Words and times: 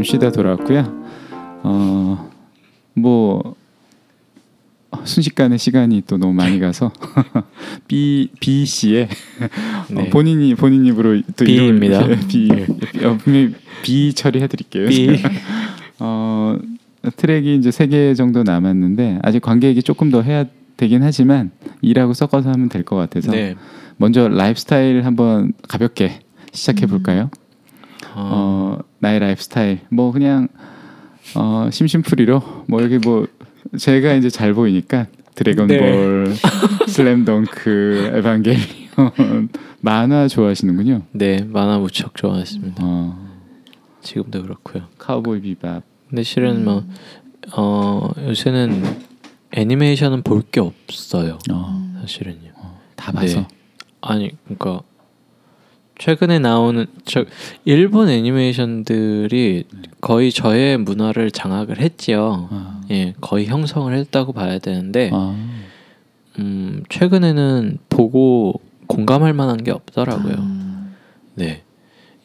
좀 0.00 0.04
쉬다 0.04 0.32
돌아왔고요. 0.32 1.04
어, 1.62 2.30
뭐 2.94 3.54
순식간에 5.04 5.58
시간이 5.58 6.04
또 6.06 6.16
너무 6.16 6.32
많이 6.32 6.58
가서 6.58 6.90
B 7.86 8.30
B 8.40 8.64
씨의 8.64 9.08
네. 9.92 10.00
어, 10.02 10.06
본인이 10.10 10.54
본인 10.54 10.86
입으로 10.86 11.20
또 11.36 11.44
B입니다. 11.44 12.00
이름을 12.00 12.18
B 12.28 12.48
어, 13.04 13.18
분명히 13.18 13.54
B 13.82 14.14
처리해 14.14 14.46
드릴게요. 14.46 14.88
B. 14.88 15.18
어, 16.00 16.56
트랙이 17.16 17.56
이제 17.56 17.70
세 17.70 17.86
개 17.86 18.14
정도 18.14 18.42
남았는데 18.42 19.18
아직 19.22 19.40
관계 19.42 19.68
얘기 19.68 19.82
조금 19.82 20.10
더 20.10 20.22
해야 20.22 20.46
되긴 20.78 21.02
하지만 21.02 21.50
일하고 21.82 22.14
섞어서 22.14 22.50
하면 22.52 22.70
될 22.70 22.84
것 22.84 22.96
같아서 22.96 23.32
네. 23.32 23.54
먼저 23.98 24.28
라이프스타일 24.28 25.04
한번 25.04 25.52
가볍게 25.68 26.20
시작해 26.54 26.86
볼까요? 26.86 27.24
어, 27.24 27.49
어, 28.14 28.78
나의 28.98 29.18
라이프 29.20 29.42
스타일 29.42 29.80
뭐 29.90 30.12
그냥 30.12 30.48
어, 31.34 31.68
심심풀이로 31.70 32.64
뭐 32.68 32.82
여기 32.82 32.98
뭐 32.98 33.26
제가 33.78 34.14
이제 34.14 34.30
잘 34.30 34.52
보이니까 34.54 35.06
드래곤볼, 35.34 36.34
슬램덩크, 36.88 38.12
에반게리온 38.14 39.48
만화 39.80 40.28
좋아하시는군요. 40.28 41.02
네 41.12 41.42
만화 41.44 41.78
무척 41.78 42.16
좋아했습니다. 42.16 42.82
어, 42.84 43.28
지금도 44.02 44.42
그렇고요. 44.42 44.84
카우보이 44.98 45.40
비밥. 45.42 45.82
근데 46.08 46.22
실은 46.22 46.64
뭐 46.64 46.84
어, 47.56 48.10
요새는 48.26 48.82
애니메이션은 49.52 50.22
볼 50.22 50.42
게 50.50 50.60
없어요. 50.60 51.38
어, 51.50 51.94
사실은요. 52.00 52.50
다 52.96 53.12
봐서. 53.12 53.40
네. 53.40 53.46
아니 54.02 54.30
그러니까 54.44 54.82
최근에 56.00 56.38
나오는 56.38 56.86
저 57.04 57.26
일본 57.66 58.08
애니메이션들이 58.08 59.64
거의 60.00 60.32
저의 60.32 60.78
문화를 60.78 61.30
장악을 61.30 61.78
했지요. 61.78 62.48
아, 62.50 62.80
예, 62.90 63.12
거의 63.20 63.44
형성을 63.44 63.92
했다고 63.92 64.32
봐야 64.32 64.58
되는데 64.58 65.10
아, 65.12 65.36
음, 66.38 66.82
최근에는 66.88 67.78
보고 67.90 68.62
공감할 68.86 69.34
만한 69.34 69.62
게 69.62 69.72
없더라고요. 69.72 70.36
음. 70.36 70.94
네. 71.34 71.64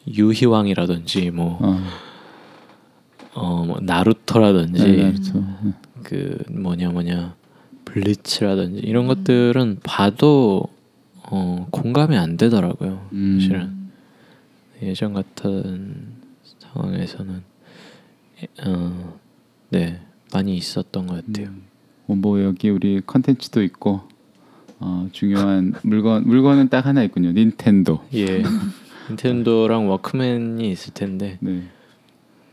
유희왕이라든지 0.08 1.30
뭐, 1.32 1.58
어, 1.60 1.78
어, 3.34 3.64
뭐 3.66 3.78
나루토라든지 3.82 4.82
네, 4.82 5.02
나루토. 5.02 5.44
그 6.02 6.42
뭐냐 6.48 6.88
뭐냐 6.88 7.34
블리츠라든지 7.84 8.80
이런 8.80 9.06
것들은 9.06 9.80
봐도 9.82 10.68
어, 11.30 11.66
공감이 11.70 12.16
안 12.16 12.36
되더라고요. 12.36 13.08
음. 13.12 13.38
사실은 13.40 13.90
예전 14.82 15.12
같은 15.12 16.12
상황에서는 16.58 17.42
어, 18.64 19.18
네 19.70 20.00
많이 20.32 20.56
있었던 20.56 21.06
것 21.06 21.24
같아요. 21.26 21.48
어, 22.06 22.14
뭐 22.14 22.42
여기 22.42 22.70
우리 22.70 23.00
컨텐츠도 23.04 23.62
있고 23.64 24.02
어, 24.78 25.08
중요한 25.12 25.74
물건 25.82 26.24
물건은 26.26 26.68
딱 26.68 26.86
하나 26.86 27.02
있군요. 27.02 27.32
닌텐도. 27.32 28.04
예, 28.14 28.42
닌텐도랑 29.08 29.88
워크맨이 29.88 30.70
있을 30.70 30.92
텐데 30.94 31.38
네. 31.40 31.62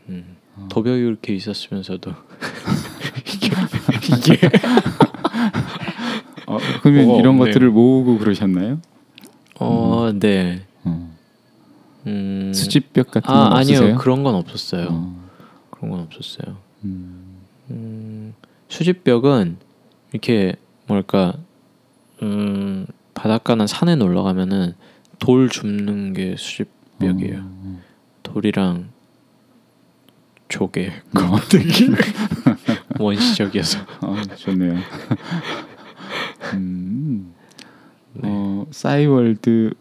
음, 0.08 0.36
도벽이 0.70 1.00
이렇게 1.00 1.34
있었으면서도 1.34 2.12
이게 3.26 3.50
이게 4.34 4.50
어, 6.46 6.58
그러면 6.82 7.06
뭐가 7.06 7.20
이런 7.20 7.34
없네요. 7.34 7.46
것들을 7.52 7.70
모으고 7.70 8.18
그러셨나요? 8.18 8.80
어, 9.60 10.10
네. 10.14 10.62
어. 10.84 11.10
음, 12.06 12.52
수집벽 12.54 13.10
같은 13.10 13.30
아 13.30 13.48
건 13.50 13.52
없으세요? 13.58 13.78
아니요 13.84 13.98
그런 13.98 14.22
건 14.24 14.34
없었어요. 14.34 14.88
어, 14.90 15.28
그런 15.70 15.90
건 15.90 16.00
없었어요. 16.00 16.56
음, 16.84 17.38
음, 17.70 18.34
수집벽은 18.68 19.56
이렇게 20.12 20.56
뭐랄까 20.86 21.34
음, 22.22 22.86
바닷가나 23.14 23.66
산에 23.66 23.96
놀러 23.96 24.22
가면은 24.22 24.74
돌 25.18 25.48
줍는 25.48 26.12
게 26.12 26.34
수집벽이에요. 26.36 27.38
어, 27.42 27.80
돌이랑 28.22 28.90
조개 30.48 30.92
어, 31.16 31.38
원시적이어서. 33.00 33.78
어, 34.02 34.16
좋네요. 34.36 34.74
음, 36.54 37.32
네. 38.14 38.20
어, 38.24 38.66
싸이월드 38.70 39.72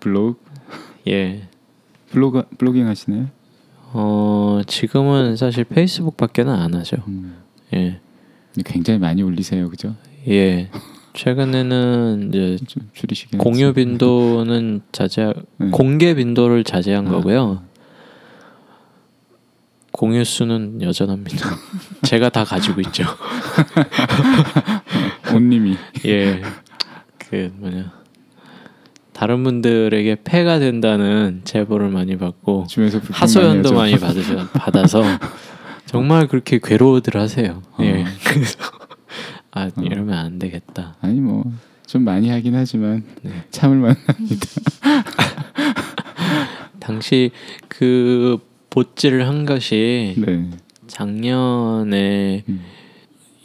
블로그 0.00 0.38
예. 1.08 1.48
블로그 2.10 2.42
블로깅 2.58 2.86
하시나요? 2.86 3.26
어 3.92 4.60
지금은 4.66 5.36
사실 5.36 5.64
페이스북밖에는 5.64 6.52
안 6.52 6.74
하죠. 6.74 6.96
음, 7.08 7.36
예. 7.74 8.00
굉장히 8.64 8.98
많이 8.98 9.22
올리세요, 9.22 9.68
그죠? 9.70 9.94
예. 10.28 10.70
최근에는 11.14 12.28
이제 12.28 12.58
좀 12.66 12.88
줄이시긴 12.92 13.38
공유. 13.38 13.72
빈도는 13.72 14.82
자제 14.92 15.32
네. 15.56 15.70
공개 15.70 16.14
빈도를 16.14 16.64
자제한 16.64 17.08
아. 17.08 17.10
거고요. 17.10 17.62
공유 19.98 20.24
수는 20.24 20.80
여전합니다. 20.80 21.50
제가 22.06 22.28
다 22.28 22.44
가지고 22.44 22.80
있죠. 22.82 23.04
온님이 25.34 25.76
예. 26.06 26.40
그 27.18 27.52
뭐냐 27.56 27.92
다른 29.12 29.42
분들에게 29.42 30.18
폐가 30.22 30.60
된다는 30.60 31.40
제보를 31.44 31.88
많이 31.88 32.16
받고 32.16 32.66
하소연도 33.10 33.74
많이 33.74 33.92
많이 33.92 33.98
받으셔 33.98 34.46
받아서 34.52 35.02
정말 35.84 36.28
그렇게 36.28 36.60
괴로워들 36.62 37.20
하세요. 37.20 37.62
예. 37.80 38.02
어. 38.02 38.06
그래서 38.24 38.58
아 39.50 39.68
이러면 39.82 40.16
안 40.16 40.38
되겠다. 40.38 40.96
아니 41.00 41.20
뭐 41.20 41.44
좀 41.88 42.04
많이 42.04 42.28
하긴 42.28 42.54
하지만 42.54 43.02
네. 43.22 43.32
참을 43.50 43.78
만. 43.78 43.96
당시 46.78 47.30
그 47.66 48.38
보찌를 48.78 49.26
한 49.26 49.44
것이 49.44 50.14
네. 50.18 50.48
작년에 50.86 52.44
음. 52.48 52.64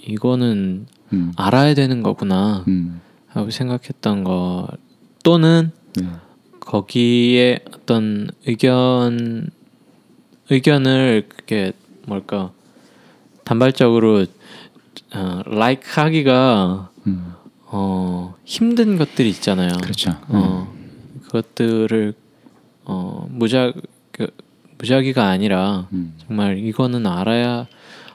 이거는 0.05 0.85
음. 1.11 1.33
알아야 1.35 1.73
되는 1.73 2.03
거구나 2.03 2.63
음. 2.67 3.01
하고 3.25 3.49
생각했던 3.49 4.23
거 4.23 4.67
또는 5.23 5.71
네. 5.95 6.05
거기에 6.59 7.61
어떤 7.73 8.29
의견 8.45 9.49
의견을 10.51 11.25
그게 11.29 11.71
뭘까 12.05 12.51
단발적으로 13.43 14.27
어, 15.15 15.41
라이크 15.47 15.99
하기가 15.99 16.91
음. 17.07 17.33
어, 17.65 18.35
힘든 18.45 18.97
것들이 18.99 19.29
있잖아요. 19.31 19.77
그렇죠. 19.81 20.11
어, 20.27 20.71
그것들을 21.23 22.13
어, 22.85 23.27
무작 23.31 23.73
그, 24.11 24.27
무작위가 24.87 25.27
아니라 25.27 25.87
음. 25.93 26.13
정말 26.27 26.57
이거는 26.57 27.07
알아야 27.07 27.67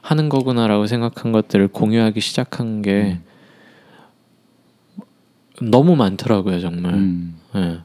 하는 0.02 0.28
거구나라고 0.28 0.86
생각한 0.86 1.32
것들을 1.32 1.68
공유하기 1.68 2.20
시작한 2.20 2.82
게 2.82 3.18
너무 5.62 5.96
많더라고요, 5.96 6.60
정말. 6.60 6.92
음. 6.94 7.36
예. 7.56 7.78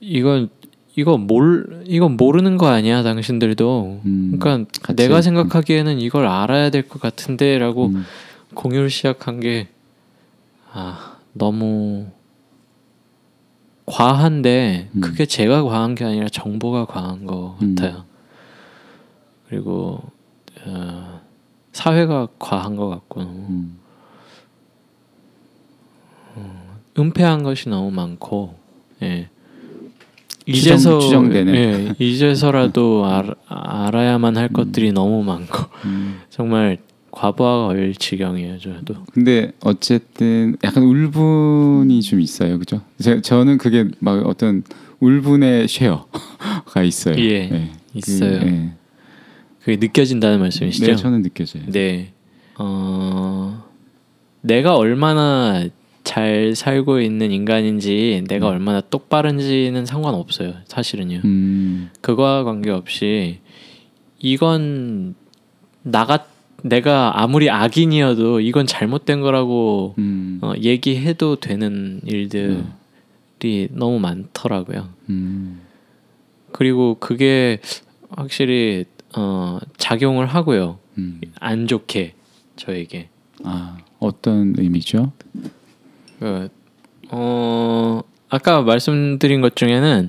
이건 0.00 0.50
이거 0.96 1.16
몰 1.16 1.82
이건 1.86 2.16
모르는 2.16 2.58
거 2.58 2.66
아니야, 2.66 3.02
당신들도. 3.04 4.00
음. 4.04 4.36
그러니까 4.38 4.70
같이, 4.82 4.96
내가 4.96 5.16
음. 5.18 5.22
생각하기에는 5.22 6.00
이걸 6.00 6.26
알아야 6.26 6.70
될 6.70 6.88
것 6.88 7.00
같은데라고 7.00 7.86
음. 7.86 8.04
공유를 8.54 8.90
시작한 8.90 9.38
게 9.40 9.68
아, 10.72 11.16
너무 11.32 12.08
과한데 13.86 14.88
음. 14.94 15.00
그게 15.00 15.26
제가 15.26 15.62
과한 15.62 15.94
게 15.94 16.04
아니라 16.04 16.28
정보가 16.28 16.86
과한 16.86 17.26
것 17.26 17.56
음. 17.62 17.74
같아요. 17.74 18.04
그리고 19.48 20.00
어, 20.66 21.20
사회가 21.72 22.28
과한 22.38 22.76
것 22.76 22.88
같고 22.88 23.20
음. 23.20 23.78
은폐한 26.98 27.42
것이 27.42 27.68
너무 27.68 27.90
많고 27.90 28.54
예. 29.02 29.28
추정- 30.46 30.74
이제서 30.76 30.98
추정되는. 31.00 31.54
예, 31.54 31.94
이제서라도 31.98 33.04
알, 33.06 33.34
알아야만 33.48 34.36
할 34.36 34.48
것들이 34.48 34.92
너무 34.92 35.22
많고 35.24 35.64
음. 35.86 36.20
정말 36.30 36.78
과부하가 37.14 37.66
올 37.68 37.94
지경이에요 37.94 38.58
저도 38.58 39.04
근데 39.12 39.52
어쨌든 39.60 40.56
약간 40.64 40.82
울분이 40.82 42.02
좀 42.02 42.20
있어요, 42.20 42.58
그죠? 42.58 42.80
제, 43.00 43.20
저는 43.20 43.58
그게 43.58 43.88
막 44.00 44.26
어떤 44.26 44.64
울분의 45.00 45.68
쉐어가 45.68 46.82
있어요. 46.82 47.16
예, 47.18 47.48
네. 47.48 47.72
있어요. 47.94 48.40
그, 48.40 48.46
예. 48.46 48.72
그게 49.60 49.76
느껴진다는 49.76 50.40
말씀이시죠? 50.40 50.86
네, 50.86 50.96
저는 50.96 51.22
느껴져요. 51.22 51.62
네. 51.66 52.12
어, 52.58 53.64
내가 54.40 54.76
얼마나 54.76 55.66
잘 56.02 56.54
살고 56.54 57.00
있는 57.00 57.32
인간인지 57.32 58.24
내가 58.28 58.48
얼마나 58.48 58.80
똑바른지는 58.80 59.86
상관없어요. 59.86 60.54
사실은요. 60.66 61.22
음, 61.24 61.90
그거와 62.00 62.44
관계없이 62.44 63.38
이건 64.18 65.14
나가 65.82 66.26
내가 66.64 67.22
아무리 67.22 67.50
악인이어도 67.50 68.40
이건 68.40 68.66
잘못된 68.66 69.20
거라고 69.20 69.94
음. 69.98 70.38
어, 70.40 70.54
얘기해도 70.58 71.36
되는 71.36 72.00
일들이 72.06 73.68
너무 73.70 73.98
많더라고요. 73.98 74.88
음. 75.10 75.60
그리고 76.52 76.96
그게 76.98 77.60
확실히 78.08 78.86
어, 79.14 79.58
작용을 79.76 80.24
하고요. 80.26 80.78
음. 80.96 81.20
안 81.38 81.66
좋게 81.66 82.14
저에게. 82.56 83.08
아 83.44 83.76
어떤 83.98 84.54
의미죠? 84.56 85.12
그, 86.18 86.48
어, 87.10 88.00
아까 88.30 88.62
말씀드린 88.62 89.42
것 89.42 89.54
중에는 89.54 90.08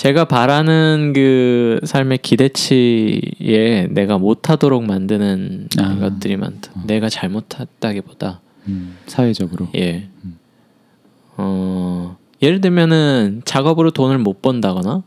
제가 0.00 0.24
바라는 0.24 1.12
그 1.14 1.78
삶의 1.84 2.20
기대치에 2.22 3.88
내가 3.90 4.16
못하도록 4.16 4.82
만드는 4.82 5.68
아. 5.76 5.96
것들이 5.96 6.38
많다. 6.38 6.72
어. 6.74 6.84
내가 6.86 7.10
잘못했다기보다 7.10 8.40
음. 8.68 8.96
사회적으로. 9.06 9.68
예. 9.76 10.08
음. 10.24 10.38
어, 11.36 12.16
예를 12.40 12.62
들면은 12.62 13.42
작업으로 13.44 13.90
돈을 13.90 14.16
못 14.16 14.40
번다거나 14.40 15.02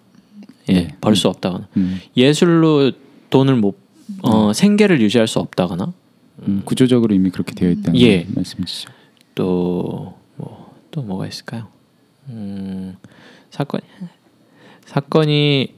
예, 0.69 0.74
네. 0.74 0.88
벌수 1.01 1.28
없다거나 1.28 1.68
음. 1.75 2.00
예술로 2.16 2.92
돈을 3.31 3.56
못 3.56 3.80
어, 4.22 4.54
생계를 4.54 5.01
유지할 5.01 5.28
수 5.28 5.39
없다거나 5.39 5.92
음. 6.48 6.62
구조적으로 6.66 7.16
이미 7.16 7.31
그렇게 7.31 7.56
되어 7.56 7.72
있다는 7.72 8.00
예. 8.00 8.28
말씀이시죠. 8.30 8.92
또뭐또 9.34 11.01
뭐가 11.01 11.25
있을까요? 11.25 11.69
음, 12.30 12.96
사건 13.50 13.81
사건이 14.85 15.74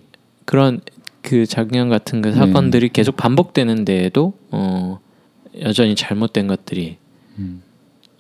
그런 0.46 0.82
그 1.22 1.46
작년 1.46 1.90
같은 1.90 2.22
그 2.22 2.34
사건들이 2.34 2.90
계속 2.90 3.18
반복되는 3.18 3.86
데에도 3.86 4.38
어, 4.52 5.00
여전히 5.62 5.96
잘못된 5.96 6.48
것들이 6.48 6.98
음. 7.40 7.64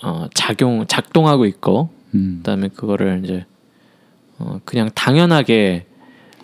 어, 0.03 0.27
작용 0.33 0.85
작동하고 0.87 1.45
있고 1.45 1.89
음. 2.13 2.37
그다음에 2.37 2.69
그거를 2.69 3.21
이제 3.23 3.45
어, 4.39 4.59
그냥 4.65 4.89
당연하게 4.95 5.85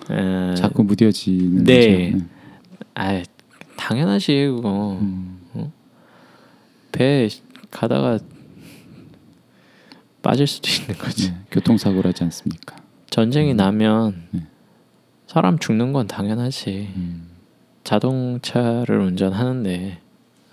에, 0.09 0.55
자꾸 0.55 0.83
무뎌지는 0.83 1.63
네. 1.63 2.11
거죠. 2.11 2.25
아 2.93 3.23
당연하지 3.77 4.53
그거 4.55 4.97
음. 5.01 5.39
배 6.91 7.29
가다가 7.71 8.19
빠질 10.21 10.45
수도 10.45 10.69
있는 10.69 10.95
거지. 10.97 11.31
네. 11.31 11.37
교통사고라지 11.51 12.23
않습니까? 12.25 12.80
전쟁이 13.11 13.53
나면 13.53 14.23
네. 14.31 14.47
사람 15.27 15.59
죽는 15.59 15.93
건 15.93 16.07
당연하지. 16.07 16.89
음. 16.95 17.27
자동차를 17.83 18.99
운전하는데 18.99 19.99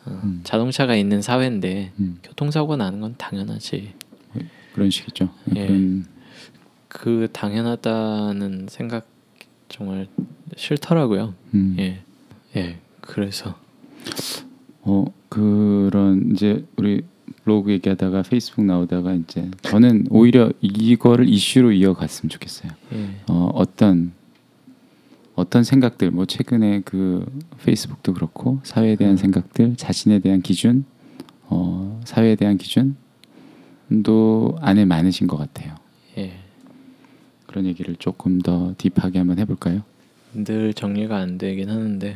어, 0.05 0.21
음. 0.25 0.41
자동차가 0.43 0.97
있는 0.97 1.23
사회인데 1.23 1.93
음. 2.01 2.19
교통사고 2.23 2.77
나는 2.77 3.01
건 3.01 3.15
당연하지. 3.17 3.95
그런 4.75 4.91
식이죠. 4.91 5.31
예. 5.57 5.67
그런 5.67 6.07
그 6.89 7.29
당연하다는 7.33 8.67
생각 8.69 9.07
정말 9.69 10.09
싫더라고요. 10.57 11.35
음. 11.55 11.77
예, 11.79 12.03
예. 12.57 12.79
그래서 13.01 13.59
어 14.83 15.05
그런 15.29 16.33
이제 16.33 16.65
우리 16.77 17.03
블로그 17.49 17.73
얘기하다가 17.73 18.23
페이스북 18.23 18.67
나오다가 18.67 19.15
이제 19.15 19.51
저는 19.63 20.09
오히려 20.11 20.53
이거를 20.61 21.27
이슈로 21.27 21.73
이어갔으면 21.73 22.29
좋겠어요. 22.29 22.73
예, 22.93 23.09
어 23.27 23.51
어떤 23.55 24.13
어떤 25.35 25.65
생각들 25.65 26.11
뭐 26.11 26.27
최근에 26.27 26.83
그 26.85 27.25
페이스북도 27.65 28.13
그렇고 28.13 28.61
사회에 28.65 28.97
대한 28.97 29.15
음. 29.15 29.17
생각들 29.17 29.77
자신에 29.77 30.19
대한 30.19 30.43
기준 30.43 30.85
어 31.45 32.03
사회에 32.05 32.35
대한 32.35 32.59
기준도 32.59 32.97
안에 34.61 34.85
많으신 34.85 35.27
것 35.27 35.39
같아요. 35.39 35.75
예. 36.19 36.35
그런 37.47 37.65
얘기를 37.65 37.97
조금 37.97 38.41
더 38.41 38.75
딥하게 38.77 39.21
한번 39.21 39.39
해볼까요? 39.39 39.81
늘 40.35 40.75
정리가 40.75 41.17
안 41.17 41.39
되긴 41.39 41.71
하는데 41.71 42.15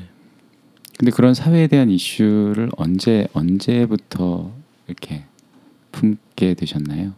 근데 0.99 1.11
그런 1.11 1.32
사회에 1.32 1.69
대한 1.69 1.88
이슈를 1.88 2.69
언제 2.76 3.26
언제부터 3.32 4.62
이렇게 4.92 5.24
품게 5.90 6.54
되셨나요? 6.54 7.12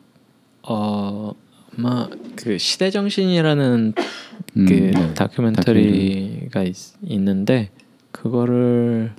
어 0.62 1.32
아마 1.76 2.08
그 2.36 2.56
시대 2.58 2.90
정신이라는 2.90 3.94
음, 4.56 4.66
그 4.66 4.72
네. 4.72 5.14
다큐멘터리가 5.14 6.62
있, 6.62 6.76
있는데 7.02 7.70
그거를 8.12 9.12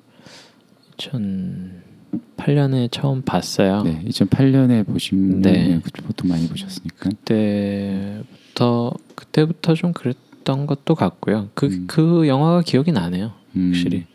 2008년에 0.98 2.90
처음 2.92 3.22
봤어요. 3.22 3.84
네, 3.84 4.02
2008년에 4.08 4.86
보신 4.88 5.42
네. 5.42 5.52
네. 5.52 5.82
보통 6.06 6.30
많이 6.30 6.48
보셨으니까. 6.48 7.10
그때부터 7.10 8.94
그때부터 9.16 9.74
좀 9.76 9.92
그랬던 9.92 10.66
것도 10.66 10.96
같고요. 10.96 11.50
그그 11.56 12.22
음. 12.22 12.28
영화가 12.28 12.62
기억이 12.62 12.94
나네요. 12.94 13.34
음, 13.58 13.72
확실히. 13.74 14.06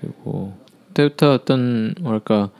그리고 0.00 0.52
그때부터 0.88 1.32
어떤 1.32 1.94
뭐랄까 2.00 2.50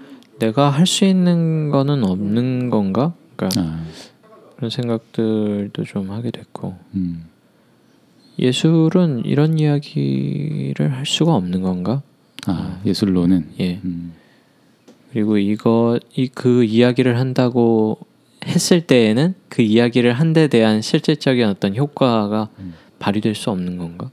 내가 0.47 0.71
할 0.71 0.87
수 0.87 1.05
있는 1.05 1.71
거는 1.71 2.05
없는 2.05 2.71
건가? 2.71 3.15
그러니까 3.37 3.61
아, 3.63 3.85
그런 4.57 4.71
생각들도 4.71 5.85
좀 5.85 6.11
하게 6.11 6.31
됐고 6.31 6.75
음, 6.95 7.25
예술은 8.39 9.23
이런 9.25 9.59
이야기를 9.59 10.93
할 10.93 11.07
수가 11.07 11.35
없는 11.35 11.63
건가? 11.63 12.03
아 12.47 12.81
예술로는. 12.85 13.53
예. 13.61 13.81
음, 13.85 14.13
그리고 15.13 15.39
이거 15.39 15.99
이 16.17 16.29
그 16.29 16.65
이야기를 16.65 17.19
한다고 17.19 17.99
했을 18.47 18.83
때에는 18.87 19.35
그 19.49 19.63
이야기를 19.63 20.13
한 20.13 20.33
데 20.35 20.49
대한 20.49 20.83
실질적인 20.83 21.47
어떤 21.47 21.75
효과가 21.77 22.49
음. 22.59 22.75
발휘될 22.99 23.35
수 23.35 23.51
없는 23.51 23.79
건가? 23.79 24.11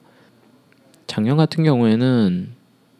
작년 1.07 1.36
같은 1.36 1.63
경우에는 1.66 2.50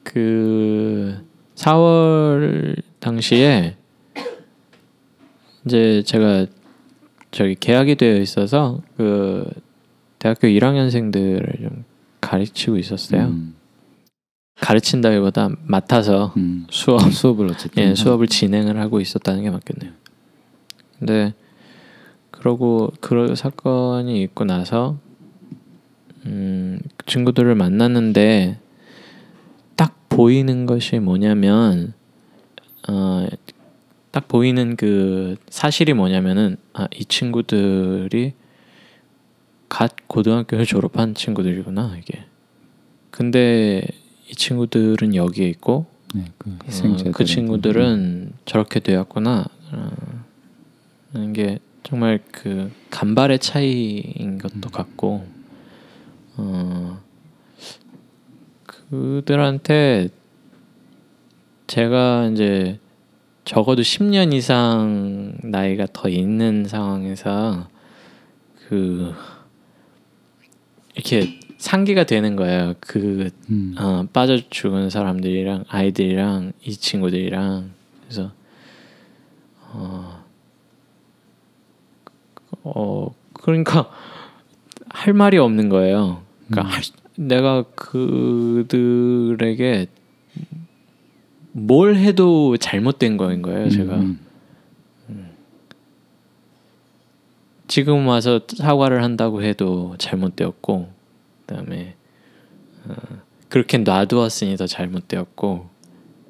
그 0.04 1.18
4월 1.56 2.76
당시에 3.02 3.76
이제 5.66 6.02
제가 6.06 6.46
저기 7.32 7.56
계약이 7.56 7.96
되어 7.96 8.18
있어서 8.18 8.82
그 8.96 9.50
대학교 10.20 10.48
1학년생들을 10.48 11.62
좀 11.62 11.84
가르치고 12.22 12.78
있었어요. 12.78 13.24
음, 13.24 13.56
가르친다기보다 14.60 15.50
맡아서 15.66 16.34
음. 16.38 16.68
수업 16.70 17.12
수업을 17.12 17.48
어쨌든 17.48 17.84
예, 17.84 17.96
수업을 17.96 18.28
진행을 18.28 18.80
하고 18.80 19.02
있었다는 19.02 19.44
게 19.44 19.50
맞겠네요. 19.50 19.92
근데 21.00 21.34
그러고 22.30 22.92
그런 23.02 23.36
사건이 23.36 24.22
있고 24.24 24.46
나서 24.46 24.98
음, 26.28 26.80
그 26.98 27.06
친구들을 27.08 27.56
만났는데 27.56 28.60
딱 29.76 29.96
보이는 30.10 30.68
것이 30.68 31.00
뭐냐면 31.00 31.94
어, 32.88 33.28
딱 34.12 34.28
보이는 34.28 34.76
그 34.76 35.36
사실이 35.50 35.94
뭐냐면은 35.94 36.58
아, 36.74 36.88
이 36.94 37.06
친구들이 37.06 38.34
갓 39.70 39.96
고등학교를 40.08 40.66
졸업한 40.66 41.16
친구들이구나 41.16 41.98
이게. 41.98 42.26
근데 43.10 43.88
이 44.30 44.36
친구들은 44.36 45.16
여기에 45.16 45.48
있고 45.50 45.86
네, 46.14 46.26
그 46.38 46.50
어, 46.50 47.12
그 47.14 47.24
친구들은 47.24 48.34
저렇게 48.46 48.80
되었구나. 48.82 49.46
어, 49.72 49.92
하는 51.14 51.34
게 51.34 51.60
정말 51.84 52.20
그 52.32 52.72
간발의 52.90 53.40
차이인 53.40 54.38
것도 54.38 54.70
같고, 54.70 55.26
어, 56.38 57.02
그들한테 58.66 60.10
제가 61.72 62.28
이제 62.34 62.80
적어도 63.46 63.82
10년 63.82 64.34
이상 64.34 65.38
나이가 65.42 65.88
더 65.94 66.10
있는 66.10 66.66
상황에서 66.66 67.70
그 68.68 69.14
이렇게 70.96 71.40
상기가 71.58 72.04
되는 72.04 72.36
거예요. 72.36 72.74
그 72.82 73.30
음, 73.50 73.76
어, 73.80 74.06
빠져 74.12 74.38
죽은 74.50 74.90
사람들이랑 74.90 75.64
아이들이랑 75.70 76.52
이 76.62 76.76
친구들이랑 76.76 77.72
그래서 78.02 78.34
어, 79.70 80.26
어 82.64 83.16
그러니까 83.32 83.90
할 84.90 85.14
말이 85.14 85.38
없는 85.38 85.70
거예요. 85.70 86.22
그러니까 86.50 86.70
음. 86.70 86.74
할 86.76 86.84
수- 86.84 86.92
내가 87.16 87.64
그들에게 87.76 89.08
뭘 91.52 91.96
해도 91.96 92.56
잘못된 92.58 93.18
거인 93.18 93.42
거예요. 93.42 93.70
제가 93.70 93.96
음, 93.96 94.20
지금 97.68 98.08
와서 98.08 98.42
사과를 98.48 99.04
한다고 99.04 99.44
해도 99.44 99.96
잘못되었고 99.98 100.90
그다음에 101.46 101.96
어, 102.86 102.94
그렇게 103.50 103.78
놔두었으니 103.78 104.56
더 104.58 104.66
잘못되었고 104.66 105.70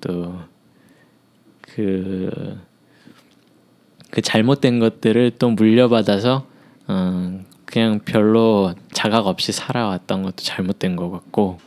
또 0.01 0.39
그그 1.61 2.57
잘못된 4.23 4.79
것들을 4.79 5.31
또 5.37 5.49
물려받아서 5.51 6.47
어, 6.87 7.43
그냥 7.65 7.99
별로 8.03 8.73
자각 8.91 9.27
없이 9.27 9.51
살아왔던 9.51 10.23
것도 10.23 10.37
잘못된 10.37 10.95
것 10.95 11.09
같고 11.09 11.59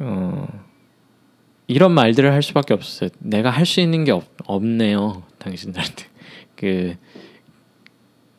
어, 0.00 0.46
이런 1.72 1.92
말들을 1.92 2.30
할 2.32 2.42
수밖에 2.42 2.74
없었어요. 2.74 3.10
내가 3.18 3.50
할 3.50 3.64
수 3.66 3.80
있는 3.80 4.04
게 4.04 4.12
없, 4.12 4.24
없네요, 4.46 5.22
당신들한테. 5.38 6.04
그 6.56 6.96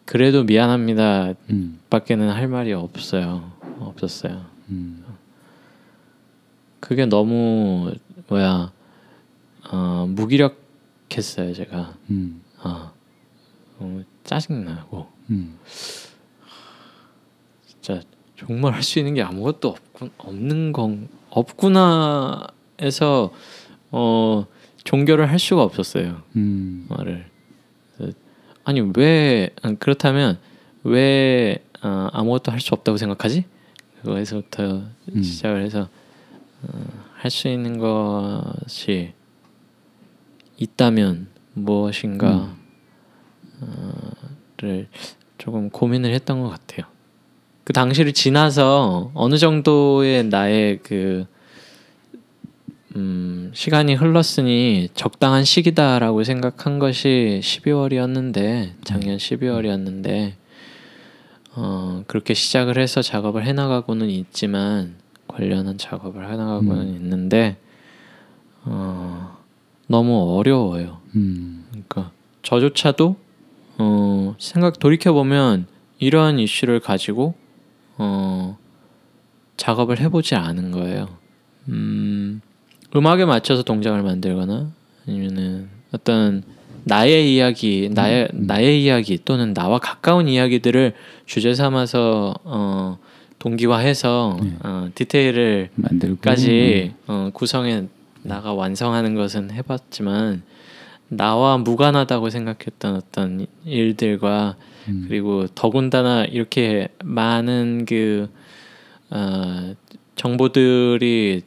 그래도 0.06 0.44
미안합니다. 0.44 1.34
음. 1.50 1.80
밖에는 1.90 2.30
할 2.30 2.48
말이 2.48 2.74
없어요. 2.74 3.52
없었어요. 3.80 4.46
음. 4.70 5.04
그게 6.80 7.06
너무 7.06 7.94
뭐야 8.28 8.72
어, 9.72 10.06
무기력했어요 10.10 11.54
제가 11.54 11.96
음. 12.10 12.42
어, 12.62 12.92
너무 13.80 14.04
짜증나고 14.26 15.08
음. 15.30 15.58
진짜 17.66 18.02
정말 18.38 18.74
할 18.74 18.84
수 18.84 19.00
있는 19.00 19.14
게 19.14 19.22
아무것도 19.22 19.70
없군 19.70 20.12
없는 20.18 20.74
건 20.74 21.08
없구나 21.30 22.48
해서 22.82 23.32
어 23.92 24.46
종교를 24.84 25.30
할 25.30 25.40
수가 25.40 25.64
없었어요 25.64 26.24
음. 26.36 26.86
말을 26.90 27.26
아니 28.66 28.82
왜 28.96 29.50
아, 29.62 29.74
그렇다면 29.78 30.40
왜 30.84 31.64
어, 31.82 32.08
아무것도 32.14 32.52
할 32.52 32.60
수 32.62 32.74
없다고 32.74 32.98
생각하지? 32.98 33.46
그거에서부터 34.02 34.84
음. 35.16 35.24
시작을 35.24 35.64
해서 35.64 35.90
어, 36.62 36.68
할수 37.16 37.50
있는 37.50 37.78
것이 37.78 39.14
있다면 40.58 41.28
무엇인가를 41.54 42.48
조금 45.38 45.70
고민을 45.70 46.14
했던 46.14 46.42
것 46.42 46.50
같아요. 46.50 46.86
그 47.64 47.74
당시를 47.74 48.14
지나서 48.14 49.12
어느 49.14 49.38
정도의 49.38 50.26
나의 50.26 50.80
그 50.84 51.26
음, 52.96 53.52
시간이 53.54 53.96
흘렀으니 53.96 54.90
적당한 54.94 55.44
시기다라고 55.44 56.24
생각한 56.24 56.80
것이 56.80 57.40
12월이었는데 57.42 58.74
작년 58.84 59.18
12월이었는데 59.18 60.34
어, 61.56 62.04
그렇게 62.08 62.34
시작을 62.34 62.78
해서 62.78 63.02
작업을 63.02 63.46
해나가고는 63.46 64.10
있지만 64.10 64.96
관련한 65.28 65.78
작업을 65.78 66.30
해나가고는 66.32 66.82
음. 66.82 66.96
있는데 66.96 67.58
어, 68.64 69.38
너무 69.88 70.38
어려워요. 70.38 71.00
음. 71.16 71.66
그러니까 71.70 72.12
저조차도 72.44 73.16
어, 73.80 74.36
생각 74.40 74.80
돌이켜 74.80 75.14
보면 75.14 75.68
이러한 76.00 76.40
이슈를 76.40 76.80
가지고 76.80 77.36
어, 77.98 78.58
작업을 79.58 80.00
해보지 80.00 80.36
않은 80.36 80.72
거예요. 80.72 81.08
음, 81.70 82.42
음악에 82.96 83.26
맞춰서 83.26 83.64
동작을 83.64 84.04
만들거나 84.04 84.72
아니면은 85.08 85.70
어떤 85.92 86.44
나의 86.86 87.34
이야기, 87.34 87.90
나의 87.92 88.30
나의 88.34 88.84
이야기 88.84 89.18
또는 89.24 89.54
나와 89.54 89.80
가까운 89.80 90.28
이야기들을 90.28 90.94
주제 91.26 91.54
삼아서 91.54 92.36
어, 92.44 92.98
동기화해서 93.40 94.38
네. 94.42 94.54
어, 94.64 94.90
디테일을 94.94 95.70
만들고 95.76 96.18
까지 96.18 96.94
어, 97.08 97.30
구성해 97.34 97.88
나가 98.22 98.54
완성하는 98.54 99.16
것은 99.16 99.52
해봤지만 99.52 100.44
나와 101.10 101.58
무관하다고 101.58 102.30
생각했던 102.30 102.96
어떤 102.96 103.46
일들과 103.66 104.56
음. 104.88 105.06
그리고 105.08 105.48
더군다나 105.48 106.26
이렇게 106.26 106.90
많은 107.04 107.86
그 107.88 108.30
어, 109.10 109.74
정보들이 110.16 111.44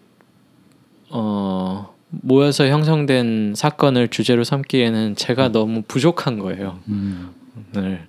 어, 1.11 1.95
모여서 2.09 2.67
형성된 2.67 3.55
사건을 3.57 4.09
주제로 4.09 4.45
삼기에는 4.45 5.17
제가 5.17 5.51
너무 5.53 5.83
부족한 5.83 6.39
거예요. 6.39 6.81
음. 6.89 7.31
오늘 7.75 8.07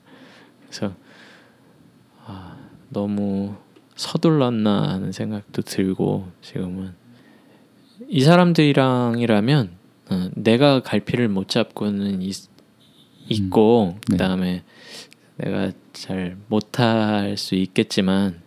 그래서 0.66 0.94
아, 2.26 2.58
너무 2.90 3.56
서둘렀나 3.96 4.90
하는 4.90 5.12
생각도 5.12 5.62
들고 5.62 6.28
지금은 6.42 6.94
이 8.08 8.22
사람들이랑이라면 8.22 9.70
어, 10.10 10.30
내가 10.36 10.82
갈피를 10.82 11.28
못 11.28 11.50
잡고는 11.50 12.22
있, 12.22 12.48
있고 13.28 13.96
네. 14.08 14.12
그다음에 14.12 14.64
내가 15.38 15.72
잘 15.94 16.38
못할 16.48 17.38
수 17.38 17.56
있겠지만 17.56 18.40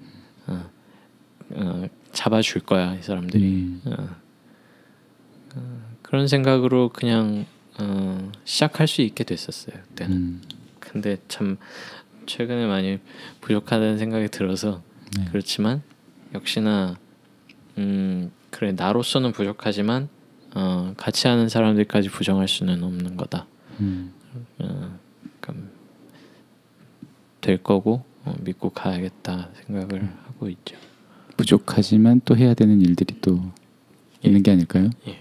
어, 0.46 0.70
어, 1.50 1.84
잡아줄 2.12 2.62
거야 2.62 2.94
이 2.94 3.02
사람들이 3.02 3.44
음. 3.44 3.82
그런 6.10 6.28
생각으로 6.28 6.90
그냥 6.90 7.46
어, 7.78 8.30
시작할 8.44 8.86
수 8.86 9.00
있게 9.02 9.24
됐었어요 9.24 9.76
그때는 9.88 10.16
음. 10.16 10.42
근데 10.80 11.18
참 11.28 11.56
최근에 12.26 12.66
많이 12.66 12.98
부족하다는 13.40 13.98
생각이 13.98 14.28
들어서 14.28 14.82
네. 15.16 15.24
그렇지만 15.30 15.82
역시나 16.34 16.98
음 17.78 18.30
그래 18.50 18.72
나로서는 18.72 19.32
부족하지만 19.32 20.08
어 20.54 20.94
같이 20.96 21.28
하는 21.28 21.48
사람들까지 21.48 22.08
부정할 22.08 22.48
수는 22.48 22.82
없는 22.82 23.16
거다. 23.16 23.46
음. 23.80 24.12
어, 24.58 24.98
그러니까 25.40 25.70
될 27.40 27.62
거고 27.62 28.04
어, 28.24 28.34
믿고 28.40 28.70
가야겠다 28.70 29.50
생각을 29.66 30.02
음. 30.02 30.18
하고 30.26 30.48
있죠. 30.48 30.76
부족하지만 31.36 32.20
또 32.24 32.36
해야 32.36 32.54
되는 32.54 32.80
일들이 32.80 33.16
또 33.20 33.40
있는 34.22 34.42
게 34.42 34.50
아닐까요? 34.50 34.90
예. 35.08 35.18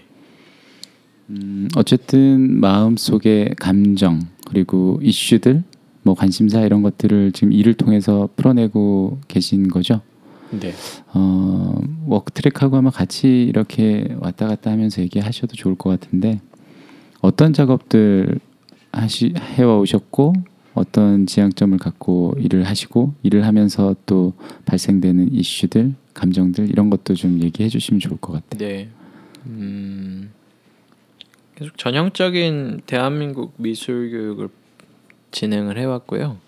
음, 1.30 1.68
어쨌든 1.76 2.60
마음 2.60 2.96
속의 2.96 3.54
감정 3.58 4.20
그리고 4.46 4.98
이슈들, 5.02 5.62
뭐 6.02 6.14
관심사 6.14 6.60
이런 6.62 6.82
것들을 6.82 7.32
지금 7.32 7.52
일을 7.52 7.74
통해서 7.74 8.28
풀어내고 8.36 9.18
계신 9.28 9.68
거죠. 9.68 10.00
네. 10.50 10.72
어, 11.14 11.80
워크트랙하고 12.06 12.76
아마 12.76 12.90
같이 12.90 13.44
이렇게 13.44 14.16
왔다 14.18 14.48
갔다 14.48 14.72
하면서 14.72 15.00
얘기하셔도 15.00 15.54
좋을 15.54 15.76
것 15.76 15.90
같은데 15.90 16.40
어떤 17.20 17.52
작업들 17.52 18.40
하시 18.90 19.32
해와 19.36 19.78
오셨고 19.78 20.32
어떤 20.74 21.26
지향점을 21.26 21.78
갖고 21.78 22.34
일을 22.38 22.64
하시고 22.64 23.14
일을 23.22 23.46
하면서 23.46 23.94
또 24.06 24.32
발생되는 24.64 25.32
이슈들, 25.32 25.94
감정들 26.14 26.68
이런 26.70 26.90
것도 26.90 27.14
좀 27.14 27.40
얘기해 27.40 27.68
주시면 27.68 28.00
좋을 28.00 28.16
것 28.18 28.32
같아요. 28.32 28.58
네. 28.58 28.88
음, 29.46 30.30
계속 31.60 31.76
전형적인 31.76 32.80
대한민국 32.86 33.52
미술 33.58 34.10
교육을 34.10 34.48
진행을 35.30 35.76
해왔고요. 35.76 36.38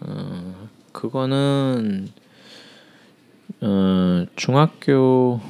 어, 0.00 0.68
그거는 0.92 2.08
어, 3.60 4.24
중학교에서 4.36 5.40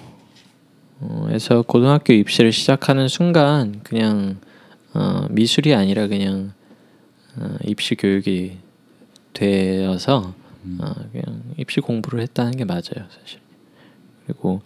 고등학교 1.67 2.15
입시를 2.15 2.53
시작하는 2.53 3.07
순간 3.07 3.83
그냥 3.83 4.39
어, 4.95 5.27
미술이 5.29 5.75
아니라 5.75 6.07
그냥 6.07 6.55
어, 7.37 7.57
입시 7.67 7.97
교육이 7.97 8.57
되어서 9.35 10.35
어, 10.79 10.95
그냥 11.13 11.43
입시 11.59 11.81
공부를 11.81 12.23
했다는 12.23 12.53
게 12.53 12.65
맞아요, 12.65 12.81
사실. 13.11 13.41
그리고 14.25 14.63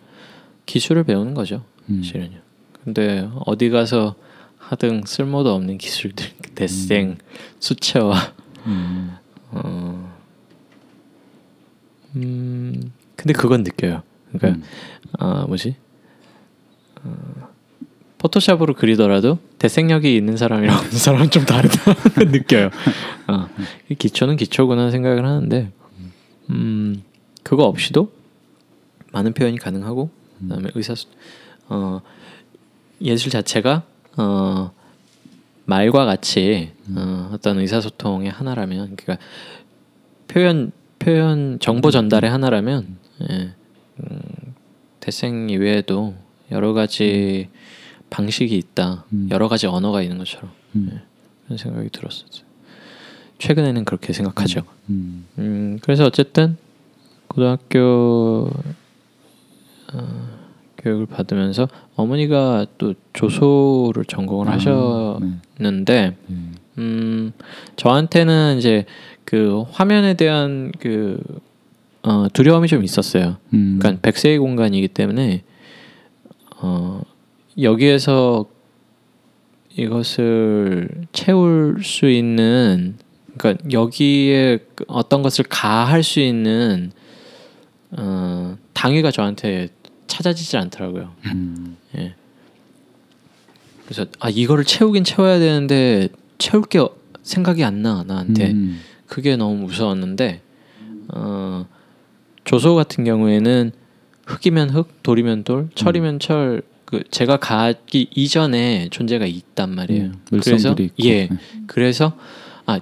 기술을 0.67 1.03
배우는 1.03 1.35
거죠, 1.35 1.65
음. 1.91 1.97
사실은요. 1.97 2.39
근데 2.85 3.29
어디 3.45 3.71
가서 3.71 4.15
하등 4.69 5.03
쓸모도 5.07 5.55
없는 5.55 5.79
기술들, 5.79 6.27
대생, 6.57 7.19
수채화, 7.61 8.33
음. 8.67 9.17
어, 9.53 10.13
음, 12.17 12.93
근데 13.15 13.33
그건 13.33 13.63
느껴요. 13.63 14.03
그러니까 14.33 14.61
음. 14.61 14.65
아 15.21 15.45
뭐지? 15.47 15.77
어, 17.05 17.49
포토샵으로 18.19 18.75
그리더라도 18.75 19.39
대생력이 19.59 20.17
있는 20.17 20.37
사람이랑 20.37 20.77
없는 20.77 20.99
사람은 20.99 21.31
좀 21.31 21.45
다르다 21.45 21.95
느껴요. 22.27 22.71
어, 23.29 23.47
이 23.89 23.95
기초는 23.95 24.37
기초구나 24.37 24.91
생각을 24.91 25.25
하는데, 25.25 25.71
음 26.51 27.05
그거 27.45 27.65
없이도 27.67 28.11
많은 29.13 29.33
표현이 29.33 29.59
가능하고, 29.59 30.11
그다음에 30.41 30.71
의사 30.75 30.95
어 31.69 32.01
예술 33.01 33.31
자체가 33.31 33.85
어 34.17 34.71
말과 35.65 36.05
같이 36.05 36.73
어, 36.95 37.31
어떤 37.33 37.59
의사소통의 37.59 38.31
하나라면, 38.31 38.97
그러니까 38.97 39.25
표현 40.29 40.73
표현 40.99 41.59
정보 41.61 41.91
전달의 41.91 42.31
하나라면 42.31 42.97
예, 43.31 43.53
음, 44.01 44.55
대생 45.01 45.51
이외에도 45.51 46.15
여러 46.51 46.73
가지 46.73 47.49
방식이 48.11 48.57
있다. 48.57 49.05
음. 49.13 49.29
여러 49.31 49.49
가지 49.49 49.67
언어가 49.67 50.03
있는 50.03 50.19
것처럼 50.19 50.51
음. 50.77 50.91
네. 50.93 51.03
그런 51.45 51.59
생각이 51.59 51.91
들었었어요. 51.91 52.47
최근에는 53.39 53.85
그렇게 53.85 54.13
생각하죠. 54.13 54.63
음. 54.89 55.27
음, 55.39 55.79
그래서 55.83 56.05
어쨌든 56.07 56.57
고등학교 57.29 58.51
어, 59.93 60.36
교육을 60.87 61.07
받으면서 61.07 61.69
어머니가 61.97 62.67
또 62.79 62.95
조소를 63.13 64.05
전공을 64.05 64.49
아, 64.49 64.53
하셨는데 64.53 66.17
네. 66.29 66.37
음, 66.79 67.33
저한테는 67.75 68.59
이제 68.59 68.85
그 69.25 69.65
화면에 69.73 70.15
대한 70.15 70.71
그 70.79 71.19
어, 72.03 72.29
두려움이 72.33 72.69
좀 72.69 72.85
있었어요. 72.85 73.39
음. 73.53 73.79
그러니까 73.81 74.01
백세의 74.01 74.39
공간이기 74.39 74.89
때문에 74.89 75.43
어, 76.59 77.03
여기에서 77.61 78.47
이것을 79.77 80.89
채울 81.13 81.83
수 81.83 82.09
있는 82.09 82.97
그러니까 83.37 83.65
여기에 83.73 84.59
그 84.77 84.85
어떤 84.87 85.23
것을 85.23 85.45
가할 85.49 86.05
수 86.05 86.21
있는 86.21 86.93
어, 87.91 88.57
당위가 88.73 89.11
저한테 89.11 89.69
찾아지질 90.07 90.59
않더라고요. 90.59 91.13
음. 91.27 91.77
예. 91.97 92.15
그래서 93.85 94.07
아 94.21 94.29
이거를 94.29 94.65
채우긴 94.65 95.05
채워야 95.05 95.39
되는데 95.39 96.09
채울 96.39 96.65
게 96.65 96.85
생각이 97.23 97.65
안 97.65 97.83
나 97.83 98.03
나한테 98.07 98.51
음. 98.53 98.81
그게 99.07 99.37
너무 99.37 99.57
무서웠는데 99.67 100.41
어, 101.09 101.67
조소 102.45 102.75
같은 102.75 103.05
경우에는 103.05 103.71
흙이면 104.27 104.71
흙, 104.71 105.03
돌이면 105.03 105.45
돌, 105.45 105.69
철이면 105.75 106.19
철. 106.21 106.63
그 106.85 107.03
제가 107.11 107.37
가기 107.39 108.09
이전에 108.15 108.89
존재가 108.93 109.27
있단 109.27 109.75
말이에요. 109.75 110.05
음, 110.05 110.15
물성들이 110.31 110.85
있고. 110.87 111.03
예, 111.05 111.27
네. 111.29 111.37
그래서 111.67 112.17
아 112.65 112.79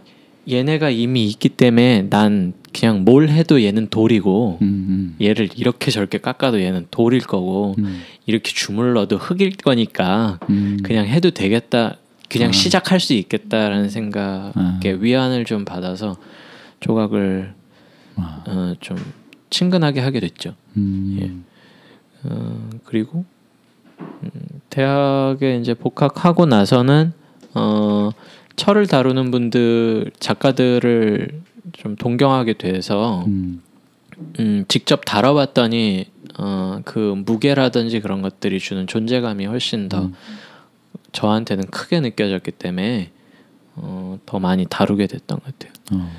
얘네가 0.49 0.91
이미 0.91 1.27
있기 1.27 1.49
때문에 1.51 2.09
난 2.11 2.53
그냥 2.73 3.05
뭘 3.05 3.29
해도 3.29 3.63
얘는 3.63 3.89
돌이고 3.89 4.59
음. 4.63 5.17
얘를 5.21 5.49
이렇게 5.57 5.91
저렇게 5.91 6.19
깎아도 6.19 6.61
얘는 6.61 6.87
돌일 6.91 7.21
거고 7.21 7.75
음. 7.79 8.03
이렇게 8.27 8.53
주물러도 8.53 9.17
흙일 9.17 9.57
거니까 9.57 10.39
음. 10.51 10.79
그냥 10.83 11.07
해도 11.07 11.31
되겠다. 11.31 11.97
그냥 12.29 12.49
아. 12.49 12.53
시작할 12.53 13.01
수 13.01 13.15
있겠다라는 13.15 13.91
생각에 13.91 14.53
아. 14.55 14.81
위안을 14.99 15.45
좀 15.45 15.65
받아서 15.65 16.17
조각을 16.81 17.55
와. 18.17 18.45
어, 18.47 18.75
좀 18.81 18.97
친근하게 19.51 20.01
하게 20.01 20.21
됐죠. 20.21 20.55
음. 20.77 21.19
예. 21.21 22.29
어, 22.29 22.71
그리고 22.85 23.25
음, 24.01 24.31
대학에 24.71 25.59
이제 25.59 25.75
복학하고 25.75 26.47
나서는 26.47 27.13
어, 27.55 28.11
철을 28.57 28.87
다루는 28.87 29.31
분들 29.31 30.11
작가들을 30.19 31.41
좀 31.73 31.97
동경하게 31.97 32.55
돼서 32.55 33.25
음. 33.27 33.63
음, 34.39 34.65
직접 34.69 35.05
다뤄봤더니 35.05 36.07
어, 36.39 36.81
그 36.85 37.15
무게라든지 37.25 38.01
그런 38.01 38.23
것들이 38.23 38.59
주는 38.59 38.87
존재감이 38.87 39.47
훨씬 39.47 39.89
더 39.89 40.07
음. 40.07 40.15
저한테는 41.13 41.67
크게 41.67 42.01
느껴졌기 42.01 42.53
때문에 42.53 43.11
어, 43.77 44.19
더 44.27 44.39
많이 44.39 44.67
다루게 44.69 45.07
됐던 45.07 45.41
것 45.41 45.45
같아요. 45.45 45.73
어. 45.93 46.11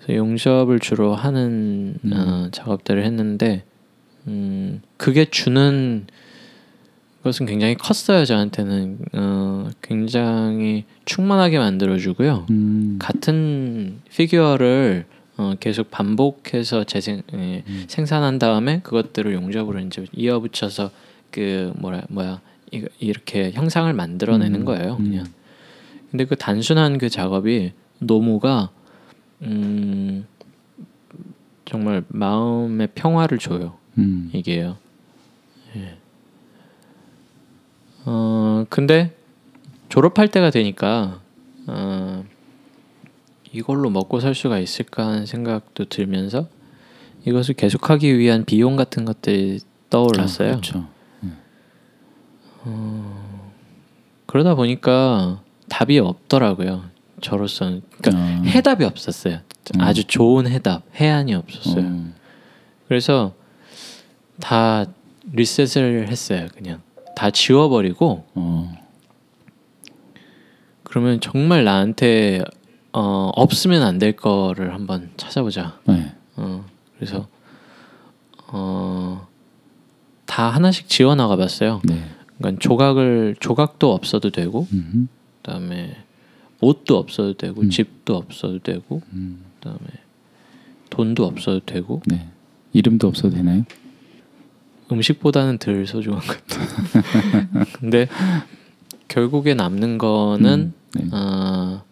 그래서 0.00 0.14
용접을 0.14 0.80
주로 0.80 1.14
하는 1.14 1.96
음. 2.04 2.12
어, 2.12 2.48
작업들을 2.50 3.04
했는데 3.04 3.64
음, 4.26 4.82
그게 4.96 5.24
주는 5.26 6.06
것은 7.26 7.46
굉장히 7.46 7.74
컸어요 7.74 8.24
저한테는 8.24 8.98
어, 9.12 9.68
굉장히 9.82 10.84
충만하게 11.04 11.58
만들어주고요 11.58 12.46
음. 12.50 12.96
같은 12.98 14.00
피규어를 14.10 15.06
어, 15.36 15.54
계속 15.60 15.90
반복해서 15.90 16.84
재생 16.84 17.22
예, 17.34 17.62
음. 17.66 17.84
생산한 17.88 18.38
다음에 18.38 18.80
그것들을 18.80 19.34
용접으로 19.34 19.80
이제 19.80 20.06
이어붙여서 20.12 20.90
그 21.30 21.72
뭐라 21.76 22.02
뭐야 22.08 22.40
이거 22.72 22.88
이렇게 22.98 23.52
형상을 23.52 23.92
만들어내는 23.92 24.60
음. 24.60 24.64
거예요 24.64 24.96
음. 24.98 25.04
그냥 25.04 25.26
근데 26.10 26.24
그 26.24 26.36
단순한 26.36 26.98
그 26.98 27.10
작업이 27.10 27.72
노무가 27.98 28.70
음, 29.42 30.26
정말 31.66 32.04
마음의 32.08 32.88
평화를 32.94 33.38
줘요 33.38 33.76
음. 33.98 34.30
이게요. 34.32 34.76
예. 35.76 35.96
어 38.06 38.64
근데 38.70 39.14
졸업할 39.88 40.28
때가 40.28 40.50
되니까 40.50 41.20
어, 41.66 42.24
이걸로 43.52 43.90
먹고 43.90 44.20
살 44.20 44.34
수가 44.34 44.58
있을까 44.58 45.06
하는 45.06 45.26
생각도 45.26 45.86
들면서 45.86 46.48
이것을 47.24 47.54
계속하기 47.54 48.18
위한 48.18 48.44
비용 48.44 48.76
같은 48.76 49.04
것들이 49.04 49.60
떠올랐어요. 49.90 50.48
아, 50.48 50.50
그렇죠. 50.52 50.86
그러다 54.26 54.54
보니까 54.54 55.40
답이 55.68 55.98
없더라고요. 55.98 56.84
저로서는 57.20 57.82
그러니까 58.00 58.22
아. 58.22 58.42
해답이 58.44 58.84
없었어요. 58.84 59.40
음. 59.74 59.80
아주 59.80 60.04
좋은 60.04 60.46
해답, 60.46 60.82
해안이 60.94 61.34
없었어요. 61.34 61.84
어. 61.84 62.12
그래서 62.86 63.34
다 64.38 64.84
리셋을 65.32 66.08
했어요. 66.08 66.48
그냥 66.54 66.82
다 67.16 67.30
지워버리고 67.30 68.26
어. 68.34 68.76
그러면 70.84 71.18
정말 71.20 71.64
나한테 71.64 72.42
어, 72.92 73.30
없으면 73.34 73.82
안 73.82 73.98
될 73.98 74.14
거를 74.16 74.74
한번 74.74 75.10
찾아보자. 75.16 75.78
네. 75.86 76.12
어, 76.36 76.64
그래서 76.96 77.26
어, 78.48 79.26
다 80.26 80.50
하나씩 80.50 80.88
지워 80.88 81.14
나가봤어요. 81.14 81.80
네. 81.84 82.04
그러니까 82.38 82.60
조각을 82.60 83.36
조각도 83.40 83.92
없어도 83.94 84.30
되고, 84.30 84.66
음. 84.72 85.08
그다음에 85.42 85.96
옷도 86.60 86.98
없어도 86.98 87.32
되고, 87.34 87.62
음. 87.62 87.70
집도 87.70 88.16
없어도 88.16 88.58
되고, 88.58 89.00
음. 89.14 89.42
그다음에 89.58 89.78
돈도 90.90 91.24
없어도 91.24 91.60
되고, 91.66 92.02
네. 92.06 92.28
이름도 92.74 93.08
없어도 93.08 93.30
되나요? 93.34 93.64
음식보다는 94.90 95.58
덜 95.58 95.86
소중한 95.86 96.20
것 96.20 96.46
같아요. 96.46 97.64
근데 97.78 98.08
결국에 99.08 99.54
남는 99.54 99.98
거는 99.98 100.72
음, 100.96 101.00
네. 101.00 101.08
어, 101.12 101.84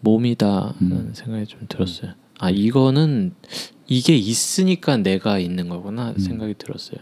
몸이다라는 0.00 0.74
음. 0.80 1.10
생각이 1.14 1.46
좀 1.46 1.60
들었어요. 1.68 2.12
아 2.38 2.50
이거는 2.50 3.34
이게 3.86 4.16
있으니까 4.16 4.96
내가 4.96 5.38
있는 5.38 5.68
거구나 5.68 6.10
음. 6.10 6.18
생각이 6.18 6.54
들었어요. 6.54 7.00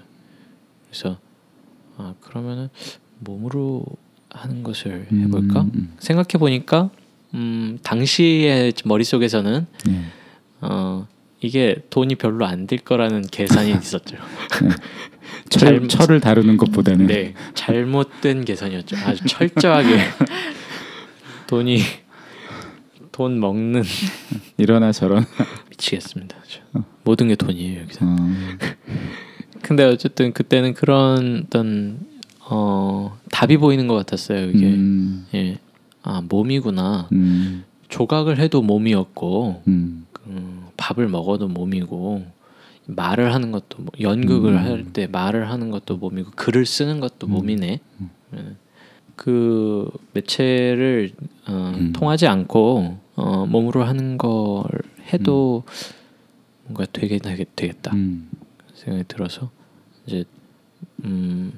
그래서 0.89 1.19
아 1.97 2.15
그러면은 2.21 2.69
몸으로 3.21 3.85
하는 4.31 4.63
것을 4.63 5.07
해볼까 5.13 5.63
음, 5.63 5.71
음. 5.75 5.95
생각해 5.99 6.39
보니까 6.39 6.91
음 7.35 7.79
당시의 7.83 8.73
머릿 8.85 9.07
속에서는 9.07 9.67
네. 9.87 10.05
어 10.61 11.07
이게 11.41 11.77
돈이 11.91 12.17
별로 12.17 12.47
안 12.47 12.67
들 12.67 12.79
거라는 12.79 13.23
계산이 13.23 13.71
있었죠. 13.79 14.17
철, 15.51 15.81
잘- 15.81 15.89
철을 15.89 16.21
다루는 16.21 16.57
것보다는 16.57 17.07
네, 17.07 17.35
잘못된 17.55 18.45
계산이었죠. 18.45 18.97
아주 19.05 19.25
철저하게 19.27 19.99
돈이 21.47 21.81
돈 23.13 23.41
먹는 23.41 23.83
이러나 24.57 24.93
저런. 24.93 25.25
미치겠습니다. 25.71 26.37
저. 26.47 26.85
모든 27.05 27.29
게 27.29 27.37
돈이에요 27.37 27.81
여기서. 27.83 28.05
어. 28.05 28.17
근데 29.63 29.85
어쨌든 29.85 30.33
그때는 30.33 30.75
그런 30.75 31.45
어떤 31.47 31.99
어 32.41 33.19
답이 33.31 33.57
보이는 33.59 33.87
것 33.89 33.95
같았어요. 33.95 34.51
이게 34.51 34.67
음. 34.67 35.27
예, 35.35 35.59
아 36.03 36.23
몸이구나. 36.29 37.09
음. 37.13 37.65
조각을 37.89 38.39
해도 38.39 38.61
몸이었고 38.63 39.63
음. 39.67 40.07
음, 40.27 40.58
밥을 40.79 41.09
먹어도 41.09 41.49
몸이고 41.49 42.25
말을 42.87 43.35
하는 43.35 43.53
것도 43.53 43.83
뭐, 43.83 43.93
연극을 44.01 44.53
음. 44.53 44.59
할때 44.59 45.07
말을 45.07 45.51
하는 45.51 45.71
것도 45.71 45.99
몸이고 45.99 46.31
글을 46.31 46.65
쓰는 46.65 47.01
것도 47.01 47.27
음. 47.27 47.33
몸이네. 47.33 47.81
예. 48.35 48.57
그 49.15 49.91
매체를 50.15 51.11
어, 51.49 51.73
음. 51.77 51.93
통하지 51.93 52.27
않고 52.27 52.99
어, 53.17 53.47
몸으로 53.47 53.85
하는 53.85 54.17
걸 54.17 54.65
해도 55.13 55.65
뭔가 56.65 56.87
되게 56.93 57.19
되게 57.19 57.45
되겠다 57.57 57.95
음. 57.95 58.31
생각이 58.75 59.05
들어서 59.09 59.51
이제 60.07 60.25
음, 61.05 61.53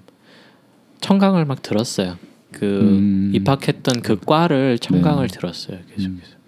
청강을 1.00 1.44
막 1.44 1.62
들었어요. 1.62 2.16
그 2.50 2.66
음. 2.66 3.33
입학했던 3.35 4.02
그 4.02 4.18
과를 4.18 4.78
청강을 4.78 5.28
네. 5.28 5.38
들었어요. 5.38 5.78
계속해서. 5.94 6.39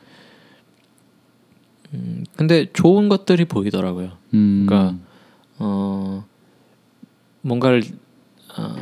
음, 1.95 2.25
근데 2.37 2.67
좋은 2.73 3.09
것들이 3.09 3.45
보이더라고요. 3.45 4.13
음. 4.35 4.67
그러니까 4.67 4.97
어, 5.59 6.25
뭔가를 7.43 7.83
어, 8.57 8.75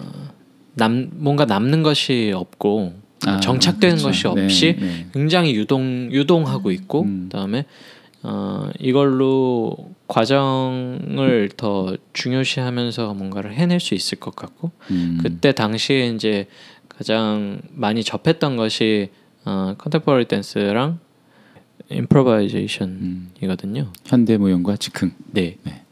남 0.74 1.10
뭔가 1.14 1.44
남는 1.44 1.82
것이 1.82 2.32
없고 2.34 2.94
아, 3.26 3.40
정착되는 3.40 3.96
그렇죠. 3.98 4.30
것이 4.30 4.34
네, 4.34 4.44
없이 4.44 4.76
네. 4.78 5.06
굉장히 5.12 5.54
유동 5.54 6.10
유동하고 6.10 6.70
있고 6.70 7.02
음. 7.02 7.28
그다음에 7.30 7.66
어, 8.22 8.70
이걸로 8.78 9.76
과정을 10.08 11.50
더 11.56 11.96
중요시하면서 12.12 13.14
뭔가를 13.14 13.54
해낼 13.54 13.80
수 13.80 13.94
있을 13.94 14.18
것 14.18 14.36
같고 14.36 14.70
음. 14.90 15.18
그때 15.22 15.52
당시에 15.52 16.08
이제 16.08 16.46
가장 16.88 17.60
많이 17.70 18.04
접했던 18.04 18.56
것이 18.56 19.10
어, 19.44 19.74
컨템포러리 19.78 20.26
댄스랑 20.26 20.98
임프로바이제이션이거든요. 21.90 23.80
음. 23.82 23.92
현대 24.04 24.36
무용과 24.36 24.76
즉흥. 24.76 25.12
네. 25.32 25.56
네. 25.64 25.82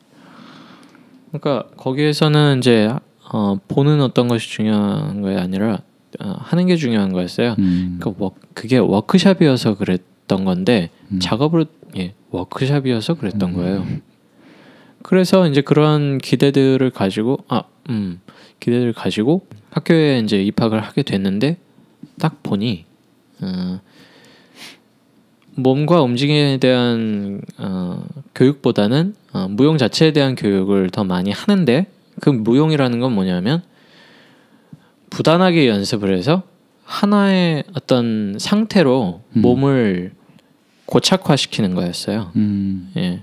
그러니까 1.30 1.68
거기에서는 1.76 2.58
이제 2.58 2.90
어, 3.32 3.58
보는 3.68 4.00
어떤 4.00 4.28
것이 4.28 4.48
중요한 4.48 5.22
게 5.22 5.36
아니라 5.36 5.82
어, 6.20 6.34
하는 6.38 6.66
게 6.66 6.76
중요한 6.76 7.12
거였어요. 7.12 7.56
음. 7.58 7.98
그러니까 8.00 8.22
워, 8.24 8.34
그게 8.54 8.78
워크샵이어서 8.78 9.76
그랬던 9.76 10.44
건데 10.44 10.90
음. 11.10 11.18
작업으로 11.20 11.66
예, 11.96 12.14
워크샵이어서 12.30 13.14
그랬던 13.14 13.52
거예요. 13.54 13.86
그래서 15.02 15.48
이제 15.48 15.60
그런 15.60 16.18
기대들을 16.18 16.90
가지고 16.90 17.38
아, 17.48 17.62
음, 17.88 18.20
기대를 18.60 18.92
가지고 18.92 19.46
학교에 19.70 20.20
이제 20.20 20.42
입학을 20.42 20.80
하게 20.80 21.02
됐는데 21.02 21.56
딱 22.18 22.42
보니 22.42 22.84
어, 23.40 23.80
몸과 25.58 26.02
움직임에 26.02 26.58
대한 26.58 27.40
어, 27.58 28.04
교육보다는 28.34 29.14
어, 29.32 29.48
무용 29.50 29.76
자체에 29.76 30.12
대한 30.12 30.36
교육을 30.36 30.90
더 30.90 31.02
많이 31.02 31.32
하는데 31.32 31.86
그 32.20 32.30
무용이라는 32.30 33.00
건 33.00 33.12
뭐냐면 33.12 33.62
부단하게 35.10 35.68
연습을 35.68 36.16
해서 36.16 36.44
하나의 36.84 37.64
어떤 37.74 38.36
상태로 38.38 39.20
음. 39.36 39.42
몸을 39.42 40.12
고착화시키는 40.86 41.74
거였어요. 41.74 42.30
음. 42.36 42.92
예. 42.96 43.22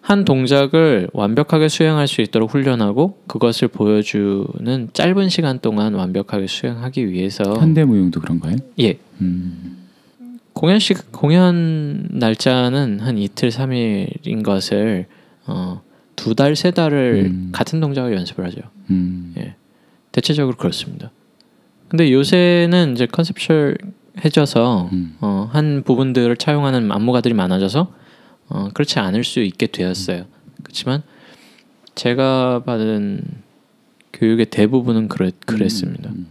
한 0.00 0.24
동작을 0.24 1.10
완벽하게 1.12 1.68
수행할 1.68 2.08
수 2.08 2.22
있도록 2.22 2.54
훈련하고 2.54 3.18
그것을 3.26 3.68
보여주는 3.68 4.88
짧은 4.94 5.28
시간 5.28 5.58
동안 5.58 5.92
완벽하게 5.92 6.46
수행하기 6.46 7.10
위해서 7.10 7.42
현대무용도 7.58 8.20
그런가요? 8.20 8.56
예 8.80 8.98
음. 9.20 9.77
공연 10.58 10.80
시 10.80 10.92
공연 11.12 12.08
날짜는 12.10 12.98
한 12.98 13.16
이틀 13.16 13.52
삼일인 13.52 14.42
것을 14.42 15.06
어, 15.46 15.82
두 16.16 16.34
달 16.34 16.56
세 16.56 16.72
달을 16.72 17.26
음. 17.26 17.48
같은 17.52 17.78
동작을 17.78 18.12
연습을 18.16 18.44
하죠. 18.46 18.60
음. 18.90 19.34
예. 19.38 19.54
대체적으로 20.10 20.56
그렇습니다. 20.56 21.12
근데 21.86 22.12
요새는 22.12 22.94
이제 22.94 23.06
컨셉셜해져서 23.06 24.90
음. 24.92 25.16
어, 25.20 25.48
한 25.52 25.84
부분들을 25.84 26.36
차용하는 26.36 26.90
안무가들이 26.90 27.34
많아져서 27.34 27.92
어, 28.48 28.68
그렇지 28.74 28.98
않을 28.98 29.22
수 29.22 29.38
있게 29.38 29.68
되었어요. 29.68 30.24
그렇지만 30.64 31.04
제가 31.94 32.64
받은 32.66 33.22
교육의 34.12 34.46
대부분은 34.46 35.06
그랬, 35.06 35.36
그랬습니다. 35.46 36.10
음. 36.10 36.26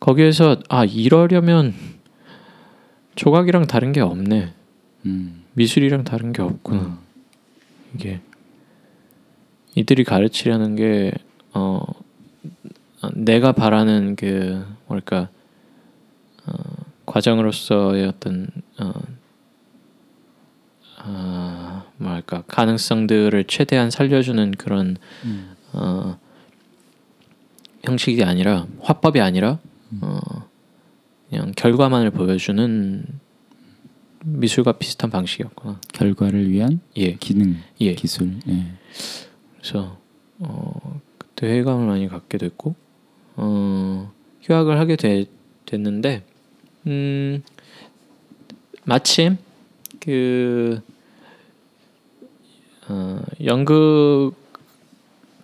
거기에서 0.00 0.56
아 0.68 0.84
이러려면 0.84 1.74
조각이랑 3.20 3.66
다른 3.66 3.92
게 3.92 4.00
없네. 4.00 4.54
음. 5.04 5.44
미술이랑 5.52 6.04
다른 6.04 6.32
게 6.32 6.40
없구나. 6.40 6.80
음. 6.80 6.98
이게 7.94 8.22
이들이 9.74 10.04
가르치려는 10.04 10.74
게 10.74 11.12
어, 11.52 11.82
어, 13.02 13.08
내가 13.12 13.52
바라는 13.52 14.16
그 14.16 14.64
뭐랄까 14.86 15.28
어, 16.46 16.52
과정으로서의 17.04 18.06
어떤 18.06 18.48
어, 18.78 18.94
아, 20.96 21.84
뭐랄까 21.98 22.42
가능성들을 22.46 23.44
최대한 23.48 23.90
살려주는 23.90 24.52
그런 24.52 24.96
음. 25.26 25.54
어, 25.74 26.18
형식이 27.84 28.24
아니라 28.24 28.66
화법이 28.80 29.20
아니라 29.20 29.58
어, 30.00 30.48
그냥 31.30 31.52
결과만을 31.56 32.10
보여주는 32.10 33.04
미술과 34.24 34.72
비슷한 34.72 35.10
방식이었구나. 35.10 35.80
결과를 35.92 36.50
위한 36.50 36.80
예, 36.96 37.14
기능, 37.14 37.56
예. 37.80 37.94
기술. 37.94 38.34
예. 38.48 38.66
그래서 39.56 39.96
어, 40.40 41.00
그때 41.16 41.46
회의감을 41.46 41.86
많이 41.86 42.08
갖게 42.08 42.36
됐고 42.36 42.74
어, 43.36 44.12
휴학을 44.42 44.78
하게 44.78 44.96
되, 44.96 45.24
됐는데 45.66 46.24
음, 46.88 47.42
마침 48.84 49.38
그 50.00 50.82
어, 52.88 53.22
연극 53.44 54.32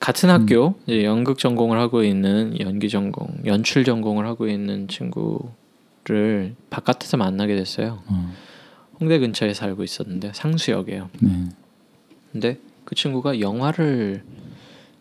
같은 0.00 0.30
학교 0.30 0.74
이제 0.86 1.04
연극 1.04 1.38
전공을 1.38 1.78
하고 1.78 2.02
있는 2.02 2.58
연기 2.60 2.88
전공, 2.88 3.28
연출 3.46 3.84
전공을 3.84 4.26
하고 4.26 4.48
있는 4.48 4.88
친구 4.88 5.50
를 6.08 6.54
바깥에서 6.70 7.16
만나게 7.16 7.56
됐어요. 7.56 8.00
어. 8.06 8.32
홍대 9.00 9.18
근처에 9.18 9.52
살고 9.54 9.82
있었는데 9.82 10.30
상수역이에요. 10.34 11.10
네. 11.20 11.48
근데 12.32 12.60
그 12.84 12.94
친구가 12.94 13.40
영화를 13.40 14.22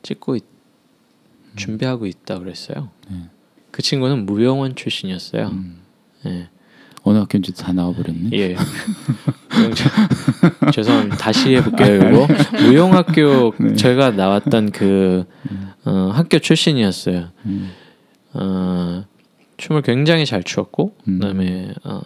찍고 0.02 0.36
있- 0.38 0.46
준비하고 1.56 2.08
있다 2.08 2.40
그랬어요. 2.40 2.90
네. 3.10 3.18
그 3.72 3.82
친구는 3.84 4.26
무용원 4.26 4.74
출신이었어요. 4.76 5.48
음. 5.50 5.78
예. 6.26 6.50
어느 7.04 7.20
학교인지 7.20 7.54
다 7.54 7.72
나와버렸네. 7.72 8.30
예. 8.34 8.56
죄송합니다. 10.74 11.18
다시 11.18 11.56
해볼게요. 11.56 12.10
이거 12.10 12.28
무용학교 12.64 13.54
네. 13.60 13.76
제가 13.76 14.12
나왔던 14.12 14.72
그 14.72 15.26
어, 15.86 16.10
학교 16.14 16.40
출신이었어요. 16.40 17.30
음. 17.46 17.72
어, 18.34 19.06
춤을 19.58 19.82
굉장히 19.82 20.26
잘 20.26 20.44
추었고 20.44 20.96
음. 21.08 21.20
그다음에 21.20 21.74
어, 21.84 22.02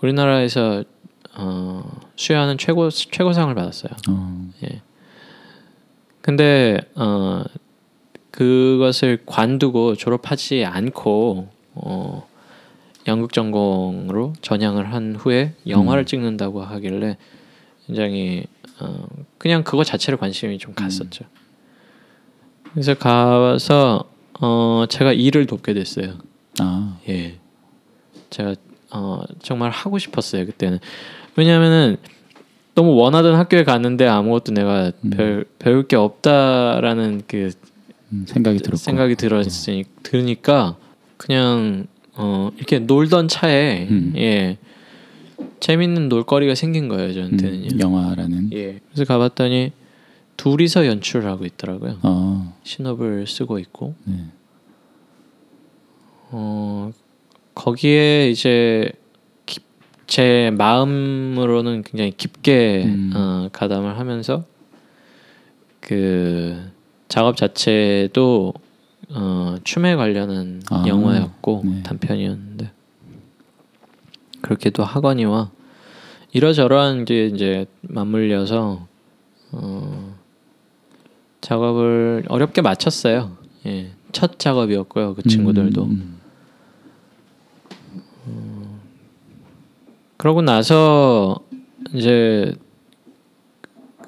우리나라에서 0.00 0.84
어, 1.36 2.00
수여하는 2.16 2.58
최고 2.58 2.90
최고상을 2.90 3.54
받았어요. 3.54 3.92
어. 4.08 4.48
근데 6.28 6.78
어 6.94 7.42
그것을 8.30 9.22
관두고 9.24 9.94
졸업하지 9.94 10.66
않고 10.66 11.48
어 11.74 12.28
연극 13.06 13.32
전공으로 13.32 14.34
전향을 14.42 14.92
한 14.92 15.16
후에 15.16 15.54
영화를 15.66 16.02
음. 16.02 16.04
찍는다고 16.04 16.60
하길래 16.60 17.16
굉장히 17.86 18.44
어 18.78 19.06
그냥 19.38 19.64
그거 19.64 19.84
자체로 19.84 20.18
관심이 20.18 20.58
좀 20.58 20.74
갔었죠. 20.74 21.24
그래서 22.72 22.92
가서 22.92 24.04
어 24.38 24.84
제가 24.86 25.14
일을 25.14 25.46
돕게 25.46 25.72
됐어요. 25.72 26.18
아. 26.60 26.98
예. 27.08 27.36
제가 28.30 28.54
어 28.90 29.22
정말 29.42 29.70
하고 29.70 29.98
싶었어요 29.98 30.46
그때는 30.46 30.78
왜냐하면은 31.36 31.96
너무 32.74 32.94
원하던 32.94 33.34
학교에 33.34 33.64
갔는데 33.64 34.06
아무것도 34.06 34.52
내가 34.52 34.92
음. 35.04 35.10
별, 35.10 35.44
배울 35.58 35.86
게 35.88 35.96
없다라는 35.96 37.22
그 37.26 37.50
음, 38.12 38.24
생각이 38.26 38.58
들었고. 38.58 38.76
생각이 38.76 39.16
들었으니 39.16 39.84
들으니까 40.02 40.76
그냥 41.16 41.86
어 42.14 42.50
이렇게 42.56 42.78
놀던 42.78 43.28
차에 43.28 43.88
음. 43.90 44.12
예 44.16 44.58
재밌는 45.60 46.08
놀거리가 46.08 46.54
생긴 46.54 46.88
거예요 46.88 47.12
저한테는요. 47.14 47.68
음, 47.74 47.80
영화라는. 47.80 48.50
예. 48.52 48.80
그래서 48.88 49.04
가봤더니 49.04 49.72
둘이서 50.36 50.86
연출을 50.86 51.28
하고 51.28 51.44
있더라고요. 51.44 51.98
어. 52.02 52.56
신업을 52.62 53.26
쓰고 53.26 53.58
있고 53.58 53.94
네. 54.04 54.24
어 56.30 56.92
거기에 57.54 58.30
이제 58.30 58.92
깊- 59.46 59.64
제 60.06 60.50
마음으로는 60.56 61.82
굉장히 61.82 62.12
깊게 62.16 62.84
음. 62.86 63.12
어, 63.14 63.48
가담을 63.52 63.98
하면서 63.98 64.44
그 65.80 66.70
작업 67.08 67.36
자체도 67.36 68.52
어, 69.10 69.56
춤에 69.64 69.96
관련한 69.96 70.62
아, 70.70 70.84
영화였고 70.86 71.62
네. 71.64 71.82
단편이었는데 71.82 72.70
그렇게도 74.42 74.84
하거니와 74.84 75.50
이러저러한 76.32 77.04
게 77.06 77.26
이제 77.26 77.66
맞물려서 77.82 78.86
어, 79.52 80.14
작업을 81.40 82.24
어렵게 82.28 82.60
마쳤어요. 82.60 83.36
예, 83.66 83.92
첫 84.12 84.38
작업이었고요. 84.38 85.14
그 85.14 85.22
친구들도. 85.22 85.84
음, 85.84 86.17
그러고 90.18 90.42
나서 90.42 91.38
이제 91.94 92.52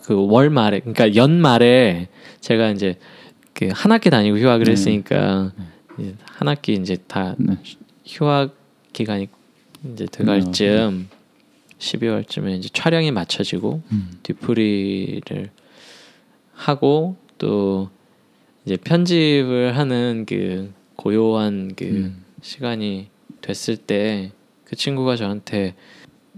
그 0.02 0.14
월 0.14 0.50
말에 0.50 0.80
그러니까 0.80 1.14
연 1.14 1.40
말에 1.40 2.08
제가 2.40 2.70
이제 2.70 2.98
그 3.54 3.68
한 3.72 3.92
학기 3.92 4.10
다니고 4.10 4.38
휴학을 4.38 4.64
네. 4.66 4.72
했으니까 4.72 5.52
이제 5.98 6.14
한 6.24 6.48
학기 6.48 6.74
이제 6.74 6.96
다 7.06 7.36
네. 7.38 7.56
휴학 8.06 8.54
기간이 8.92 9.28
이제 9.92 10.06
들어갈 10.06 10.50
즈음 10.52 11.08
12월쯤에 11.78 12.58
이제 12.58 12.68
촬영이 12.72 13.10
맞춰지고 13.12 13.82
음. 13.92 14.10
뒤풀이를 14.22 15.50
하고 16.54 17.16
또 17.38 17.90
이제 18.64 18.76
편집을 18.76 19.76
하는 19.76 20.24
그 20.26 20.72
고요한 20.96 21.74
그 21.76 21.84
음. 21.84 22.24
시간이 22.42 23.08
됐을 23.42 23.76
때 23.76 24.32
그 24.70 24.76
친구가 24.76 25.16
저한테 25.16 25.74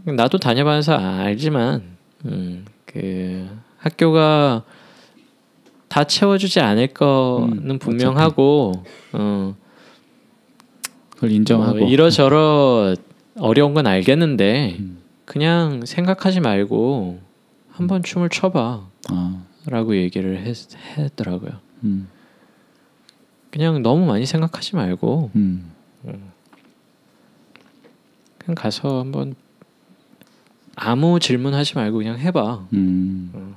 나도 0.04 0.38
다녀봐서 0.38 0.94
알지만 0.96 1.82
음, 2.24 2.64
그 2.86 3.48
학교가 3.78 4.64
다 5.88 6.04
채워주지 6.04 6.60
않을 6.60 6.88
거는 6.88 7.70
음, 7.70 7.78
분명하고 7.78 8.84
어, 9.12 9.54
그걸 11.10 11.30
인정하고 11.30 11.78
뭐 11.78 11.88
이러저러 11.88 12.94
어려운 13.38 13.74
건 13.74 13.86
알겠는데 13.86 14.76
음. 14.78 14.98
그냥 15.24 15.84
생각하지 15.86 16.40
말고 16.40 17.20
한번 17.70 18.02
춤을 18.02 18.28
춰봐라고 18.28 18.82
아, 19.10 19.94
얘기를 19.94 20.38
했, 20.38 20.56
했더라고요. 20.98 21.52
음. 21.84 22.08
그냥 23.50 23.82
너무 23.82 24.06
많이 24.06 24.26
생각하지 24.26 24.76
말고 24.76 25.30
음. 25.36 25.70
그냥 28.38 28.54
가서 28.54 28.98
한번 29.00 29.34
아무 30.74 31.20
질문하지 31.20 31.74
말고 31.74 31.98
그냥 31.98 32.18
해봐. 32.18 32.66
음. 32.72 33.54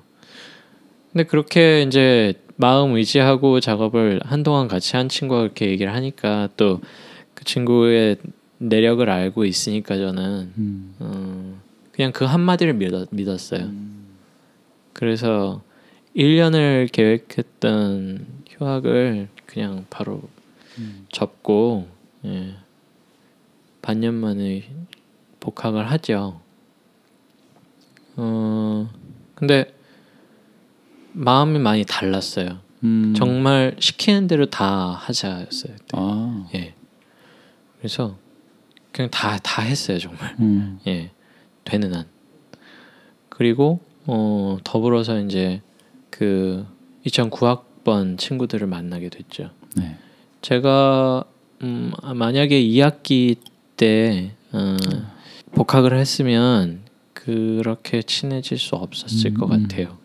근데 1.11 1.23
그렇게 1.23 1.81
이제 1.83 2.33
마음 2.57 2.95
의지하고 2.95 3.59
작업을 3.59 4.21
한동안 4.23 4.67
같이 4.67 4.95
한 4.95 5.09
친구가 5.09 5.41
그렇게 5.41 5.69
얘기를 5.69 5.93
하니까 5.93 6.49
또 6.57 6.81
그 7.35 7.43
친구의 7.43 8.17
내력을 8.57 9.07
알고 9.07 9.45
있으니까 9.45 9.97
저는 9.97 10.53
음. 10.57 10.95
어, 10.99 11.61
그냥 11.91 12.11
그 12.11 12.25
한마디를 12.25 12.73
믿었, 12.73 13.09
믿었어요. 13.11 13.69
그래서 14.93 15.61
1년을 16.15 16.91
계획했던 16.91 18.25
휴학을 18.49 19.27
그냥 19.45 19.85
바로 19.89 20.21
음. 20.79 21.05
접고 21.11 21.87
예, 22.23 22.55
반년 23.81 24.15
만에 24.15 24.63
복학을 25.41 25.91
하죠. 25.91 26.39
어 28.17 28.89
근데 29.35 29.73
마음이 31.13 31.59
많이 31.59 31.85
달랐어요. 31.85 32.59
음. 32.83 33.13
정말 33.15 33.75
시키는 33.79 34.27
대로 34.27 34.45
다 34.47 34.91
하자였어요. 34.91 35.75
아. 35.93 36.47
예. 36.55 36.73
그래서 37.79 38.17
그냥 38.91 39.09
다 39.11 39.37
다 39.43 39.61
했어요 39.61 39.99
정말. 39.99 40.35
음. 40.39 40.79
예, 40.87 41.11
되는 41.63 41.93
한. 41.93 42.05
그리고 43.29 43.81
어 44.05 44.57
더불어서 44.63 45.19
이제 45.21 45.61
그 46.09 46.65
2009학번 47.05 48.17
친구들을 48.17 48.65
만나게 48.67 49.09
됐죠. 49.09 49.51
네. 49.75 49.97
제가 50.41 51.23
음 51.63 51.91
아, 52.01 52.13
만약에 52.13 52.61
2학기 52.61 53.37
때 53.77 54.33
어, 54.53 54.77
복학을 55.53 55.97
했으면 55.97 56.81
그렇게 57.25 58.01
친해질 58.03 58.57
수 58.59 58.75
없었을 58.75 59.31
음, 59.31 59.33
것 59.35 59.51
음. 59.51 59.63
같아요. 59.63 59.97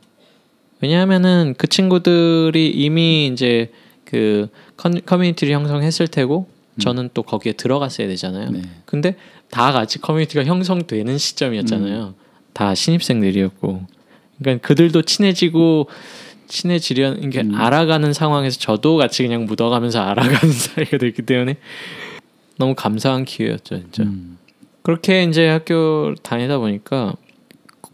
왜냐하면은 0.80 1.54
그 1.58 1.66
친구들이 1.66 2.70
이미 2.70 3.26
이제 3.32 3.70
그 4.04 4.48
커- 4.76 4.90
커뮤니티를 5.04 5.52
형성했을 5.54 6.08
테고 6.08 6.48
저는 6.80 7.10
또 7.12 7.22
거기에 7.22 7.52
들어갔어야 7.52 8.08
되잖아요. 8.08 8.50
네. 8.50 8.62
근데 8.86 9.16
다 9.50 9.70
같이 9.72 9.98
커뮤니티가 10.00 10.44
형성되는 10.44 11.18
시점이었잖아요. 11.18 12.14
다 12.54 12.74
신입생들이었고, 12.74 13.86
그러니까 14.38 14.66
그들도 14.66 15.02
친해지고 15.02 15.88
친해지려, 16.48 17.16
그러니까 17.16 17.42
음. 17.42 17.54
알아가는 17.54 18.12
상황에서 18.14 18.58
저도 18.58 18.96
같이 18.96 19.22
그냥 19.22 19.44
묻어가면서 19.44 20.00
알아가는 20.00 20.38
사이가 20.52 20.96
됐기 20.98 21.22
때문에 21.22 21.56
너무 22.56 22.74
감사한 22.74 23.26
기회였죠, 23.26 23.78
진짜. 23.80 24.02
음. 24.04 24.38
그렇게 24.82 25.24
이제 25.24 25.48
학교 25.48 26.14
다니다 26.22 26.58
보니까 26.58 27.14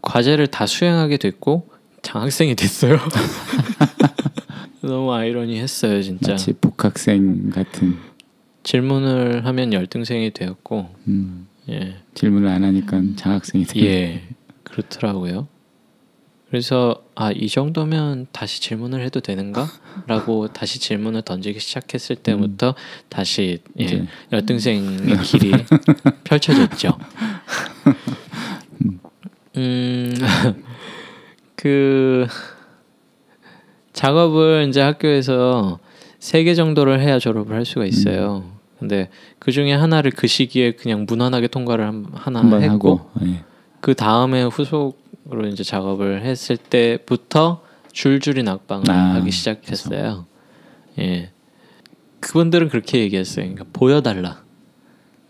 과제를 0.01 0.47
다 0.47 0.65
수행하게 0.65 1.17
됐고 1.17 1.69
장학생이 2.01 2.55
됐어요. 2.55 2.97
너무 4.81 5.13
아이러니했어요, 5.13 6.01
진짜. 6.01 6.33
마치 6.33 6.53
복학생 6.53 7.49
같은 7.49 7.97
질문을 8.63 9.45
하면 9.45 9.73
열등생이 9.73 10.31
되었고, 10.31 10.89
음. 11.07 11.47
예. 11.69 11.97
질문을 12.13 12.47
안 12.47 12.63
하니까 12.63 13.01
장학생이 13.17 13.65
되 13.65 13.79
예, 13.81 14.23
그렇더라고요. 14.63 15.47
그래서 16.49 17.03
아 17.15 17.31
이 17.31 17.47
정도면 17.49 18.27
다시 18.31 18.61
질문을 18.61 19.03
해도 19.03 19.19
되는가?라고 19.19 20.47
다시 20.53 20.79
질문을 20.79 21.23
던지기 21.23 21.59
시작했을 21.59 22.15
때부터 22.17 22.73
다시 23.09 23.59
예, 23.79 24.07
열등생의 24.31 25.17
길이 25.23 25.51
펼쳐졌죠. 26.23 26.97
음, 29.57 30.13
그 31.55 32.27
작업을 33.93 34.67
이제 34.69 34.81
학교에서 34.81 35.79
세 36.19 36.43
개 36.43 36.53
정도를 36.55 36.99
해야 37.01 37.19
졸업을 37.19 37.55
할 37.55 37.65
수가 37.65 37.85
있어요. 37.85 38.43
근데 38.79 39.09
그 39.39 39.51
중에 39.51 39.73
하나를 39.73 40.11
그 40.11 40.27
시기에 40.27 40.73
그냥 40.73 41.05
무난하게 41.07 41.47
통과를 41.47 41.85
한, 41.85 42.05
하나 42.13 42.39
했고 42.57 42.97
하고 42.97 43.09
예. 43.25 43.43
그 43.81 43.95
다음에 43.95 44.43
후속으 44.43 44.95
로 45.29 45.47
이제 45.47 45.63
작업을 45.63 46.23
했을 46.23 46.57
때부터 46.57 47.61
줄줄이 47.91 48.43
낙방을 48.43 48.89
아, 48.89 49.15
하기 49.15 49.31
시작했어요. 49.31 50.25
예, 50.99 51.31
그분들은 52.19 52.69
그렇게 52.69 52.99
얘기했어요. 52.99 53.45
그러니까 53.45 53.65
보여달라. 53.73 54.43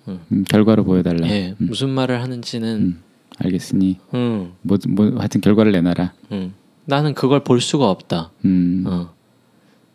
음, 0.08 0.46
결과로 0.48 0.84
보여달라. 0.84 1.28
예, 1.28 1.56
음. 1.60 1.68
무슨 1.68 1.90
말을 1.90 2.22
하는지는, 2.22 2.76
음. 2.76 3.04
알겠으니 3.40 4.00
음, 4.14 4.54
뭐, 4.62 4.78
뭐 4.88 5.18
하여튼 5.18 5.42
결과를 5.42 5.72
내놔라. 5.72 6.14
음, 6.32 6.54
나는 6.86 7.14
그걸 7.14 7.44
볼 7.44 7.62
수가 7.62 7.90
없다. 7.90 8.32
음. 8.46 8.84
어. 8.88 9.14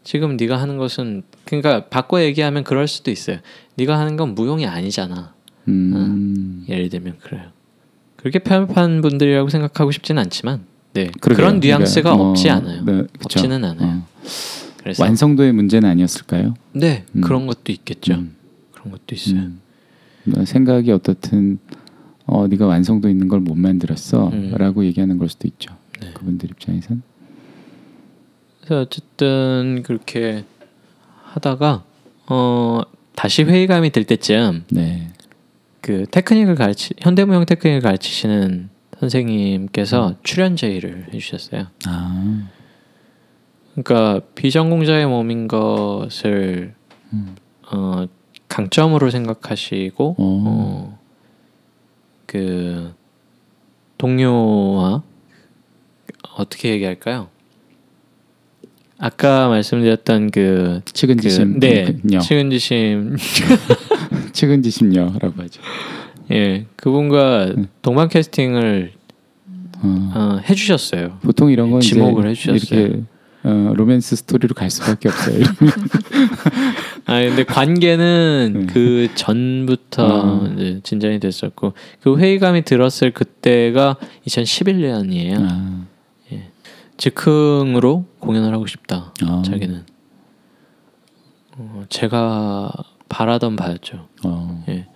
지금 0.05 0.37
네가 0.37 0.61
하는 0.61 0.79
것은 0.79 1.23
그러니까 1.45 1.87
바꿔 1.87 2.23
얘기하면 2.23 2.65
그럴 2.65 2.89
수도 2.89 3.11
있어요. 3.11 3.39
네가 3.77 3.99
하는 3.99 4.17
건 4.17 4.35
무용이 4.35 4.67
아니잖아. 4.67 5.33
음. 5.69 6.65
예를 6.69 6.89
들면 6.89 7.19
그래요. 7.19 7.51
그렇게 8.23 8.39
편협한 8.39 9.03
분들이라고 9.03 9.49
생각하고 9.49 9.91
싶지는 9.91 10.23
않지만, 10.23 10.65
네 10.95 11.11
그러게요. 11.21 11.47
그런 11.47 11.61
뉘앙스가 11.61 12.11
그러니까, 12.11 12.31
없지 12.31 12.49
어, 12.51 12.55
않아요. 12.55 12.85
네. 12.85 13.03
없지는 13.25 13.65
않아요. 13.65 13.89
어. 13.89 14.07
그래서 14.79 15.03
완성도의 15.03 15.53
문제는 15.53 15.89
아니었을까요? 15.89 16.55
네 16.73 17.05
음. 17.15 17.21
그런 17.21 17.47
것도 17.47 17.73
있겠죠. 17.73 18.15
음. 18.15 18.37
그런 18.73 18.93
것도 18.93 19.15
있어요. 19.15 19.41
음. 19.41 19.61
너 20.25 20.45
생각이 20.45 20.91
어떻든 20.93 21.59
어 22.27 22.47
네가 22.47 22.67
완성도 22.67 23.09
있는 23.09 23.29
걸못 23.29 23.57
음. 23.57 23.63
만들었어라고 23.63 24.85
얘기하는 24.85 25.19
걸 25.19 25.29
수도 25.29 25.49
있죠. 25.49 25.75
네. 26.01 26.13
그분들 26.15 26.51
입장에선. 26.51 27.03
그래서 28.61 28.83
어쨌든 28.83 29.83
그렇게 29.85 30.45
하다가 31.25 31.85
어 32.29 32.83
다시 33.15 33.43
회의감이 33.43 33.91
들 33.91 34.05
때쯤 34.05 34.65
네. 34.71 35.12
그 35.83 36.07
테크닉을 36.11 36.55
가르치 36.55 36.95
현대무용 37.01 37.45
테크닉을 37.45 37.81
가르치시는 37.81 38.71
선생님께서 39.01 40.15
출연 40.23 40.55
제의를 40.55 41.09
해주셨어요. 41.13 41.67
아. 41.87 42.49
그러니까 43.75 44.21
비전공자의 44.37 45.07
몸인 45.07 45.49
것을 45.49 46.75
음. 47.13 47.35
어, 47.73 48.07
강점으로 48.49 49.11
생각하시고 49.11 50.11
어. 50.11 50.15
어, 50.19 50.99
그 52.27 52.95
동료와 53.99 55.03
어떻게 56.37 56.71
얘기할까요? 56.71 57.29
아까 58.99 59.49
말씀드렸던 59.49 60.31
그, 60.31 60.81
측은지심. 60.85 61.59
그 61.59 61.67
네, 61.67 61.97
요. 62.13 62.21
측은지심 62.21 63.17
측은 64.33 64.63
지심녀라고 64.63 65.43
하죠. 65.43 65.61
예 66.31 66.67
그분과 66.77 67.53
네. 67.57 67.65
동반 67.83 68.09
캐스팅을 68.09 68.93
어. 69.83 70.13
어, 70.15 70.41
해주셨어요. 70.49 71.19
보통 71.23 71.51
이런 71.51 71.71
건 71.71 71.81
지목을 71.81 72.29
해주셨어요. 72.29 72.81
이렇게 72.81 73.03
어, 73.45 73.73
로맨스 73.75 74.17
스토리로 74.17 74.55
갈 74.55 74.71
수밖에 74.71 75.09
없어요. 75.09 75.43
아 77.07 77.21
근데 77.21 77.45
관계는 77.45 78.53
네. 78.55 78.73
그 78.73 79.09
전부터 79.15 80.47
아. 80.47 80.55
진전이 80.85 81.19
됐었고 81.19 81.73
그 82.01 82.17
회의감이 82.19 82.63
들었을 82.63 83.11
그때가 83.11 83.97
2011년이에요. 84.27 85.37
아. 85.41 85.83
즉흥으로 87.03 88.07
공연을 88.21 88.53
하고 88.55 88.67
싶다. 88.67 89.13
아. 89.23 89.43
자기는 89.45 89.85
어, 91.57 91.85
제가 91.89 92.73
바라던 93.09 93.57
바였죠. 93.57 94.09
어. 94.25 94.65
예. 94.69 94.87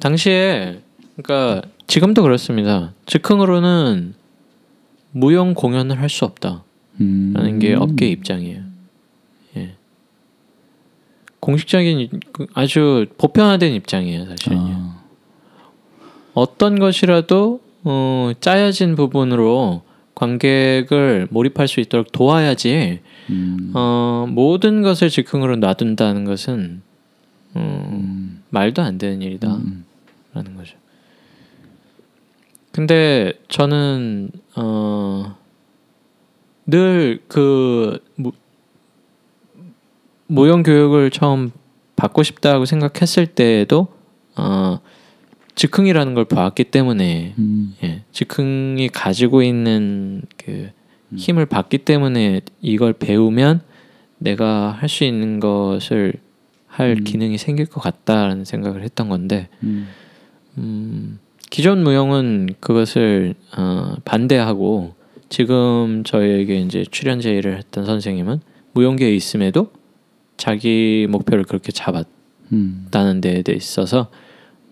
당시에 0.00 0.80
그러니까 1.16 1.66
지금도 1.86 2.22
그렇습니다. 2.22 2.92
즉흥으로는 3.06 4.14
무용 5.12 5.54
공연을 5.54 6.00
할 6.00 6.08
수 6.08 6.24
없다라는 6.24 6.62
음. 7.00 7.58
게 7.60 7.74
업계 7.74 8.08
입장이에요. 8.08 8.62
예. 9.56 9.74
공식적인 11.40 12.20
그 12.32 12.46
아주 12.54 13.06
보편화된 13.18 13.72
입장이에요, 13.74 14.26
사실은요. 14.26 14.72
아. 14.74 15.04
어떤 16.34 16.78
것이라도 16.78 17.60
어, 17.84 18.32
짜여진 18.40 18.96
부분으로 18.96 19.82
관객을 20.14 21.28
몰입할 21.30 21.68
수 21.68 21.80
있도록 21.80 22.12
도와야지 22.12 23.00
음. 23.30 23.72
어, 23.74 24.26
모든 24.28 24.82
것을 24.82 25.10
즉흥으로 25.10 25.56
놔둔다는 25.56 26.24
것은 26.24 26.82
어, 27.54 27.88
음. 27.92 28.33
말도 28.54 28.80
안 28.80 28.96
되는 28.96 29.20
일이다라는 29.20 29.84
음. 30.36 30.56
거죠. 30.56 30.78
근데 32.72 33.34
저는 33.48 34.30
어, 34.56 35.36
늘그 36.66 37.98
모형 40.26 40.62
교육을 40.62 41.10
처음 41.10 41.50
받고 41.96 42.22
싶다고 42.22 42.64
생각했을 42.64 43.26
때에도 43.26 43.88
어, 44.36 44.80
즉흥이라는 45.54 46.14
걸 46.14 46.24
봤기 46.24 46.64
때문에 46.64 47.34
음. 47.38 47.76
예, 47.84 48.02
즉흥이 48.10 48.88
가지고 48.88 49.42
있는 49.42 50.22
그 50.36 50.70
힘을 51.16 51.46
받기 51.46 51.78
때문에 51.78 52.40
이걸 52.60 52.92
배우면 52.92 53.60
내가 54.18 54.72
할 54.72 54.88
수 54.88 55.04
있는 55.04 55.38
것을 55.38 56.14
할 56.74 56.96
음. 56.98 57.04
기능이 57.04 57.38
생길 57.38 57.66
것 57.66 57.80
같다라는 57.80 58.44
생각을 58.44 58.82
했던 58.82 59.08
건데 59.08 59.48
음. 59.62 59.86
음, 60.58 61.20
기존 61.48 61.84
무용은 61.84 62.48
그것을 62.58 63.36
어, 63.56 63.94
반대하고 64.04 64.94
지금 65.28 66.02
저희에게 66.04 66.56
이제 66.62 66.84
출연 66.90 67.20
제의를 67.20 67.58
했던 67.58 67.86
선생님은 67.86 68.40
무용계에 68.72 69.14
있음에도 69.14 69.70
자기 70.36 71.06
목표를 71.08 71.44
그렇게 71.44 71.70
잡았다는 71.70 72.08
음. 72.52 73.20
데에 73.20 73.44
있어서 73.54 74.10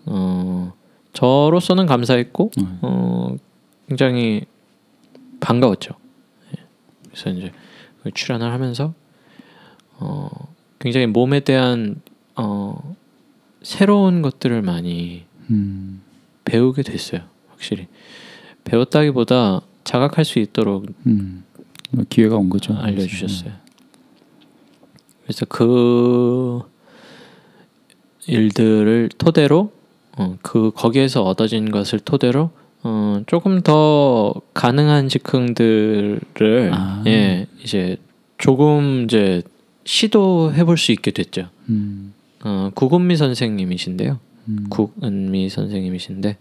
어, 0.05 0.73
저로서는 1.13 1.85
감사했고 1.85 2.51
음. 2.57 2.79
어, 2.81 3.35
굉장히 3.87 4.43
반가웠죠. 5.39 5.93
예. 6.57 6.63
그래서 7.07 7.29
이제 7.29 7.51
그 8.01 8.11
출연을 8.11 8.51
하면서 8.51 8.93
어, 9.99 10.52
굉장히 10.83 11.05
몸에 11.07 11.39
대한 11.39 11.95
어, 12.35 12.95
새로운 13.61 14.21
것들을 14.21 14.61
많이 14.61 15.23
음. 15.49 16.01
배우게 16.43 16.81
됐어요. 16.81 17.21
확실히 17.47 17.87
배웠다기보다 18.65 19.61
자각할 19.85 20.25
수 20.25 20.39
있도록 20.39 20.87
음. 21.07 21.45
기회가 22.09 22.35
온 22.35 22.49
거죠. 22.49 22.75
알려주셨어요. 22.75 23.53
그래서 25.23 25.45
그 25.45 26.63
일들을 28.27 29.09
토대로 29.17 29.71
어, 30.17 30.37
그 30.41 30.71
거기에서 30.75 31.23
얻어진 31.23 31.71
것을 31.71 31.99
토대로 31.99 32.51
어, 32.83 33.23
조금 33.25 33.61
더 33.61 34.33
가능한 34.53 35.07
즉흥들을 35.07 36.71
아. 36.73 37.03
예 37.07 37.47
이제 37.63 37.95
조금 38.37 39.05
이제 39.05 39.43
시도해 39.85 40.63
볼 40.63 40.77
수 40.77 40.91
있게 40.91 41.11
됐죠. 41.11 41.49
음. 41.69 42.13
어, 42.43 42.71
구금미 42.73 43.15
선생님이신데요. 43.15 44.19
음. 44.49 44.65
국은미 44.69 45.49
선생님이신데 45.49 46.37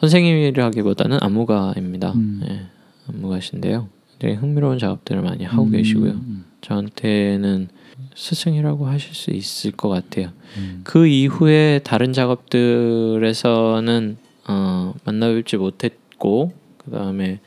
선생님이라기보다는 0.00 1.18
안무가입니다. 1.20 2.12
음. 2.12 2.40
예, 2.48 2.60
안무가신데요. 3.08 3.88
되게 4.18 4.34
흥미로운 4.34 4.78
작업들을 4.78 5.22
많이 5.22 5.44
하고 5.44 5.64
음. 5.64 5.72
계시고요. 5.72 6.12
음. 6.12 6.44
저한테는 6.60 7.68
스승이라고 8.14 8.86
하실 8.86 9.14
수 9.14 9.30
있을 9.30 9.72
것 9.72 9.88
같아요. 9.88 10.30
음. 10.56 10.80
그 10.84 11.06
이후에 11.06 11.80
다른 11.84 12.12
작업들에서는 12.12 14.16
어, 14.48 14.94
만나뵙지 15.04 15.56
못했고 15.56 16.52
그 16.78 16.90
다음에 16.90 17.40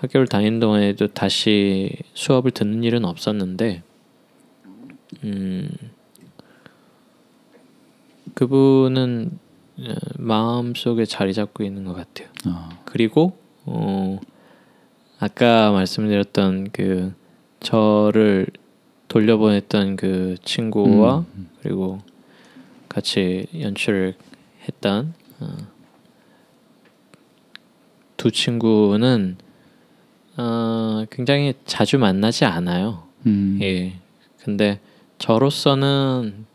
학교를 0.00 0.28
다니는 0.28 0.60
동안에도 0.60 1.08
다시 1.08 1.90
수업을 2.14 2.52
듣는 2.52 2.84
일은 2.84 3.04
없었는데 3.04 3.82
음, 5.24 5.68
그분은 8.34 9.38
어, 9.80 9.94
마음 10.18 10.74
속에 10.74 11.04
자리 11.04 11.34
잡고 11.34 11.64
있는 11.64 11.84
것 11.84 11.94
같아요. 11.94 12.28
아. 12.46 12.78
그리고 12.84 13.38
어, 13.64 14.20
아까 15.18 15.72
말씀드렸던 15.72 16.70
그 16.72 17.12
저를 17.60 18.46
돌려보냈던 19.08 19.96
그 19.96 20.36
친구와 20.44 21.24
음. 21.34 21.50
그리고 21.62 22.00
같이 22.88 23.46
연출을 23.58 24.14
했던 24.68 25.14
어, 25.40 25.56
두 28.16 28.30
친구는 28.30 29.38
어, 30.38 31.04
굉장히 31.10 31.52
자주 31.66 31.98
만나지 31.98 32.44
않아요. 32.44 33.02
음. 33.26 33.58
예. 33.60 33.94
근데 34.42 34.80
저로서는 35.18 36.46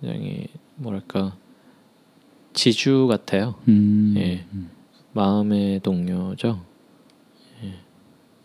굉장히 0.00 0.48
뭐랄까 0.74 1.36
지주 2.52 3.06
같아요. 3.06 3.54
음. 3.68 4.14
예. 4.16 4.44
마음의 5.12 5.80
동료죠. 5.80 6.60
예. 7.62 7.74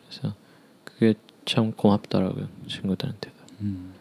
그래서 0.08 0.36
그게 0.84 1.16
참 1.46 1.72
고맙더라고요 1.72 2.48
친구들한테도. 2.68 3.36
음. 3.62 3.94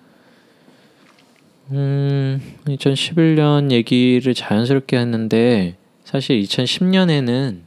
음, 1.71 2.41
2011년 2.67 3.71
얘기를 3.71 4.35
자연스럽게 4.35 4.99
했는데 4.99 5.79
사실 6.05 6.41
2010년에는 6.43 7.64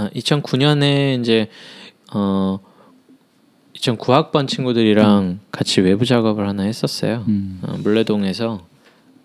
아, 0.00 0.08
2009년에 0.14 1.20
이제 1.20 1.48
어 2.14 2.58
2009학번 3.74 4.48
친구들이랑 4.48 5.40
같이 5.52 5.82
외부 5.82 6.06
작업을 6.06 6.48
하나 6.48 6.62
했었어요. 6.62 7.24
음. 7.28 7.60
어, 7.62 7.76
물레동에서 7.78 8.64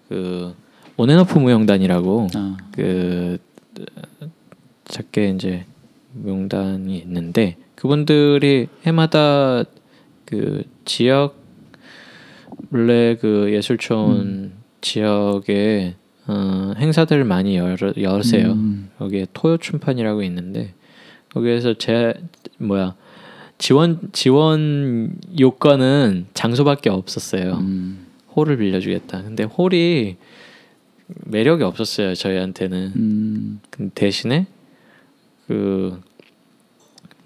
그 0.09 0.53
온앤오프 0.97 1.39
무용단이라고 1.39 2.27
아. 2.35 2.57
그 2.71 3.37
어, 4.21 4.27
작게 4.85 5.29
이제 5.29 5.65
무용단이 6.11 6.97
있는데 6.99 7.55
그분들이 7.75 8.67
해마다 8.85 9.63
그 10.25 10.63
지역 10.83 11.37
물레 12.69 13.17
그 13.21 13.51
예술촌 13.53 14.53
지역에 14.81 15.95
어, 16.27 16.73
행사들을 16.77 17.23
많이 17.23 17.57
열, 17.57 17.77
여세요. 17.97 18.51
음. 18.53 18.89
여기에 18.99 19.27
토요 19.33 19.57
춘판이라고 19.57 20.23
있는데 20.23 20.73
거기에서 21.29 21.75
제 21.75 22.13
뭐야 22.57 22.95
지원 23.57 23.99
지원 24.11 25.15
요건은 25.39 26.27
장소밖에 26.33 26.89
없었어요. 26.89 27.55
음. 27.55 28.07
홀을 28.35 28.57
빌려주겠다. 28.57 29.23
근데 29.23 29.43
홀이 29.43 30.17
매력이 31.25 31.63
없었어요 31.63 32.15
저희한테는. 32.15 32.91
음. 32.95 33.59
대신에 33.93 34.47
그 35.47 36.01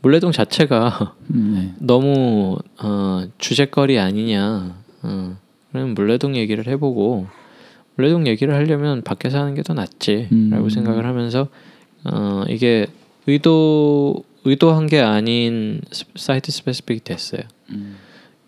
문래동 0.01 0.31
자체가 0.31 1.15
음. 1.33 1.53
네. 1.55 1.73
너무 1.79 2.57
어, 2.81 3.23
주제거리 3.37 3.97
아니냐. 3.99 4.75
어, 5.03 5.37
그러면 5.71 5.93
문래동 5.93 6.35
얘기를 6.35 6.67
해보고 6.67 7.27
문래동 7.99 8.27
얘기를 8.27 8.53
하려면 8.53 9.01
밖에서 9.01 9.39
하는 9.39 9.55
게 9.55 9.61
더 9.61 9.73
낫지라고 9.73 10.31
음. 10.63 10.69
생각을 10.69 11.05
하면서 11.05 11.49
어, 12.05 12.43
이게 12.47 12.87
의도 13.27 14.23
의도한 14.45 14.87
게 14.87 15.01
아닌 15.01 15.81
스- 15.91 16.05
site-specific이 16.15 17.01
됐어요. 17.03 17.41
음. 17.71 17.97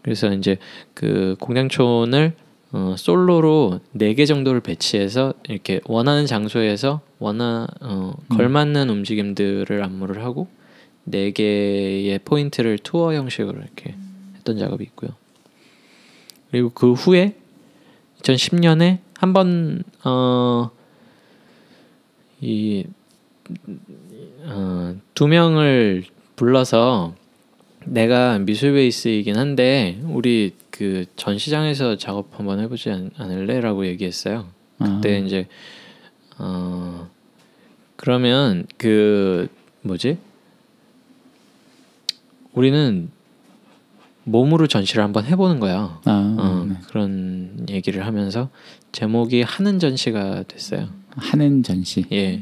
그래서 0.04 0.34
이제 0.34 0.58
그 0.94 1.36
공장촌을 1.42 2.34
어, 2.72 2.96
솔로로 2.98 3.82
네 3.92 4.14
개 4.16 4.26
정도를 4.26 4.62
배치해서 4.62 5.34
이렇게 5.50 5.82
원하는 5.86 6.26
장소에서 6.26 7.02
원하 7.20 7.68
어, 7.82 8.14
걸맞는 8.30 8.90
움직임들을 8.90 9.84
안무를 9.84 10.24
하고 10.24 10.48
네 11.04 11.32
개의 11.32 12.20
포인트를 12.24 12.78
투어 12.80 13.14
형식으로 13.14 13.60
이렇게 13.60 13.96
했던 14.38 14.58
작업이 14.58 14.86
있고요. 14.86 15.12
그리고 16.52 16.70
그 16.70 16.94
후에 16.94 17.36
2010년에 18.22 19.00
한번 19.22 19.84
어, 20.04 20.72
이 22.42 22.86
어, 24.46 24.96
두 25.14 25.28
명을 25.28 26.06
불러서 26.36 27.14
내가 27.86 28.40
미술 28.40 28.74
베이스이긴 28.74 29.38
한데 29.38 30.02
우리 30.06 30.56
그 30.72 31.06
전시장에서 31.18 31.98
작업 31.98 32.40
한번 32.40 32.60
해보지 32.62 32.90
않, 32.90 33.12
않을래라고 33.16 33.86
얘기했어요. 33.86 34.48
그때 34.80 35.18
아. 35.18 35.20
이제 35.20 35.48
어 36.40 37.08
그러면 37.98 38.66
그 38.80 39.50
뭐지? 39.84 40.18
우리는 42.54 43.12
몸으로 44.24 44.66
전시를 44.66 45.04
한번 45.04 45.26
해보는 45.26 45.60
거야. 45.60 46.00
아, 46.06 46.36
어, 46.40 46.66
네. 46.68 46.76
그런 46.88 47.68
얘기를 47.70 48.06
하면서 48.06 48.50
제목이 48.92 49.42
하는 49.42 49.80
전시가 49.80 50.44
됐어요. 50.48 50.88
하는 51.16 51.64
전시. 51.64 52.06
예. 52.12 52.42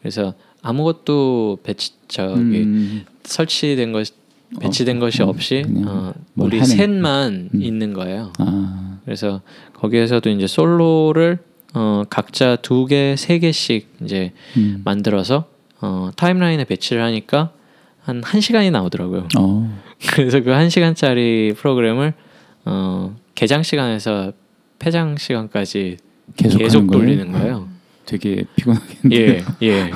그래서 0.00 0.34
아무것도 0.62 1.58
배치 1.62 1.92
저기 2.08 2.62
음, 2.62 3.04
설치된 3.24 3.92
것 3.92 4.12
배치된 4.60 4.98
어, 4.98 5.00
것이 5.00 5.22
음, 5.22 5.28
없이 5.28 5.64
어, 5.86 6.12
뭘 6.34 6.52
우리. 6.52 6.64
셋만 6.64 7.50
음. 7.54 7.62
있는 7.62 7.92
거예요. 7.94 8.32
아, 8.38 8.98
그래서 9.04 9.40
거기에서도 9.74 10.28
이제 10.30 10.46
솔로를 10.46 11.38
어, 11.74 12.02
각자 12.10 12.56
두 12.56 12.86
개, 12.86 13.14
세 13.16 13.38
개씩 13.38 13.88
이제 14.04 14.32
음. 14.56 14.82
만들어서 14.84 15.46
어, 15.80 16.10
타임라인에 16.16 16.64
배치를 16.64 17.02
하니까 17.02 17.52
한 18.02 18.20
1시간이 18.20 18.70
나오더라고요. 18.70 19.28
어, 19.38 19.80
그래서 20.12 20.40
그 20.40 20.50
1시간짜리 20.50 21.56
프로그램을 21.56 22.12
어, 22.64 23.16
개장 23.34 23.62
시간에서 23.62 24.32
폐장 24.82 25.16
시간까지 25.16 25.96
계속, 26.36 26.58
계속, 26.58 26.86
거예요? 26.88 27.00
돌리는 27.00 27.30
거예요. 27.32 27.68
되게 28.04 28.44
피곤하겠는데. 28.56 29.16
예, 29.16 29.44
예. 29.62 29.90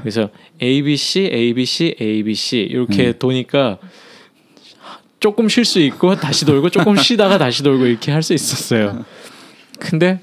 그래서 0.00 0.30
A 0.62 0.80
B 0.82 0.96
C 0.96 1.28
A 1.32 1.52
B 1.52 1.66
C 1.66 1.96
A 2.00 2.22
B 2.22 2.32
C 2.32 2.58
이렇게 2.58 3.08
음. 3.08 3.14
도니까 3.18 3.78
조금 5.18 5.48
쉴 5.48 5.64
수 5.64 5.80
있고 5.80 6.14
다시 6.14 6.44
돌고 6.44 6.70
조금 6.70 6.94
쉬다가 6.96 7.36
다시 7.36 7.64
돌고 7.64 7.86
이렇게 7.86 8.12
할 8.12 8.22
수 8.22 8.32
있었어요. 8.32 9.04
근데 9.80 10.20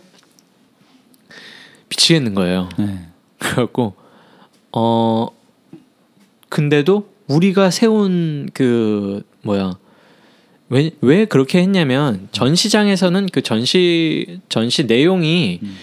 미치겠는 1.89 2.35
거예요. 2.35 2.69
네. 2.77 3.07
그래갖고 3.37 3.95
어 4.71 5.27
근데도 6.47 7.09
우리가 7.27 7.69
세운 7.69 8.49
그 8.53 9.23
뭐야 9.41 9.77
왜 10.69 10.91
왜 11.01 11.25
그렇게 11.25 11.59
했냐면 11.59 12.27
전시장에서는 12.31 13.27
그 13.31 13.41
전시 13.41 14.39
전시 14.49 14.85
내용이 14.85 15.59
음. 15.63 15.75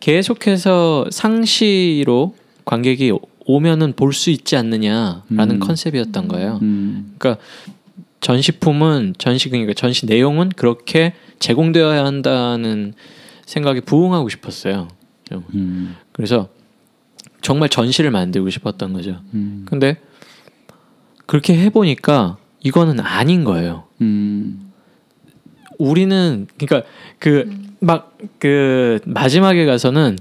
계속해서 0.00 1.06
상시로 1.10 2.34
관객이 2.64 3.12
오면은 3.46 3.92
볼 3.94 4.12
수 4.12 4.30
있지 4.30 4.56
않느냐라는 4.56 5.56
음. 5.56 5.58
컨셉이었던 5.60 6.28
거예요. 6.28 6.58
음, 6.62 7.14
그러니까 7.18 7.42
전시품은 8.20 9.14
전시 9.18 9.50
그러니까 9.50 9.74
전시 9.74 10.06
내용은 10.06 10.48
그렇게 10.50 11.14
제공되어야 11.40 12.04
한다는 12.04 12.94
생각에 13.44 13.80
부응하고 13.80 14.30
싶었어요. 14.30 14.88
좀. 15.28 15.44
음, 15.54 15.96
그래서 16.12 16.48
정말 17.42 17.68
전시를 17.68 18.10
만들고 18.10 18.48
싶었던 18.48 18.92
거죠. 18.94 19.20
음, 19.34 19.66
근데 19.66 19.98
그렇게 21.26 21.54
해보니까 21.58 22.38
이거는 22.62 23.00
아닌 23.00 23.44
거예요. 23.44 23.84
음, 24.04 24.70
우리는 25.78 26.46
그러니까 26.58 26.88
그막그 27.18 29.00
마지막에 29.06 29.64
가서는 29.64 30.18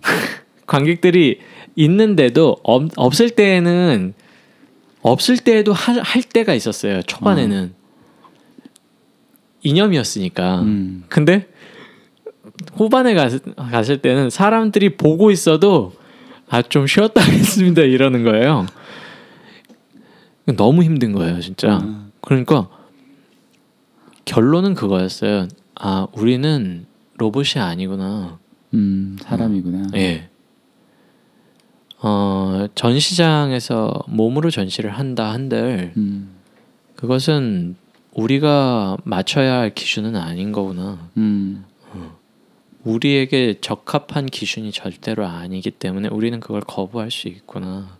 관객들이 0.66 1.40
있는데도 1.74 2.56
없, 2.62 2.90
없을 2.96 3.30
때에는 3.30 4.14
없을 5.02 5.38
때에도 5.38 5.72
할, 5.72 6.00
할 6.00 6.22
때가 6.22 6.54
있었어요. 6.54 7.02
초반에는 7.02 7.74
이념이었으니까. 9.62 10.60
음. 10.62 11.04
근데 11.08 11.48
후반에 12.74 13.14
갔, 13.14 13.32
갔을 13.56 13.98
때는 13.98 14.30
사람들이 14.30 14.96
보고 14.96 15.30
있어도 15.30 15.92
아 16.48 16.62
좀 16.62 16.86
쉬었다 16.86 17.20
하겠습니다 17.20 17.82
이러는 17.82 18.22
거예요. 18.24 18.66
너무 20.56 20.84
힘든 20.84 21.12
거예요, 21.12 21.40
진짜. 21.40 21.80
아, 21.82 22.06
그러니까 22.20 22.68
결론은 24.26 24.74
그거였어요. 24.74 25.48
아 25.74 26.06
우리는 26.12 26.84
로봇이 27.16 27.62
아니구나. 27.62 28.38
음, 28.74 29.16
사람이구나. 29.20 29.88
예. 29.94 30.28
어 32.02 32.66
전시장에서 32.74 34.04
몸으로 34.08 34.50
전시를 34.50 34.90
한다 34.90 35.32
한들 35.32 35.94
음, 35.96 36.34
그것은 36.94 37.76
우리가 38.12 38.98
맞춰야 39.04 39.60
할 39.60 39.74
기준은 39.74 40.16
아닌 40.16 40.52
거구나. 40.52 41.08
음, 41.16 41.64
우리에게 42.84 43.56
적합한 43.60 44.26
기준이 44.26 44.72
절대로 44.72 45.26
아니기 45.26 45.70
때문에 45.70 46.08
우리는 46.08 46.38
그걸 46.40 46.60
거부할 46.60 47.10
수 47.10 47.28
있구나. 47.28 47.96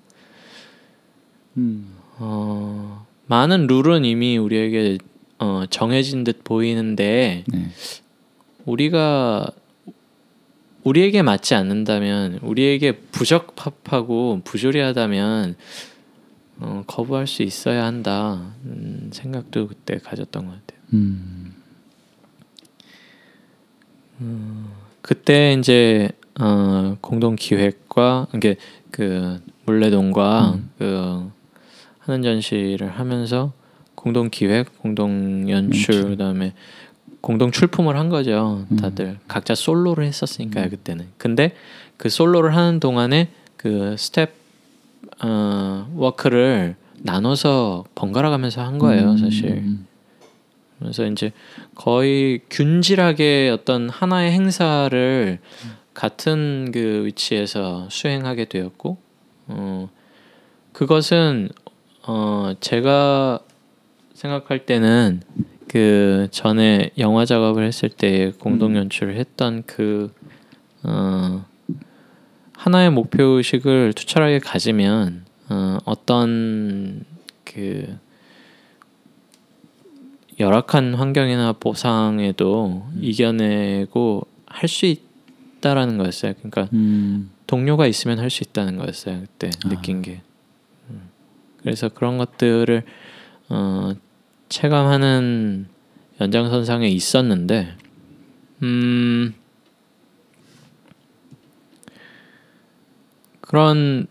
음, 1.57 1.95
어, 2.19 3.07
많은 3.27 3.67
룰은 3.67 4.05
이미 4.05 4.37
우리에게 4.37 4.99
어, 5.39 5.65
정해진 5.69 6.25
듯 6.25 6.45
보이는데 6.45 7.45
네. 7.47 7.71
우리가 8.65 9.51
우리에게 10.85 11.23
맞지 11.23 11.55
않는다면 11.55 12.39
우리에게 12.43 12.93
부적합하고 12.93 14.43
부조리하다면 14.45 15.57
어, 16.61 16.85
거부할 16.87 17.27
수 17.27 17.43
있어야 17.43 17.85
한다 17.85 18.53
음, 18.65 19.11
생각도 19.13 19.69
그때 19.69 19.99
가졌던 19.99 20.47
것 20.47 20.53
같아요. 20.53 20.81
음, 20.93 21.55
그때 25.03 25.55
이제 25.59 26.11
어, 26.41 26.97
공동 27.01 27.37
기획과 27.37 28.29
이게 28.35 28.57
그 28.91 29.41
물레동과 29.67 30.55
음. 30.55 30.71
그 30.79 31.31
하는 31.99 32.23
전시를 32.23 32.91
하면서 32.91 33.53
공동 34.07 34.31
기획, 34.31 34.81
공동 34.83 35.51
연출, 35.51 35.95
연출. 35.97 36.11
그다음에 36.11 36.53
공동 37.21 37.51
출품을 37.51 37.97
한 37.97 38.09
거죠. 38.09 38.65
음. 38.71 38.77
다들 38.77 39.19
각자 39.27 39.57
솔로를 39.57 40.05
했었으니까요 40.05 40.71
그때는. 40.71 41.09
근데 41.19 41.57
그 41.97 42.09
솔로를 42.09 42.55
하는 42.55 42.79
동안에 42.79 43.31
그 43.57 43.97
스텝 43.99 44.31
어, 45.25 45.91
work를 45.97 46.77
나눠서 46.99 47.87
번갈아 47.97 48.31
가면서 48.31 48.63
한 48.63 48.79
거예요, 48.79 49.11
음, 49.11 49.19
사실. 49.19 49.51
음, 49.51 49.89
그래서 50.79 51.05
이제 51.07 51.33
거의 51.75 52.43
균질하게 52.49 53.51
어떤 53.53 53.89
하나의 53.89 54.31
행사를 54.31 55.41
같은 55.95 56.71
그 56.71 57.07
위치에서 57.07 57.89
수행하게 57.91 58.45
되었고, 58.45 58.99
어, 59.49 59.91
그것은 60.73 61.49
어, 62.07 62.53
제가 62.61 63.41
생각할 64.17 64.65
때는 64.65 65.21
그 65.69 66.29
전에 66.31 66.91
영화 66.99 67.27
작업을 67.27 67.67
했을 67.67 67.91
때 67.91 68.33
공동 68.39 68.73
음. 68.73 68.77
연출을 68.77 69.17
했던 69.17 69.63
그 69.67 70.11
어, 70.83 71.45
하나의 72.55 72.91
목표 72.91 73.23
의식을 73.25 73.93
투철하게 73.93 74.39
가지면 74.39 75.27
어, 75.51 75.79
어떤 75.85 77.05
그 77.45 77.95
열악한 80.41 80.95
환경이나 80.95 81.53
보상에도 81.53 82.87
음. 82.95 82.99
이겨내고 83.03 84.27
할 84.47 84.69
수 84.69 84.87
있다라는 84.87 85.99
거였어요. 85.99 86.33
그러니까 86.35 86.69
음, 86.73 87.31
동료가 87.47 87.87
있으면 87.87 88.19
할 88.19 88.31
수 88.31 88.43
있다는 88.43 88.79
거였어요. 88.79 89.21
그때 89.21 89.51
아. 89.65 89.69
느낀 89.69 90.01
게. 90.01 90.23
음. 90.89 91.11
그래서 91.61 91.91
그런 91.91 92.17
것들을 92.17 92.83
어, 93.49 93.93
체감하는 94.49 95.67
연장선상에 96.21 96.89
있었는데, 96.89 97.75
음, 98.63 99.35
그런 103.47 104.07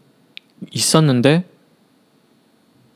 있었는데 0.72 1.46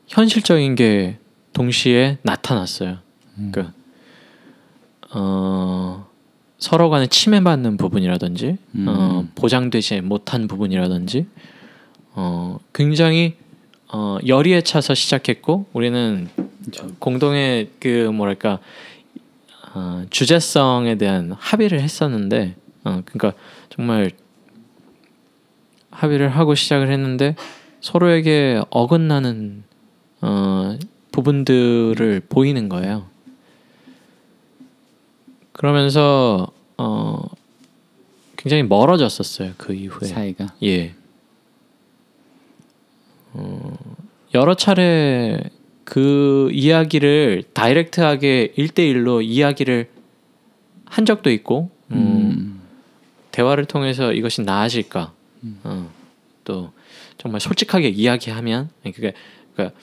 현실적인 0.08 0.74
게 0.74 1.18
동시에 1.52 2.18
나타났어요. 2.22 2.98
음. 3.38 3.52
그 3.52 3.66
어, 5.12 6.08
서로 6.58 6.90
간에 6.90 7.06
침해받는 7.06 7.76
부분이라든지 7.76 8.56
음. 8.74 8.86
어, 8.88 9.28
보장되지 9.34 10.00
못한 10.00 10.48
부분이라든지 10.48 11.26
어, 12.12 12.58
굉장히 12.72 13.36
어, 13.92 14.18
열의에 14.26 14.62
차서 14.62 14.94
시작했고 14.94 15.66
우리는 15.72 16.28
공동의 16.98 17.70
그 17.80 18.10
뭐랄까 18.12 18.58
어, 19.74 20.04
주제성에 20.10 20.96
대한 20.96 21.32
합의를 21.32 21.80
했었는데 21.80 22.56
어, 22.84 23.02
그러니까 23.04 23.32
정말 23.68 24.10
합의를 25.90 26.28
하고 26.30 26.54
시작을 26.54 26.90
했는데 26.90 27.36
서로에게 27.80 28.62
어긋나는 28.70 29.64
어, 30.22 30.78
부분들을 31.12 32.22
보이는 32.28 32.68
거예요. 32.68 33.06
그러면서 35.52 36.50
어 36.78 37.22
굉장히 38.36 38.62
멀어졌었어요 38.62 39.52
그 39.58 39.74
이후에. 39.74 40.08
사이가. 40.08 40.54
예. 40.62 40.94
어, 43.34 43.76
여러 44.34 44.54
차례 44.54 45.38
그 45.90 46.48
이야기를 46.52 47.42
다이렉트하게 47.52 48.52
1대1로 48.56 49.24
이야기를 49.24 49.88
한 50.84 51.04
적도 51.04 51.32
있고 51.32 51.72
음, 51.90 51.96
음. 51.96 52.60
대화를 53.32 53.64
통해서 53.64 54.12
이것이 54.12 54.42
나아질까? 54.42 55.12
어, 55.64 55.90
또 56.44 56.70
정말 57.18 57.40
솔직하게 57.40 57.88
이야기하면 57.88 58.70
그게 58.84 59.14
그러니까 59.52 59.76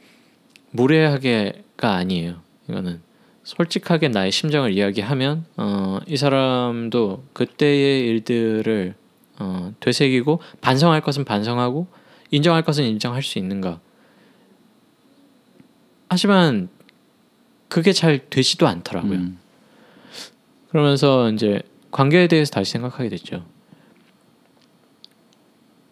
무례하게가 0.72 1.92
아니에요. 1.92 2.40
이거는 2.70 3.02
솔직하게 3.44 4.08
나의 4.08 4.32
심정을 4.32 4.72
이야기하면 4.72 5.44
어, 5.58 6.00
이 6.08 6.16
사람도 6.16 7.26
그때의 7.34 8.08
일들을 8.08 8.96
어, 9.40 9.74
되새기고 9.82 10.40
반성할 10.62 11.02
것은 11.02 11.26
반성하고 11.26 11.88
인정할 12.32 12.62
것은 12.62 12.86
인정할 12.86 13.24
수 13.24 13.40
있는가 13.40 13.82
하지만 16.10 16.70
그게 17.68 17.92
잘 17.94 18.30
되지도 18.30 18.68
않더라고요 18.68 19.14
음. 19.14 19.40
그러면서 20.70 21.32
이제 21.32 21.62
관계에 21.92 22.28
대해서 22.28 22.52
다시 22.52 22.74
생각하게 22.74 23.10
됐죠. 23.10 23.46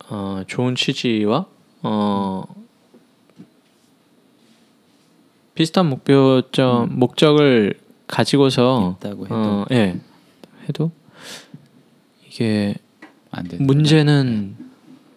어, 0.10 0.44
좋은 0.48 0.76
취지와 0.76 1.48
어, 1.82 2.44
비슷한 5.56 5.88
목표점 5.90 7.00
목적을 7.00 7.80
가지고서 8.08 8.98
있다고 9.00 9.26
해도 9.26 9.36
어, 9.36 9.66
예, 9.72 10.00
해도 10.68 10.92
이게. 12.28 12.76
문제는 13.60 14.56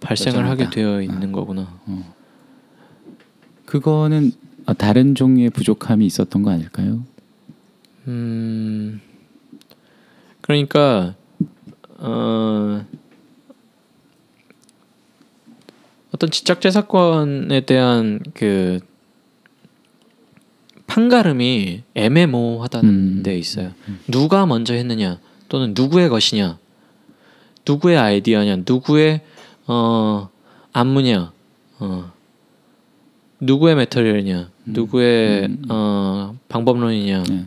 발생을 0.00 0.44
하게 0.48 0.64
여전하다. 0.64 0.70
되어 0.70 1.02
있는 1.02 1.30
거구나. 1.30 1.78
그거는 3.64 4.32
어, 4.34 4.47
다른 4.74 5.14
종류의 5.14 5.50
부족함이 5.50 6.04
있었던 6.06 6.42
거 6.42 6.50
아닐까요? 6.50 7.04
음 8.06 9.00
그러니까 10.40 11.14
어 11.98 12.84
어떤 16.12 16.30
지적재 16.30 16.70
사건에 16.70 17.60
대한 17.60 18.20
그 18.34 18.80
판가름이 20.86 21.82
애매모호하다는 21.94 22.88
음. 22.88 23.22
데 23.22 23.38
있어요. 23.38 23.72
누가 24.08 24.46
먼저 24.46 24.74
했느냐 24.74 25.20
또는 25.48 25.74
누구의 25.76 26.08
것이냐 26.08 26.58
누구의 27.66 27.98
아이디어냐 27.98 28.62
누구의 28.66 29.20
어 29.66 30.28
안무냐 30.72 31.32
어 31.78 32.12
누구의 33.40 33.76
메터리얼이냐 33.76 34.50
누구의 34.66 35.46
음. 35.46 35.62
어 35.68 36.36
방법론이냐 36.48 37.22
네. 37.24 37.46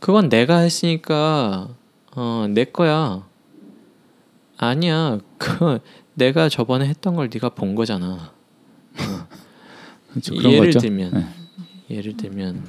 그건 0.00 0.28
내가 0.28 0.58
했으니까 0.58 1.68
어, 2.12 2.46
내 2.50 2.64
거야. 2.64 3.26
아니야. 4.56 5.18
그 5.38 5.78
내가 6.14 6.48
저번에 6.48 6.86
했던 6.88 7.14
걸 7.14 7.30
네가 7.32 7.50
본 7.50 7.74
거잖아. 7.74 8.32
그렇죠. 10.10 10.34
그런 10.34 10.52
예를 10.52 10.66
거죠. 10.66 10.80
들면 10.80 11.12
네. 11.12 11.96
예를 11.96 12.16
들면 12.16 12.66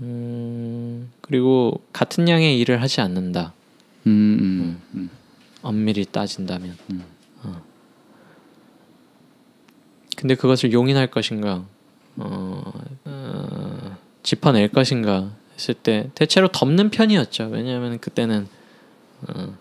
음, 0.00 1.12
그리고 1.20 1.82
같은 1.92 2.28
양의 2.28 2.58
일을 2.60 2.80
하지 2.80 3.00
않는다. 3.00 3.52
음, 4.06 4.38
음, 4.40 4.82
음. 4.94 5.10
엄밀히 5.62 6.04
따진다면. 6.06 6.76
음. 6.90 7.04
어. 7.42 7.62
근데 10.24 10.36
그것을 10.36 10.72
용인할 10.72 11.08
것인가, 11.08 11.66
어, 12.16 12.72
어, 13.04 13.96
짚어낼 14.22 14.68
것인가 14.68 15.30
했을 15.52 15.74
때 15.74 16.08
대체로 16.14 16.48
덮는 16.48 16.88
편이었죠. 16.88 17.50
왜냐하면 17.52 17.98
그때는 17.98 18.46
어, 19.28 19.54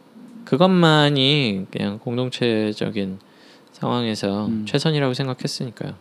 그것만이 0.46 1.66
그냥 1.70 2.00
공동체적인 2.00 3.20
상황에서 3.74 4.46
음. 4.46 4.66
최선이라고 4.66 5.14
생각했으니까요. 5.14 5.96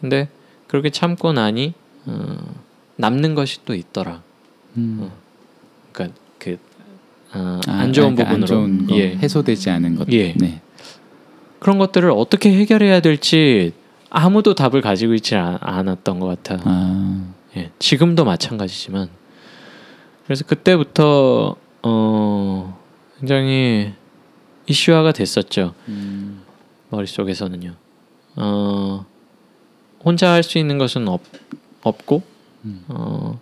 근데 0.00 0.28
그렇게 0.66 0.90
참고 0.90 1.32
나니 1.32 1.74
어, 2.06 2.38
남는 2.96 3.36
것이 3.36 3.64
또 3.64 3.76
있더라. 3.76 4.20
음. 4.78 5.12
그러니까 5.92 6.18
그 6.40 6.58
어, 7.34 7.60
아, 7.68 7.72
안 7.72 7.92
좋은 7.92 8.16
그러니까 8.16 8.34
부분으로 8.34 8.42
안 8.42 8.46
좋은 8.46 8.86
거, 8.88 8.96
예. 8.96 9.14
해소되지 9.14 9.70
않은 9.70 9.94
것. 9.94 10.12
예. 10.12 10.32
네. 10.32 10.60
그런 11.60 11.78
것들을 11.78 12.10
어떻게 12.10 12.52
해결해야 12.52 13.00
될지 13.00 13.72
아무도 14.08 14.54
답을 14.54 14.80
가지고 14.80 15.14
있지 15.14 15.36
않- 15.36 15.58
않았던 15.60 16.18
것 16.18 16.42
같아. 16.42 16.60
아, 16.64 17.32
예, 17.56 17.70
지금도 17.78 18.24
마찬가지지만 18.24 19.08
그래서 20.24 20.44
그때부터 20.44 21.56
어, 21.82 22.80
굉장히 23.18 23.92
이슈화가 24.66 25.12
됐었죠. 25.12 25.74
음, 25.88 26.42
머릿속에서는요. 26.90 27.74
어, 28.36 29.04
혼자 30.04 30.32
할 30.32 30.42
수 30.42 30.58
있는 30.58 30.78
것은 30.78 31.08
없, 31.08 31.20
없고 31.82 32.22
음. 32.64 32.84
어, 32.88 33.40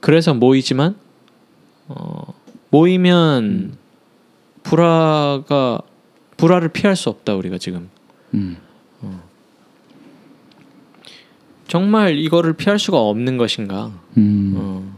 그래서 0.00 0.34
모이지만 0.34 0.96
어, 1.88 2.32
모이면 2.70 3.44
음. 3.44 3.78
불화가 4.62 5.80
불화를 6.36 6.68
피할 6.68 6.96
수 6.96 7.08
없다 7.10 7.34
우리가 7.34 7.58
지금 7.58 7.90
음, 8.34 8.56
정말 11.66 12.16
이거를 12.18 12.52
피할 12.54 12.78
수가 12.78 12.98
없는 12.98 13.36
것인가? 13.36 13.92
음. 14.16 14.54
어. 14.56 14.96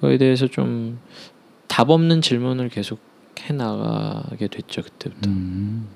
그거에 0.00 0.18
대해서 0.18 0.46
좀 0.46 0.98
답 1.74 1.90
없는 1.90 2.20
질문을 2.20 2.68
계속 2.68 3.00
해 3.40 3.52
나가게 3.52 4.46
됐죠 4.46 4.82
그때부터. 4.82 5.28
음. 5.28 5.88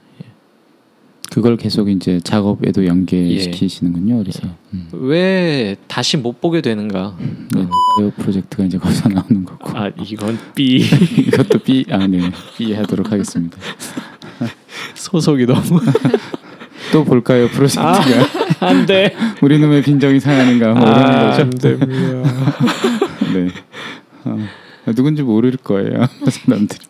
그걸 1.31 1.57
계속 1.57 1.89
이제 1.91 2.21
작업에도 2.25 2.87
연계시키시는군요. 2.87 4.19
그래서 4.19 4.41
음. 4.73 4.89
왜 4.93 5.77
다시 5.87 6.17
못 6.17 6.41
보게 6.41 6.61
되는가? 6.61 7.17
네, 7.19 7.67
바이오 7.97 8.11
프로젝트가 8.13 8.65
이제 8.65 8.79
거기서 8.79 9.09
나오는 9.11 9.45
거고 9.45 9.77
아 9.77 9.91
이건 10.03 10.39
B 10.55 10.79
이것도 11.19 11.59
B 11.61 11.85
아네 11.91 12.31
B 12.57 12.73
하도록 12.75 13.11
하겠습니다. 13.13 13.59
소속이 14.95 15.47
너무 15.47 15.81
또 16.93 17.05
볼까요 17.05 17.49
프로젝트가 17.49 18.01
안돼 18.61 19.15
우리 19.43 19.59
놈의 19.59 19.83
빈정이 19.83 20.21
상하는가 20.21 20.75
뭐 20.75 20.89
이런 20.89 21.31
거죠. 21.31 21.51
됩니다. 21.51 21.89
네. 23.35 23.49
어, 24.25 24.93
누군지 24.95 25.23
모를 25.23 25.53
거예요 25.63 26.07
사람들이. 26.31 26.81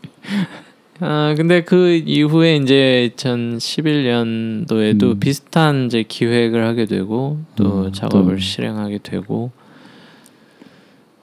아 1.00 1.34
근데 1.36 1.62
그 1.62 2.02
이후에 2.04 2.56
이제 2.56 3.12
2011년도에도 3.16 5.02
음. 5.02 5.20
비슷한 5.20 5.86
이제 5.86 6.02
기획을 6.02 6.66
하게 6.66 6.86
되고 6.86 7.38
또 7.54 7.86
음, 7.86 7.92
작업을 7.92 8.34
또. 8.34 8.40
실행하게 8.40 8.98
되고 9.02 9.52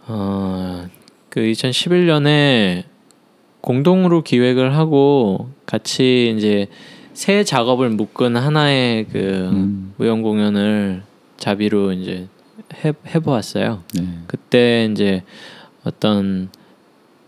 어그 0.07 1.41
2011년에 1.41 2.83
공동으로 3.59 4.21
기획을 4.23 4.75
하고 4.75 5.49
같이 5.65 6.33
이제 6.37 6.67
새 7.13 7.43
작업을 7.43 7.89
묶은 7.89 8.37
하나의 8.37 9.07
그 9.11 9.49
음. 9.51 9.93
무용 9.97 10.21
공연을 10.21 11.01
자비로 11.37 11.91
이제 11.93 12.27
해 12.83 12.93
해보았어요. 13.07 13.83
네. 13.95 14.07
그때 14.27 14.87
이제 14.91 15.23
어떤 15.83 16.49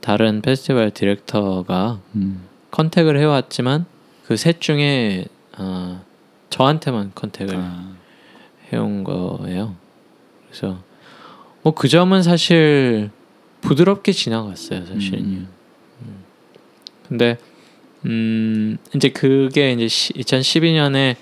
다른 0.07 0.41
페스티벌 0.41 0.91
디렉터가 0.91 1.99
음. 2.15 2.45
컨택을 2.71 3.19
해왔지만 3.19 3.85
그 4.25 4.37
셋 4.37 4.61
중에 4.61 5.25
어, 5.57 6.01
저한테만 6.49 7.11
컨택을 7.13 7.57
아, 7.57 7.93
해온 8.71 9.03
거예요. 9.03 9.75
그래서 10.47 10.79
뭐 11.61 11.73
그 11.73 11.89
점은 11.89 12.23
사실 12.23 13.09
부드럽게 13.59 14.13
지나갔어요, 14.13 14.85
사실은요. 14.85 15.39
음. 15.39 16.23
근데 17.09 17.37
음 18.05 18.77
이제 18.95 19.09
그게 19.09 19.73
이제 19.73 19.87
2012년에 19.87 21.17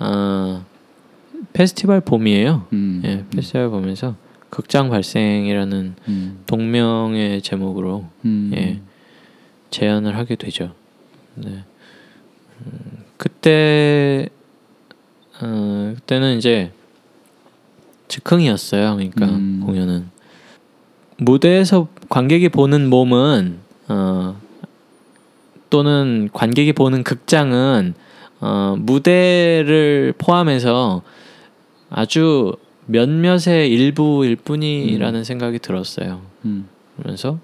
어, 0.00 0.66
페스티벌 1.52 2.00
봄이에요. 2.00 2.66
음. 2.72 3.00
예, 3.04 3.24
페스티벌 3.30 3.70
보면서 3.70 4.16
극장 4.50 4.90
발생이라는 4.90 5.94
음. 6.08 6.42
동명의 6.46 7.42
제목으로 7.42 8.06
음. 8.24 8.50
예. 8.54 8.80
제안을 9.70 10.16
하게 10.16 10.36
되죠. 10.36 10.74
네. 11.34 11.64
음, 12.60 13.04
그때 13.16 14.28
그때는 15.38 16.38
이제 16.38 16.72
즉흥이었어요. 18.08 18.96
그러니까 18.96 19.26
음. 19.26 19.62
공연은 19.64 20.10
무대에서 21.18 21.88
관객이 22.08 22.48
보는 22.48 22.88
몸은 22.88 23.58
어, 23.88 24.40
또는 25.70 26.28
관객이 26.32 26.72
보는 26.72 27.04
극장은 27.04 27.94
어, 28.40 28.76
무대를 28.78 30.14
포함해서 30.16 31.02
아주 31.90 32.56
몇몇의 32.88 33.70
일부일 33.70 34.36
뿐이라는 34.36 35.24
생각이 35.24 35.58
들었어요. 35.58 36.22
음. 36.44 36.68
그러면서 36.96 37.38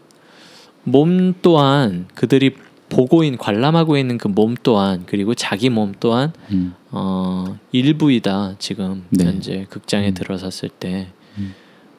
몸 0.84 1.34
또한 1.42 2.06
그들이 2.14 2.56
보고 2.88 3.24
있는 3.24 3.38
관람하고 3.38 3.96
있는 3.96 4.18
그 4.18 4.28
몸 4.28 4.56
또한 4.62 5.04
그리고 5.06 5.34
자기 5.34 5.70
몸 5.70 5.94
또한 5.98 6.32
음. 6.50 6.74
어, 6.90 7.58
일부이다 7.72 8.56
지금 8.58 9.04
네. 9.10 9.24
현재 9.24 9.66
극장에 9.70 10.08
음. 10.08 10.14
들어섰을 10.14 10.68
때 10.68 11.08
음. 11.38 11.54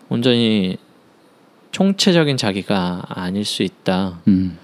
온전히 0.10 0.78
총체적인 1.72 2.38
자기가 2.38 3.04
아닐 3.10 3.44
수 3.44 3.64
있다 3.64 4.22
음. 4.28 4.58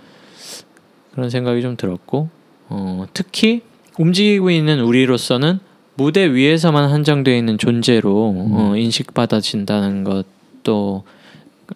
그런 1.11 1.29
생각이 1.29 1.61
좀 1.61 1.75
들었고 1.75 2.29
어, 2.69 3.05
특히 3.13 3.61
움직이고 3.99 4.49
있는 4.49 4.79
우리로서는 4.79 5.59
무대 5.95 6.33
위에서만 6.33 6.89
한정되어 6.89 7.35
있는 7.35 7.57
존재로 7.57 8.31
음. 8.31 8.53
어, 8.53 8.75
인식받아진다는 8.75 10.03
것도 10.03 11.03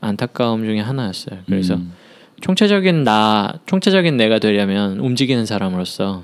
안타까움 0.02 0.66
중에 0.66 0.80
하나였어요. 0.80 1.40
그래서 1.46 1.76
음. 1.76 1.94
총체적인 2.42 3.04
나, 3.04 3.54
총체적인 3.66 4.18
내가 4.18 4.40
되려면 4.40 5.00
움직이는 5.00 5.46
사람으로서 5.46 6.24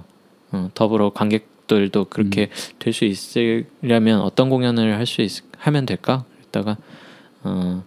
어, 0.52 0.70
더불어 0.74 1.12
관객들도 1.12 2.06
그렇게 2.06 2.50
음. 2.52 2.76
될수 2.80 3.06
있으려면 3.06 4.22
어떤 4.22 4.50
공연을 4.50 4.98
할 4.98 5.06
수 5.06 5.22
하면 5.58 5.86
될까? 5.86 6.26
그랬다가 6.52 6.78
어, 7.44 7.84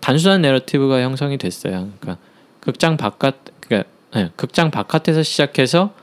단순한 0.00 0.42
내러티브가 0.42 1.00
형성이 1.02 1.38
됐어요. 1.38 1.90
그러니까 2.00 2.18
극장 2.60 2.96
바깥, 2.96 3.36
그러니까 3.60 3.90
네, 4.14 4.30
극장 4.36 4.70
바깥에서 4.70 5.22
시작해서 5.22 5.94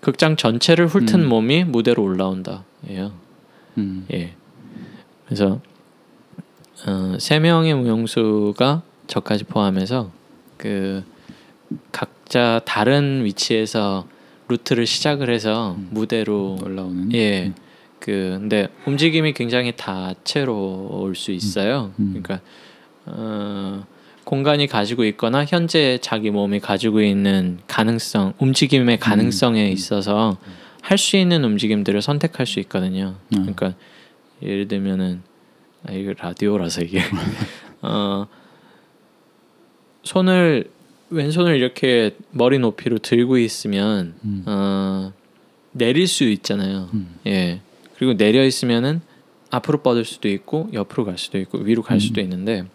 극장 0.00 0.36
전체를 0.36 0.86
훑은 0.86 1.20
음. 1.20 1.28
몸이 1.28 1.64
무대로 1.64 2.02
올라온다 2.02 2.64
예요. 2.88 3.12
음. 3.78 4.06
예. 4.12 4.34
그래서 5.26 5.60
어, 6.86 7.16
세 7.18 7.38
명의 7.38 7.74
무용수가 7.74 8.82
저까지 9.06 9.44
포함해서 9.44 10.10
그 10.56 11.04
각자 11.92 12.60
다른 12.64 13.24
위치에서 13.24 14.06
루트를 14.48 14.86
시작을 14.86 15.30
해서 15.30 15.76
음. 15.78 15.88
무대로 15.90 16.58
올라오는 16.62 17.12
예. 17.12 17.46
음. 17.46 17.54
그 17.98 18.38
근데 18.40 18.68
움직임이 18.86 19.32
굉장히 19.34 19.72
다채로울 19.76 21.14
수 21.14 21.32
있어요. 21.32 21.92
음. 21.98 22.22
그러니까 22.22 22.40
어, 23.06 23.84
공간이 24.30 24.68
가지고 24.68 25.04
있거나 25.06 25.44
현재 25.44 25.98
자기 26.00 26.30
몸이 26.30 26.60
가지고 26.60 27.02
있는 27.02 27.58
가능성, 27.66 28.34
움직임의 28.38 29.00
가능성에 29.00 29.66
음. 29.66 29.72
있어서 29.72 30.38
할 30.82 30.98
수 30.98 31.16
있는 31.16 31.42
움직임들을 31.42 32.00
선택할 32.00 32.46
수 32.46 32.60
있거든요. 32.60 33.16
음. 33.34 33.40
그러니까 33.40 33.74
예를 34.40 34.68
들면은 34.68 35.22
아 35.84 35.92
이거 35.92 36.14
라디오라서 36.16 36.82
이게 36.82 37.00
어 37.82 38.28
손을 40.04 40.70
왼손을 41.10 41.56
이렇게 41.56 42.14
머리 42.30 42.60
높이로 42.60 42.98
들고 42.98 43.36
있으면 43.38 44.14
음. 44.22 44.44
어 44.46 45.12
내릴 45.72 46.06
수 46.06 46.22
있잖아요. 46.22 46.88
음. 46.94 47.16
예. 47.26 47.62
그리고 47.96 48.16
내려 48.16 48.44
있으면은 48.44 49.00
앞으로 49.50 49.82
뻗을 49.82 50.04
수도 50.04 50.28
있고 50.28 50.70
옆으로 50.72 51.04
갈 51.04 51.18
수도 51.18 51.36
있고 51.36 51.58
위로 51.58 51.82
갈 51.82 51.96
음. 51.96 51.98
수도 51.98 52.20
있는데 52.20 52.66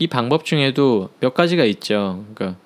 이 0.00 0.06
방법 0.06 0.44
중에도 0.44 1.10
몇 1.20 1.34
가지가 1.34 1.64
있죠. 1.66 2.24
그러니까 2.34 2.58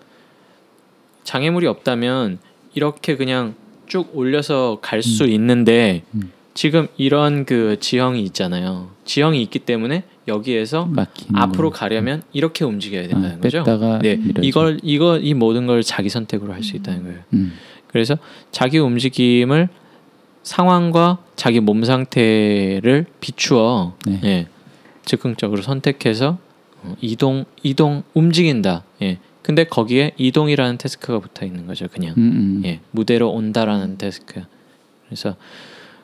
장애물이 1.25 1.67
없다면 1.67 2.39
이렇게 2.75 3.17
그냥 3.17 3.55
쭉 3.87 4.11
올려서 4.15 4.79
갈수 4.81 5.25
있는데 5.25 6.03
음. 6.15 6.31
지금 6.55 6.87
이런 6.97 7.45
그 7.45 7.77
지형이 7.81 8.23
있잖아요. 8.23 8.91
지형이 9.05 9.43
있기 9.43 9.59
때문에 9.59 10.05
여기에서 10.29 10.89
앞으로 11.35 11.71
거. 11.71 11.79
가려면 11.81 12.23
이렇게 12.33 12.65
움직여야 12.65 13.09
된다는 13.09 13.39
아, 13.39 13.41
거죠. 13.41 13.65
네, 14.01 14.15
밀어야죠. 14.17 14.41
이걸 14.43 14.79
이거 14.85 15.19
이 15.19 15.35
모든 15.35 15.67
걸 15.67 15.83
자기 15.83 16.09
선택으로 16.09 16.53
할 16.53 16.63
수 16.63 16.77
있다는 16.77 17.03
거예요. 17.03 17.19
음. 17.33 17.53
그래서 17.89 18.17
자기 18.53 18.79
움직임을 18.79 19.69
상황과 20.45 21.19
자기 21.35 21.59
몸 21.59 21.83
상태를 21.85 23.07
비추어 23.21 23.95
네. 24.07 24.21
예, 24.25 24.47
즉흥적으로 25.05 25.63
선택해서 25.63 26.29
어, 26.29 26.39
이동 27.01 27.45
이동 27.63 28.03
움직인다. 28.15 28.85
예. 29.03 29.19
근데 29.43 29.65
거기에 29.65 30.13
이동이라는 30.17 30.79
태스크가 30.79 31.19
붙어 31.19 31.45
있는 31.45 31.67
거죠. 31.67 31.87
그냥 31.93 32.15
음, 32.17 32.23
음. 32.23 32.63
예, 32.65 32.81
무대로 32.91 33.31
온다라는 33.31 33.99
태스크. 33.99 34.43
그래서 35.07 35.37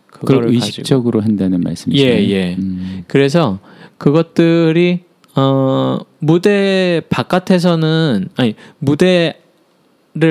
그걸 0.07 0.49
의식적으로 0.49 1.21
한다는 1.23 1.61
말씀이시네요. 1.61 2.15
예, 2.15 2.29
예. 2.29 2.57
음. 2.59 3.05
그래서 3.07 3.59
그것들이 3.97 5.05
어 5.37 5.99
무대 6.19 7.01
바깥에서는 7.09 8.29
아니 8.37 8.55
무대를 8.79 9.35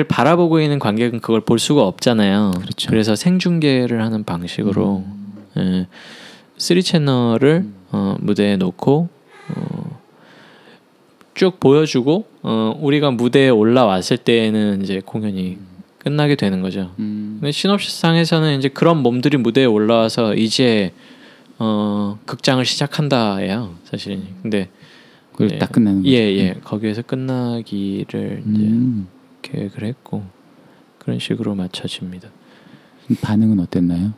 바라보고 0.08 0.60
있는 0.60 0.78
관객은 0.78 1.20
그걸 1.20 1.40
볼 1.40 1.58
수가 1.58 1.82
없잖아요. 1.82 2.52
그렇죠. 2.60 2.94
래서 2.94 3.16
생중계를 3.16 4.02
하는 4.02 4.22
방식으로 4.24 5.04
예, 5.58 5.86
3 6.58 6.80
채널을 6.80 7.66
어, 7.90 8.16
무대에 8.20 8.56
놓고 8.56 9.08
어, 9.08 9.19
쭉 11.40 11.58
보여주고 11.58 12.26
어, 12.42 12.78
우리가 12.82 13.12
무대에 13.12 13.48
올라왔을 13.48 14.18
때에는 14.18 14.82
이제 14.82 15.00
공연이 15.02 15.56
끝나게 15.96 16.34
되는 16.34 16.60
거죠. 16.60 16.92
음. 16.98 17.38
근데 17.40 17.50
시놉시상에서는 17.50 18.58
이제 18.58 18.68
그런 18.68 18.98
몸들이 18.98 19.38
무대에 19.38 19.64
올라와서 19.64 20.34
이제 20.34 20.92
어 21.58 22.18
극장을 22.26 22.62
시작한다예요 22.62 23.74
사실은 23.84 24.22
근데 24.42 24.68
그걸 25.32 25.52
예. 25.52 25.58
딱 25.58 25.72
끝나는 25.72 26.02
거죠. 26.02 26.12
예예 26.12 26.56
거기에서 26.62 27.00
끝나기를 27.00 28.42
이제 28.50 28.62
음. 28.62 29.08
계획을 29.40 29.84
했고 29.84 30.22
그런 30.98 31.18
식으로 31.18 31.54
맞춰집니다. 31.54 32.28
반응은 33.22 33.60
어땠나요? 33.60 34.12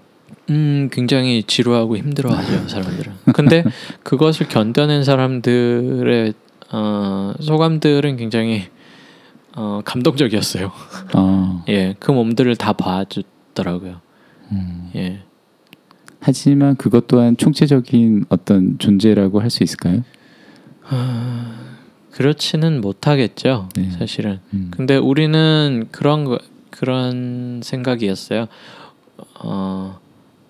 음 0.51 0.89
굉장히 0.91 1.45
지루하고 1.45 1.97
힘들어하죠 1.97 2.66
사람들은. 2.66 3.12
근데 3.33 3.62
그것을 4.03 4.49
견뎌낸 4.49 5.05
사람들의 5.05 6.35
어, 6.73 7.35
소감들은 7.41 8.16
굉장히 8.16 8.64
어, 9.55 9.81
감동적이었어요. 9.85 10.73
어. 11.14 11.64
예, 11.68 11.95
그 11.99 12.11
몸들을 12.11 12.57
다 12.57 12.73
봐주더라고요. 12.73 14.01
음. 14.53 14.91
예. 14.97 15.20
하지만 16.20 16.77
그것 16.77 17.07
또한 17.09 17.37
총체적인 17.37 18.27
어떤 18.29 18.79
존재라고 18.79 19.41
할 19.41 19.51
수 19.51 19.62
있을까요? 19.64 20.03
그렇지는 22.12 22.81
못하겠죠. 22.81 23.68
네. 23.75 23.91
사실은. 23.91 24.41
음. 24.53 24.70
근데 24.70 24.97
우리는 24.97 25.89
그런 25.91 26.25
거 26.25 26.39
그런 26.70 27.61
생각이었어요. 27.62 28.47
어, 29.41 29.99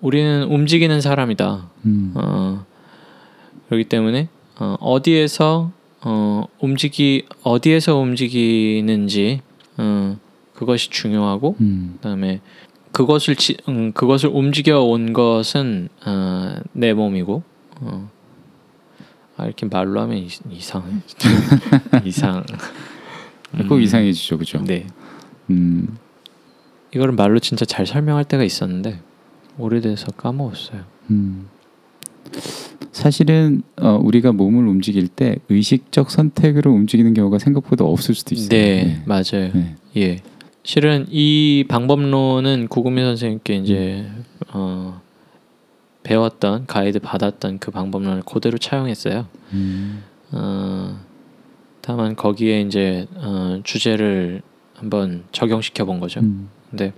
우리는 0.01 0.45
움직이는 0.45 1.01
사람이다. 1.01 1.71
음. 1.87 2.13
어, 2.15 2.65
그렇기 3.69 3.85
때문에 3.85 4.29
어, 4.59 4.77
어디에서 4.81 5.71
어, 6.05 6.47
움직이 6.61 7.27
어디에서 7.43 7.97
움직이는지 7.97 9.41
어, 9.79 10.17
그것이 10.55 10.91
중요하고 10.91 11.57
음. 11.61 11.95
그다음에 11.97 12.41
그것을 12.91 13.37
지, 13.37 13.57
음, 13.69 13.93
그것을 13.93 14.31
움직여 14.33 14.83
온 14.83 15.13
것은 15.13 15.89
어, 16.05 16.57
내 16.73 16.93
몸이고 16.93 17.43
어. 17.81 18.11
아, 19.37 19.47
이렇게 19.47 19.67
말로 19.67 20.01
하면 20.03 20.19
이, 20.19 20.29
이상해 20.51 20.87
이상 22.05 22.45
꼭 23.69 23.77
음, 23.77 23.81
이상해지죠, 23.81 24.39
그죠? 24.39 24.63
네 24.63 24.87
음. 25.51 25.97
이거를 26.95 27.15
말로 27.15 27.39
진짜 27.39 27.65
잘 27.65 27.87
설명할 27.87 28.25
때가 28.25 28.43
있었는데 28.45 29.01
오래돼서 29.59 30.07
까먹었어요. 30.13 30.83
음. 31.11 31.49
사실은 32.93 33.63
어, 33.81 33.99
우리가 34.03 34.33
몸을 34.33 34.67
움직일 34.67 35.09
때 35.09 35.37
의식적 35.49 36.11
선택으로 36.11 36.71
움직이는 36.73 37.15
경우가 37.15 37.39
생각보다 37.39 37.85
없을 37.85 38.15
수도 38.15 38.35
있어요. 38.35 38.49
네, 38.49 39.03
맞아요. 39.07 39.51
네. 39.55 39.77
예. 39.97 40.23
실은 40.63 41.07
이 41.11 41.65
방법론은 41.69 42.69
구금희 42.69 43.03
선생님께 43.03 43.55
이제 43.57 44.07
어, 44.53 45.01
배웠던 46.03 46.67
가이드 46.67 47.01
받았던 47.01 47.59
그 47.59 47.71
방법론을 47.71 48.23
그대로 48.23 48.59
차용했어요. 48.59 49.27
음. 49.53 50.03
어, 50.33 50.99
다만 51.81 52.15
거기에 52.15 52.61
이제 52.61 53.07
어, 53.17 53.61
주제를 53.65 54.43
한번 54.75 55.25
적용시켜 55.33 55.85
본 55.85 56.01
거죠. 56.01 56.21
음. 56.21 56.49
근데 56.71 56.93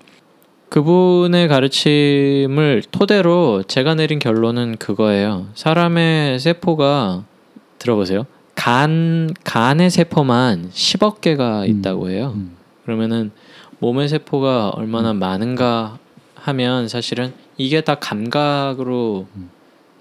그분의 0.69 1.49
가르침을 1.49 2.83
토대로 2.91 3.63
제가 3.63 3.95
내린 3.95 4.19
결론은 4.19 4.77
그거예요. 4.77 5.49
사람의 5.55 6.41
세포가 6.41 7.25
들어보세요. 7.79 8.27
간 8.55 9.33
간의 9.45 9.91
세포만 9.91 10.71
10억 10.71 11.21
개가 11.21 11.67
있다고 11.67 12.11
해요. 12.11 12.33
음. 12.35 12.57
그러면은 12.85 13.31
몸의 13.79 14.09
세포가 14.09 14.71
얼마나 14.71 15.13
많은가 15.13 15.99
하면 16.35 16.89
사실은 16.89 17.33
이게 17.57 17.81
다 17.81 17.97
감각으로 17.97 19.27
음. 19.37 19.51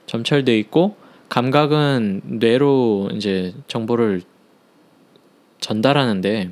점철돼 0.05 0.57
있고 0.59 0.95
감각은 1.29 2.21
뇌로 2.39 3.09
이제 3.13 3.53
정보를 3.67 4.21
전달하는데 5.59 6.51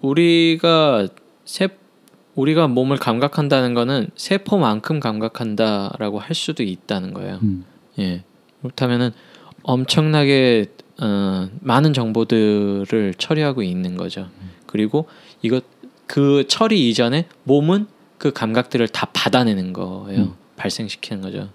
우리가 0.00 1.08
세 1.44 1.68
우리가 2.38 2.68
몸을 2.68 2.98
감각한다는 2.98 3.74
거는 3.74 4.10
세포만큼 4.14 5.00
감각한다라고 5.00 6.20
할 6.20 6.36
수도 6.36 6.62
있다는 6.62 7.12
거예요. 7.12 7.40
음. 7.42 7.64
예. 7.98 8.22
그렇다면은 8.62 9.10
엄청나게 9.64 10.66
어, 11.00 11.48
많은 11.60 11.92
정보들을 11.92 13.14
처리하고 13.18 13.64
있는 13.64 13.96
거죠. 13.96 14.28
그리고 14.66 15.08
이것 15.42 15.64
그 16.06 16.44
처리 16.46 16.88
이전에 16.88 17.26
몸은 17.42 17.88
그 18.18 18.32
감각들을 18.32 18.86
다 18.88 19.08
받아내는 19.12 19.72
거예요. 19.72 20.20
음. 20.20 20.34
발생시키는 20.56 21.22
거죠. 21.22 21.48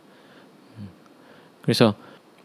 음. 0.79 0.89
그래서 1.61 1.95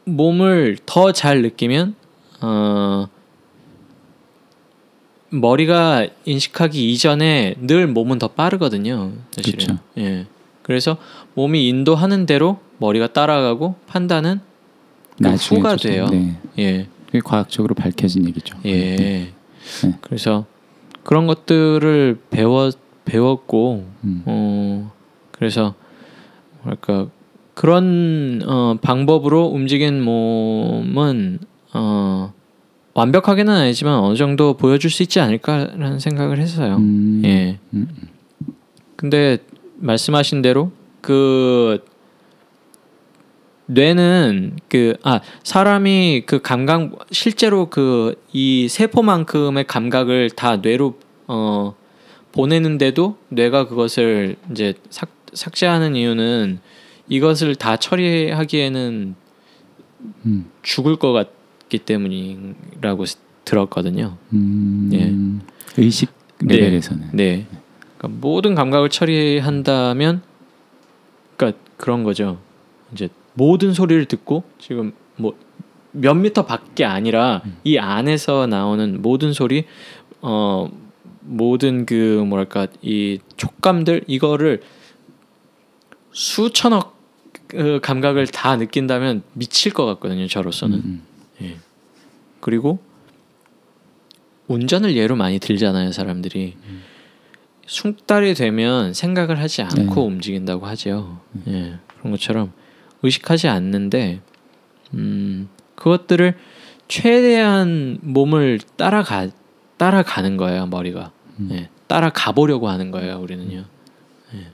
몸을 0.05 0.79
더 0.87 1.11
잘 1.11 1.43
느끼면 1.43 1.97
어, 2.41 3.09
머리가 5.31 6.07
인식하기 6.25 6.93
이전에 6.93 7.55
늘 7.61 7.87
몸은 7.87 8.19
더 8.19 8.29
빠르거든요. 8.29 9.13
사실은. 9.31 9.59
그쵸. 9.59 9.79
예. 9.99 10.27
그래서 10.63 10.97
몸이 11.35 11.69
인도하는 11.69 12.27
대로 12.27 12.59
머리가 12.79 13.09
따라가고 13.13 13.77
판단은 13.87 14.41
그 15.17 15.23
나중에 15.23 15.59
후가 15.59 15.77
좀- 15.77 15.91
돼요. 15.91 16.07
네. 16.11 16.37
예. 16.59 16.87
그게 17.07 17.21
과학적으로 17.21 17.75
밝혀진 17.75 18.27
얘기죠. 18.29 18.57
예. 18.65 18.97
네. 18.97 19.33
그래서 20.01 20.45
그런 21.03 21.27
것들을 21.27 22.21
배워 22.31 22.71
배웠고 23.05 23.87
음. 24.05 24.23
어 24.27 24.93
그래서 25.33 25.75
뭐랄까 26.63 27.09
그런 27.55 28.43
어 28.47 28.77
방법으로 28.83 29.47
움직인 29.47 30.03
몸은 30.03 31.39
어 31.73 32.33
완벽하게는 32.99 33.55
아니지만 33.55 34.01
어느 34.01 34.17
정도 34.17 34.55
보여줄 34.55 34.91
수 34.91 35.05
있지 35.05 35.21
않을까라는 35.21 36.01
생각을 36.01 36.39
했어요. 36.39 36.79
음. 36.79 37.23
예. 37.25 37.59
음. 37.73 37.87
근데 38.97 39.39
말씀하신 39.77 40.43
대로 40.43 40.73
그 41.01 41.85
뇌는 43.67 44.57
그 44.69 44.95
아 45.05 45.21
사람이 45.45 46.25
그 46.27 46.41
감각 46.43 46.91
실제로 47.13 47.71
그 47.71 48.17
이 48.33 48.67
세포만큼의 48.69 49.65
감각을 49.69 50.31
다 50.31 50.57
뇌로 50.57 50.99
어 51.29 51.75
보내는데도 52.33 53.17
뇌가 53.29 53.69
그것을 53.69 54.37
이제 54.51 54.75
삭, 54.91 55.09
삭제하는 55.33 55.95
이유는 55.95 56.59
이것을 57.09 57.55
다 57.55 57.77
처리하기에는 57.77 59.15
음. 60.27 60.51
죽을 60.63 60.97
것 60.97 61.13
같 61.13 61.38
기 61.69 61.79
때문이라고 61.79 63.05
스- 63.05 63.19
들었거든요. 63.45 64.17
음. 64.33 64.91
예. 64.93 65.83
의식 65.83 66.11
네. 66.43 66.57
레벨에서는 66.57 67.09
네. 67.13 67.47
그러니까 67.97 68.21
모든 68.21 68.55
감각을 68.55 68.91
처리한다면 68.91 70.23
그러니까 71.37 71.59
그런 71.77 72.05
거죠. 72.05 72.39
이제 72.93 73.09
모든 73.35 73.73
소리를 73.75 74.05
듣고 74.07 74.45
지금 74.59 74.93
뭐 75.17 75.35
몇 75.91 76.13
미터 76.15 76.45
밖에 76.45 76.85
아니라 76.85 77.43
이 77.65 77.79
안에서 77.79 78.47
나오는 78.47 79.01
모든 79.01 79.33
소리 79.33 79.65
어 80.21 80.69
모든 81.23 81.87
그 81.87 82.23
뭐랄까 82.27 82.67
이 82.83 83.19
촉감들 83.39 84.05
이거를 84.07 84.61
수천억 86.13 86.97
그 87.47 87.81
감각을 87.83 88.27
다 88.27 88.57
느낀다면 88.57 89.23
미칠 89.33 89.73
것 89.73 89.87
같거든요. 89.87 90.27
저로서는. 90.29 90.77
음, 90.79 91.03
음. 91.41 91.61
그리고 92.41 92.79
운전을 94.49 94.97
예로 94.97 95.17
많이 95.17 95.39
들잖아요, 95.39 95.93
사람들이. 95.93 96.57
숙달이 97.67 98.35
되면 98.35 98.95
생각을 98.95 99.39
하지 99.39 99.63
않고 99.63 99.95
네. 100.01 100.07
움직인다고 100.07 100.67
하죠. 100.67 101.21
예, 101.49 101.79
그런 101.99 102.13
것처럼 102.13 102.53
의식하지 103.03 103.49
않는데, 103.49 104.21
음, 104.95 105.49
그것들을 105.75 106.35
최대한 106.89 107.99
몸을 108.01 108.59
따라가 108.77 109.29
따라가는 109.77 110.39
거예요, 110.39 110.67
머리가. 110.67 111.13
음. 111.41 111.51
예, 111.53 111.69
따라가 111.87 112.33
보려고 112.33 112.69
하는 112.71 112.91
거예요, 112.91 113.19
우리는요. 113.19 113.65
예. 114.35 114.47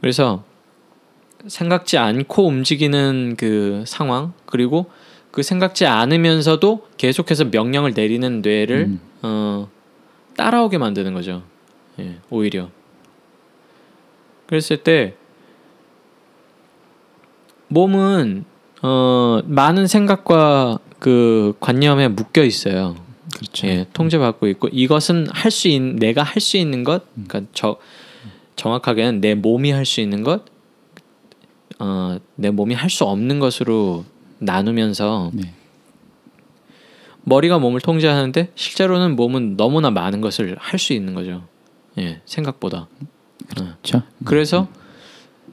그래서 0.00 0.42
생각지 1.46 1.98
않고 1.98 2.46
움직이는 2.46 3.34
그 3.36 3.84
상황 3.86 4.32
그리고 4.46 4.90
그 5.34 5.42
생각지 5.42 5.84
않으면서도 5.84 6.86
계속해서 6.96 7.46
명령을 7.46 7.92
내리는 7.92 8.40
뇌를 8.40 8.84
음. 8.84 9.00
어, 9.22 9.68
따라오게 10.36 10.78
만드는 10.78 11.12
거죠. 11.12 11.42
예, 11.98 12.20
오히려. 12.30 12.70
그랬을 14.46 14.76
때 14.84 15.16
몸은 17.66 18.44
어, 18.82 19.40
많은 19.46 19.88
생각과 19.88 20.78
그 21.00 21.54
관념에 21.58 22.06
묶여 22.06 22.44
있어요. 22.44 22.94
그렇죠. 23.36 23.66
예, 23.66 23.86
통제받고 23.92 24.46
있고 24.46 24.68
이것은 24.68 25.26
할 25.32 25.50
수 25.50 25.66
있, 25.66 25.80
내가 25.80 26.22
할 26.22 26.40
수 26.40 26.58
있는 26.58 26.84
것, 26.84 27.12
그러니까 27.12 27.40
저 27.52 27.78
정확하게는 28.54 29.20
내 29.20 29.34
몸이 29.34 29.72
할 29.72 29.84
수 29.84 30.00
있는 30.00 30.22
것, 30.22 30.44
어, 31.80 32.18
내 32.36 32.52
몸이 32.52 32.74
할 32.74 32.88
수 32.88 33.02
없는 33.02 33.40
것으로 33.40 34.04
나누면서 34.38 35.30
네. 35.34 35.52
머리가 37.22 37.58
몸을 37.58 37.80
통제하는데 37.80 38.50
실제로는 38.54 39.16
몸은 39.16 39.56
너무나 39.56 39.90
많은 39.90 40.20
것을 40.20 40.56
할 40.58 40.78
수 40.78 40.92
있는 40.92 41.14
거죠. 41.14 41.44
예, 41.98 42.20
생각보다. 42.26 42.88
그렇죠. 43.48 44.02
그래서 44.24 44.68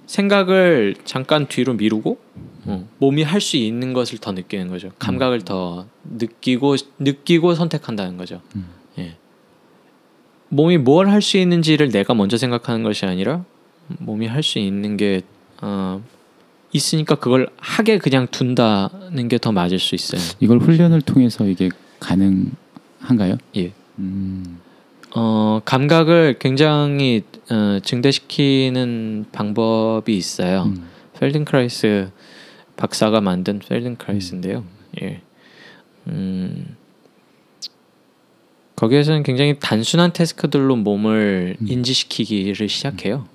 생각을 0.05 0.95
잠깐 1.05 1.47
뒤로 1.47 1.73
미루고 1.73 2.19
어, 2.65 2.87
몸이 2.99 3.23
할 3.23 3.39
수 3.41 3.57
있는 3.57 3.93
것을 3.93 4.17
더 4.17 4.31
느끼는 4.33 4.67
거죠. 4.67 4.91
감각을 4.99 5.43
더 5.43 5.87
느끼고 6.03 6.75
느끼고 6.99 7.55
선택한다는 7.55 8.17
거죠. 8.17 8.41
음. 8.55 8.65
예. 8.99 9.15
몸이 10.49 10.77
뭘 10.77 11.07
할 11.07 11.21
수 11.21 11.37
있는지를 11.37 11.89
내가 11.89 12.13
먼저 12.13 12.37
생각하는 12.37 12.83
것이 12.83 13.05
아니라 13.05 13.45
몸이 13.99 14.27
할 14.27 14.43
수 14.43 14.59
있는 14.59 14.97
게 14.97 15.21
어, 15.61 16.03
있으니까 16.73 17.15
그걸 17.15 17.49
하게 17.57 17.97
그냥 17.97 18.27
둔다는 18.31 19.27
게 19.27 19.37
더 19.37 19.51
맞을 19.51 19.79
수 19.79 19.95
있어요. 19.95 20.21
이걸 20.39 20.59
훈련을 20.59 21.01
통해서 21.01 21.45
이게 21.45 21.69
가능한가요? 21.99 23.37
예. 23.57 23.73
음. 23.99 24.59
어, 25.15 25.61
감각을 25.65 26.37
굉장히 26.39 27.23
어, 27.49 27.79
증대시키는 27.83 29.25
방법이 29.31 30.15
있어요. 30.15 30.63
음. 30.63 30.87
펠든크라이스 31.19 32.09
박사가 32.77 33.19
만든 33.21 33.59
펠든크라이스인데요. 33.59 34.63
예. 35.01 35.21
음. 36.07 36.75
거기에서는 38.75 39.21
굉장히 39.23 39.59
단순한 39.59 40.13
task들로 40.13 40.75
몸을 40.77 41.57
음. 41.61 41.67
인지시키기를 41.67 42.67
시작해요. 42.67 43.27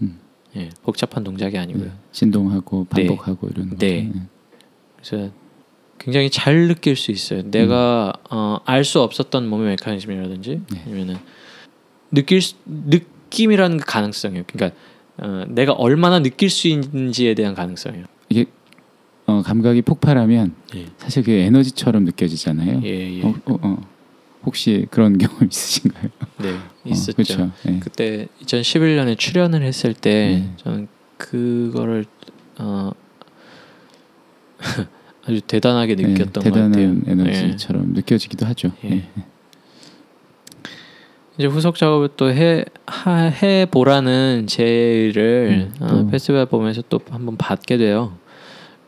음. 0.56 0.60
예. 0.60 0.70
복잡한 0.82 1.22
동작이 1.24 1.56
아니고요. 1.58 1.84
네. 1.84 1.90
진동하고 2.12 2.86
네. 2.94 3.06
반복하고 3.06 3.48
이런 3.48 3.70
거. 3.70 3.76
네. 3.76 4.10
그래서 4.96 5.30
굉장히 5.98 6.30
잘 6.30 6.68
느낄 6.68 6.96
수 6.96 7.10
있어요. 7.10 7.42
내가 7.50 8.12
어, 8.30 8.58
알 8.64 8.84
수 8.84 9.00
없었던 9.00 9.48
몸의 9.48 9.68
메커니즘이라든지 9.70 10.60
네. 10.72 10.82
아니면은 10.86 11.16
느낄 12.10 12.40
수, 12.42 12.54
느낌이라는 12.66 13.78
그 13.78 13.84
가능성이에요. 13.86 14.44
그러니까 14.46 14.78
어, 15.18 15.44
내가 15.48 15.72
얼마나 15.72 16.20
느낄 16.20 16.50
수 16.50 16.68
있는지에 16.68 17.34
대한 17.34 17.54
가능성이에요. 17.54 18.06
이게 18.28 18.46
어, 19.26 19.42
감각이 19.42 19.82
폭발하면 19.82 20.54
예. 20.76 20.86
사실 20.98 21.24
그 21.24 21.32
에너지처럼 21.32 22.04
느껴지잖아요. 22.04 22.80
예, 22.84 23.18
예. 23.18 23.22
어, 23.22 23.34
어, 23.46 23.58
어. 23.62 23.95
혹시 24.46 24.86
그런 24.90 25.18
경험 25.18 25.44
있으신가요? 25.50 26.08
네, 26.38 26.56
있었죠. 26.84 27.42
어. 27.42 27.50
네. 27.64 27.80
그때 27.80 28.28
2011년에 28.42 29.18
출연을 29.18 29.62
했을 29.62 29.92
때 29.92 30.40
네. 30.44 30.52
저는 30.56 30.88
그거를 31.18 32.04
어, 32.58 32.92
아주 35.26 35.40
대단하게 35.42 35.96
느꼈던 35.96 36.44
네, 36.44 36.50
것 36.50 36.56
같아요. 36.56 36.72
대단한 36.72 37.02
에너지처럼 37.06 37.92
느껴지기도 37.92 38.46
하죠. 38.46 38.70
예. 38.84 38.88
네. 38.88 39.10
이제 41.38 41.46
후속 41.48 41.76
작업을 41.76 42.08
또 42.16 42.30
해 42.30 42.64
해 43.42 43.66
보라는 43.70 44.46
제의를 44.46 45.70
음, 45.80 45.84
어, 45.84 45.88
또. 45.88 46.06
페스티벌 46.06 46.46
보면서 46.46 46.82
또 46.88 47.00
한번 47.10 47.36
받게 47.36 47.76
돼요. 47.76 48.16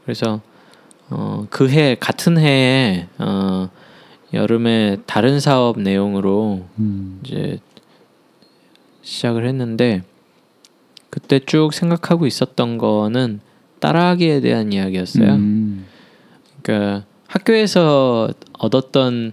그래서 0.05 0.41
어, 1.11 1.47
그 1.51 1.69
해 1.69 1.97
같은 1.99 2.39
해에 2.39 3.09
어, 3.19 3.69
여름에 4.33 4.99
다른 5.07 5.41
사업 5.41 5.81
내용으로 5.81 6.67
음. 6.79 7.21
이제 7.25 7.59
시작을 9.03 9.47
했는데 9.47 10.03
그때 11.11 11.39
쭉 11.39 11.73
생각하고 11.73 12.27
있었던 12.27 12.79
거는 12.79 13.41
따라하기에 13.81 14.41
대한 14.41 14.73
이야기였어요. 14.73 15.35
음. 15.35 15.87
그러니까 16.63 17.07
학교에서 17.27 18.29
얻었던 18.59 19.33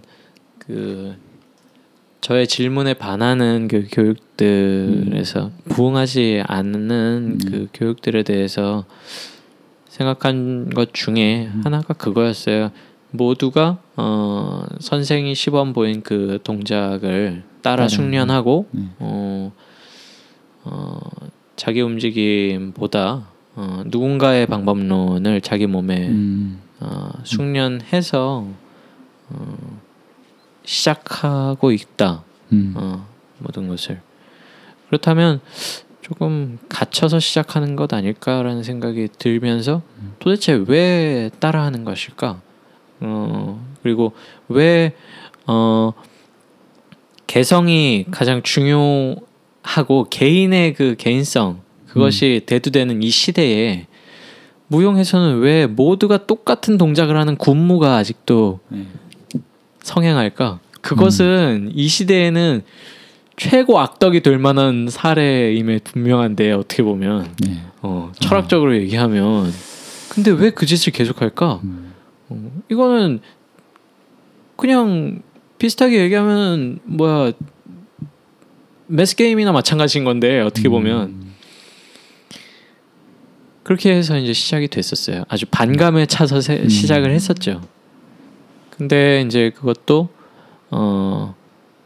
그 0.58 1.14
저의 2.20 2.46
질문에 2.46 2.94
반하는 2.94 3.68
그 3.68 3.86
교육들에서 3.90 5.52
부응하지 5.68 6.42
않는 6.46 7.38
그 7.48 7.68
교육들에 7.72 8.22
대해서 8.22 8.84
생각한 9.88 10.70
것 10.70 10.92
중에 10.92 11.48
하나가 11.62 11.94
그거였어요. 11.94 12.72
모두가 13.10 13.78
어, 13.96 14.64
선생이 14.80 15.34
시범 15.34 15.72
보인 15.72 16.02
그 16.02 16.38
동작을 16.42 17.44
따라. 17.62 17.88
숙련하고 17.88 18.68
네. 18.70 18.82
어, 18.98 19.52
어, 20.64 21.00
자기 21.56 21.80
움직임보다 21.80 23.28
어, 23.56 23.82
누군가의 23.86 24.46
방법론을 24.46 25.40
자기 25.40 25.66
몸에 25.66 26.08
음. 26.08 26.60
어, 26.80 27.10
숙련해서 27.24 28.46
어, 29.30 29.80
시작하고 30.64 31.72
있다. 31.72 32.22
음. 32.52 32.74
어, 32.76 33.06
모든 33.38 33.68
것을 33.68 34.00
그렇다면 34.88 35.40
조금 36.00 36.58
갇혀서 36.68 37.18
시작하는 37.18 37.74
것 37.74 37.92
아닐까라는 37.92 38.62
생각이 38.62 39.08
들면서 39.18 39.82
도대체 40.20 40.62
왜 40.68 41.30
따라하는 41.40 41.84
것일까? 41.84 42.40
어, 43.00 43.64
그리고 43.82 44.12
왜 44.48 44.92
어, 45.46 45.92
개성이 47.26 48.06
가장 48.10 48.42
중요하고 48.42 50.06
개인의 50.10 50.74
그 50.74 50.94
개인성 50.98 51.60
그것이 51.88 52.42
대두되는 52.46 53.02
이 53.02 53.08
시대에 53.10 53.86
무용에서는 54.68 55.38
왜 55.38 55.66
모두가 55.66 56.26
똑같은 56.26 56.76
동작을 56.76 57.16
하는 57.16 57.36
군무가 57.36 57.96
아직도 57.96 58.60
네. 58.68 58.86
성행할까? 59.82 60.60
그것은 60.80 61.70
이 61.74 61.88
시대에는 61.88 62.62
최고 63.36 63.78
악덕이 63.78 64.20
될 64.22 64.38
만한 64.38 64.88
사례임에 64.90 65.78
분명한데 65.80 66.52
어떻게 66.52 66.82
보면 66.82 67.34
네. 67.40 67.62
어, 67.82 68.10
철학적으로 68.18 68.76
얘기하면 68.76 69.52
근데 70.08 70.30
왜 70.30 70.50
그 70.50 70.66
짓을 70.66 70.92
계속할까? 70.92 71.60
음. 71.64 71.92
어, 72.28 72.50
이거는 72.68 73.20
그냥 74.56 75.22
비슷하게 75.58 76.00
얘기하면 76.02 76.78
뭐야 76.84 77.32
매스 78.86 79.16
게임이나 79.16 79.52
마찬가지인 79.52 80.04
건데 80.04 80.40
어떻게 80.40 80.68
보면 80.68 81.08
음. 81.08 81.34
그렇게 83.62 83.92
해서 83.92 84.16
이제 84.16 84.32
시작이 84.32 84.68
됐었어요. 84.68 85.24
아주 85.28 85.46
반감에 85.50 86.06
차서 86.06 86.40
세- 86.40 86.58
음. 86.60 86.68
시작을 86.68 87.10
했었죠. 87.10 87.60
근데 88.70 89.22
이제 89.26 89.50
그것도 89.50 90.08
어 90.70 91.34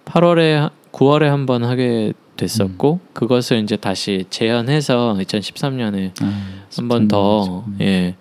8월에 0.05 0.71
9월에 0.93 1.23
한 1.25 1.47
번 1.47 1.65
하게 1.65 2.13
됐었고 2.37 3.01
그것을 3.13 3.59
이제 3.63 3.77
다시 3.77 4.25
재현해서 4.31 5.17
2013년에 5.21 6.13
아, 6.23 6.65
한번더 6.77 7.43
september. 7.45 7.85
예. 7.87 8.15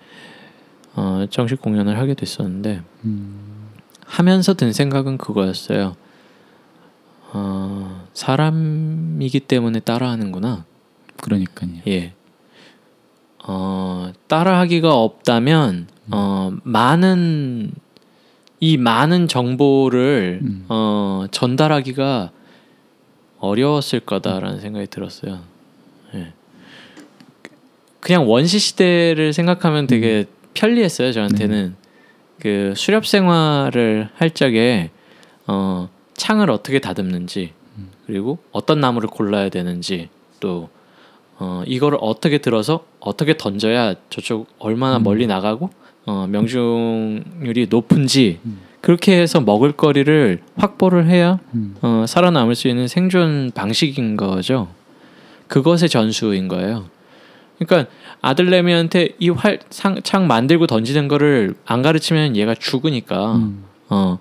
어, 0.94 1.26
정식 1.30 1.60
공연을 1.60 1.98
하게 1.98 2.14
됐었는데 2.14 2.82
음. 3.04 3.70
하면서 4.04 4.54
든 4.54 4.72
생각은 4.72 5.18
그거였어요. 5.18 5.94
어, 7.32 8.06
사람이기 8.12 9.40
때문에 9.40 9.80
따라하는구나. 9.80 10.64
그러니까요. 11.18 11.70
예. 11.86 12.12
어, 13.44 14.12
따라하기가 14.26 14.92
없다면 14.94 15.86
어, 16.10 16.52
많은 16.64 17.72
이 18.58 18.76
많은 18.76 19.28
정보를 19.28 20.40
음. 20.42 20.64
어, 20.68 21.26
전달하기가 21.30 22.32
어려웠을 23.38 24.00
거다라는 24.00 24.60
생각이 24.60 24.86
들었어요. 24.88 25.40
예. 26.14 26.32
그냥 28.00 28.28
원시 28.28 28.58
시대를 28.58 29.32
생각하면 29.32 29.86
되게 29.86 30.26
편리했어요 30.54 31.12
저한테는 31.12 31.76
그 32.40 32.72
수렵 32.76 33.06
생활을 33.06 34.08
할 34.14 34.30
적에 34.30 34.90
어, 35.46 35.88
창을 36.14 36.50
어떻게 36.50 36.78
다듬는지 36.78 37.52
그리고 38.06 38.38
어떤 38.50 38.80
나무를 38.80 39.08
골라야 39.08 39.48
되는지 39.50 40.08
또 40.40 40.68
어, 41.38 41.62
이거를 41.66 41.98
어떻게 42.00 42.38
들어서 42.38 42.84
어떻게 42.98 43.36
던져야 43.36 43.94
저쪽 44.10 44.48
얼마나 44.58 44.98
멀리 44.98 45.26
나가고 45.26 45.70
어, 46.06 46.26
명중률이 46.28 47.68
높은지 47.70 48.40
그렇게 48.80 49.20
해서 49.20 49.40
먹을거리를 49.40 50.40
확보를 50.56 51.06
해야 51.08 51.38
음. 51.54 51.76
어, 51.82 52.04
살아남을 52.08 52.54
수 52.54 52.68
있는 52.68 52.88
생존 52.88 53.52
방식인 53.54 54.16
거죠. 54.16 54.68
그것의 55.48 55.88
전수인 55.88 56.48
거예요. 56.48 56.86
그러니까 57.58 57.90
아들내미한테 58.22 59.16
이 59.18 59.30
활 59.30 59.58
창 59.70 60.26
만들고 60.26 60.66
던지는 60.66 61.08
거를 61.08 61.54
안 61.64 61.82
가르치면 61.82 62.36
얘가 62.36 62.54
죽으니까 62.54 63.36
음. 63.36 63.64
어, 63.88 64.18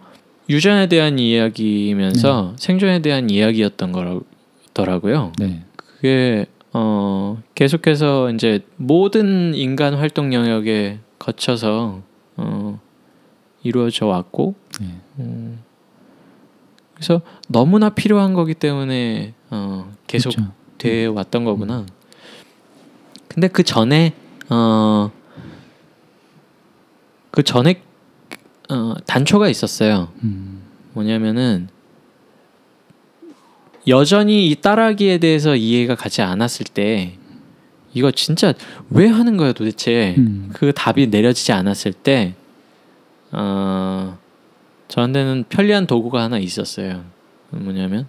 유전에 0.50 0.88
대한 0.88 1.20
이야기이면서 1.20 2.54
생존에 2.58 3.00
대한 3.02 3.30
이야기였던 3.30 3.91
거더라고요. 3.91 5.34
네. 5.38 5.64
그게 5.76 6.45
어, 6.74 7.41
계속해서 7.56 8.32
이제 8.32 8.62
모든 8.78 9.54
인간 9.54 9.93
활동 9.95 10.34
영역에 10.34 11.00
거쳐서 11.20 12.02
어, 12.38 12.80
이루어져 13.64 14.06
왔고 14.06 14.56
네. 14.80 14.88
음, 15.20 15.60
그래서 16.93 17.22
너무나 17.50 17.89
필요한 17.89 18.34
거기 18.34 18.54
때문에 18.54 19.34
어, 19.50 19.91
계속 20.08 20.30
그렇죠. 20.36 20.52
돼 20.78 21.06
왔던 21.06 21.43
거구나. 21.43 21.86
근데 23.30 23.48
그 23.48 23.64
전에 23.64 24.14
어, 24.50 25.12
그 27.32 27.44
전에 27.44 27.82
어, 28.70 28.96
단초가 29.06 29.48
있었어요. 29.48 30.10
음. 30.24 30.62
뭐냐면은 30.94 31.70
여전히 33.88 34.50
이 34.50 34.56
따라하기에 34.56 35.20
대해서 35.20 35.56
이해가 35.56 35.96
가지 35.96 36.22
않았을 36.22 36.66
때 36.66 37.16
이거 37.94 38.12
진짜 38.12 38.54
왜 38.90 39.08
하는 39.08 39.38
거야 39.38 39.54
도대체 39.54 40.16
음. 40.18 40.50
그 40.54 40.74
답이 40.74 41.08
내려지지 41.08 41.52
않았을 41.54 41.94
때 41.94 42.36
어, 43.32 44.18
저한테는 44.88 45.46
편리한 45.50 45.88
도구가 45.88 46.22
하나 46.22 46.40
있었어요. 46.40 47.04
뭐냐면 47.52 48.08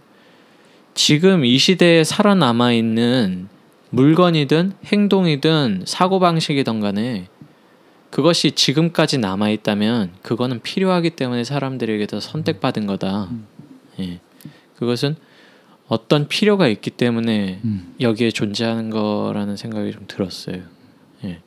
지금 0.95 1.45
이 1.45 1.57
시대에 1.57 2.05
살아남아 2.05 2.73
있는 2.73 3.49
물건이든 3.91 4.73
행동이든 4.85 5.83
사고 5.87 6.21
방식이든 6.21 6.81
간에 6.81 7.29
그것이 8.11 8.53
지금까지 8.53 9.19
남아 9.19 9.51
있다면 9.51 10.13
그거는 10.23 10.61
필요하기 10.63 11.11
때문에 11.11 11.45
사람들에게서 11.45 12.21
선택받은 12.21 12.87
거다. 12.87 13.29
예. 14.01 14.21
그것은 14.77 15.17
어떤 15.87 16.29
필요가 16.29 16.67
있기 16.69 16.91
때문에 16.91 17.61
음. 17.65 17.95
여기에 18.01 18.31
존재하는 18.31 18.91
거라는 18.91 19.57
생각이 19.57 19.93
좀 19.93 20.05
들었어요. 20.09 20.63
예. 21.25 21.41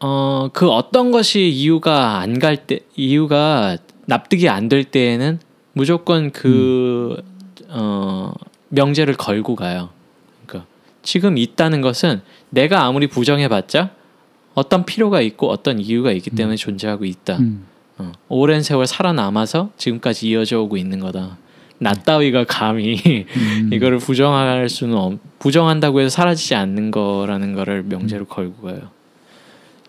어, 0.00 0.48
그 0.52 0.68
어떤 0.70 1.10
것이 1.10 1.48
이유가 1.48 2.18
안 2.18 2.38
갈 2.38 2.66
때, 2.66 2.80
이유가 2.96 3.76
납득이 4.06 4.48
안 4.48 4.68
될 4.68 4.84
때에는 4.84 5.38
무조건 5.72 6.30
그, 6.30 7.22
어, 7.68 8.32
명제를 8.68 9.14
걸고 9.16 9.56
가요. 9.56 9.90
지금 11.04 11.38
있다는 11.38 11.80
것은 11.80 12.22
내가 12.50 12.84
아무리 12.84 13.06
부정해봤자 13.06 13.90
어떤 14.54 14.84
필요가 14.84 15.20
있고 15.20 15.50
어떤 15.50 15.78
이유가 15.78 16.10
있기 16.12 16.30
때문에 16.30 16.56
존재하고 16.56 17.04
있다. 17.04 17.36
음. 17.38 17.66
어, 17.98 18.12
오랜 18.28 18.62
세월 18.62 18.86
살아남아서 18.86 19.70
지금까지 19.76 20.28
이어져 20.28 20.60
오고 20.60 20.76
있는 20.76 20.98
거다. 20.98 21.38
나 21.78 21.92
따위가 21.92 22.44
감히 22.44 22.96
음. 23.36 23.70
이거를 23.72 23.98
부정할 23.98 24.68
수는 24.68 24.96
없, 24.96 25.18
부정한다고 25.38 26.00
해서 26.00 26.08
사라지지 26.08 26.54
않는 26.54 26.90
거라는 26.90 27.54
거를 27.54 27.82
명제로 27.82 28.24
걸고 28.24 28.62
가요. 28.62 28.90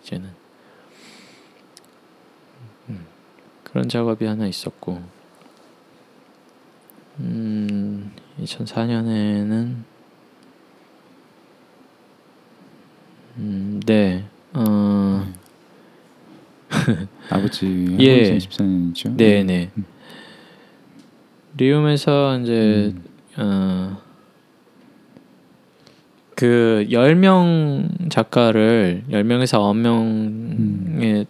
이제는 0.02 0.28
음, 2.90 3.06
그런 3.64 3.88
작업이 3.88 4.24
하나 4.24 4.46
있었고 4.46 5.00
음, 7.20 8.12
2004년에는 8.42 9.95
음, 13.38 13.80
네. 13.84 14.24
어, 14.54 15.26
아버지 17.30 17.66
예. 18.00 18.38
2014년이죠. 18.38 19.16
네, 19.16 19.42
네. 19.42 19.70
음. 19.76 19.84
리움에서 21.58 22.38
이제 22.40 22.94
음. 22.94 23.04
어, 23.38 24.02
그 26.34 26.86
10명 26.90 28.10
작가를 28.10 29.04
10명에서 29.10 29.58
9명의 29.58 31.26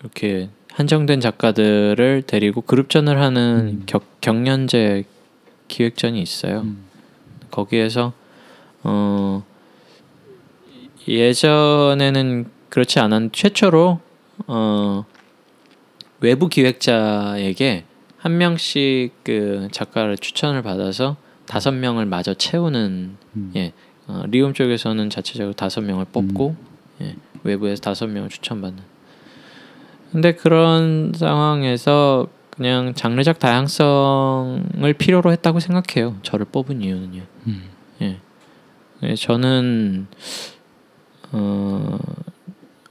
이렇게 0.00 0.48
한정된 0.72 1.20
작가들을 1.20 2.22
데리고 2.26 2.60
그룹전을 2.60 3.20
하는 3.20 3.80
음. 3.80 3.82
격, 3.86 4.20
경연제 4.20 5.04
기획전이 5.68 6.20
있어요. 6.20 6.60
음. 6.60 6.84
거기에서 7.50 8.12
어 8.82 9.44
예전에는 11.08 12.46
그렇지 12.68 12.98
않았 12.98 13.32
최초로 13.32 14.00
어 14.48 15.04
외부 16.20 16.48
기획자에게 16.48 17.84
한 18.18 18.38
명씩 18.38 19.12
그 19.22 19.68
작가를 19.70 20.18
추천을 20.18 20.62
받아서 20.62 21.16
다섯 21.46 21.72
명을 21.72 22.06
마저 22.06 22.34
채우는 22.34 23.16
음. 23.36 23.52
예 23.56 23.72
어, 24.08 24.22
리움 24.28 24.52
쪽에서는 24.52 25.10
자체적으로 25.10 25.52
다섯 25.52 25.80
명을 25.80 26.06
뽑고 26.12 26.56
예, 27.00 27.16
외부에서 27.42 27.80
다섯 27.82 28.06
명을 28.06 28.28
추천받는. 28.28 28.82
근데 30.12 30.32
그런 30.32 31.12
상황에서 31.14 32.28
그냥 32.50 32.94
장르적 32.94 33.38
다양성을 33.38 34.92
필요로 34.94 35.32
했다고 35.32 35.60
생각해요. 35.60 36.16
저를 36.22 36.46
뽑은 36.46 36.80
이유는요. 36.82 37.22
음. 37.48 37.62
예. 38.02 38.18
예, 39.02 39.14
저는 39.14 40.06
어 41.32 41.98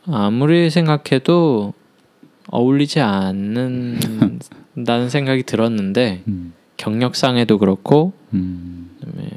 아무리 0.07 0.69
생각해도 0.69 1.73
어울리지 2.49 2.99
않는 2.99 4.39
다는 4.85 5.09
생각이 5.09 5.43
들었는데 5.43 6.23
음. 6.27 6.53
경력상에도 6.77 7.57
그렇고 7.57 8.13
음. 8.33 8.95
그다음에 8.99 9.29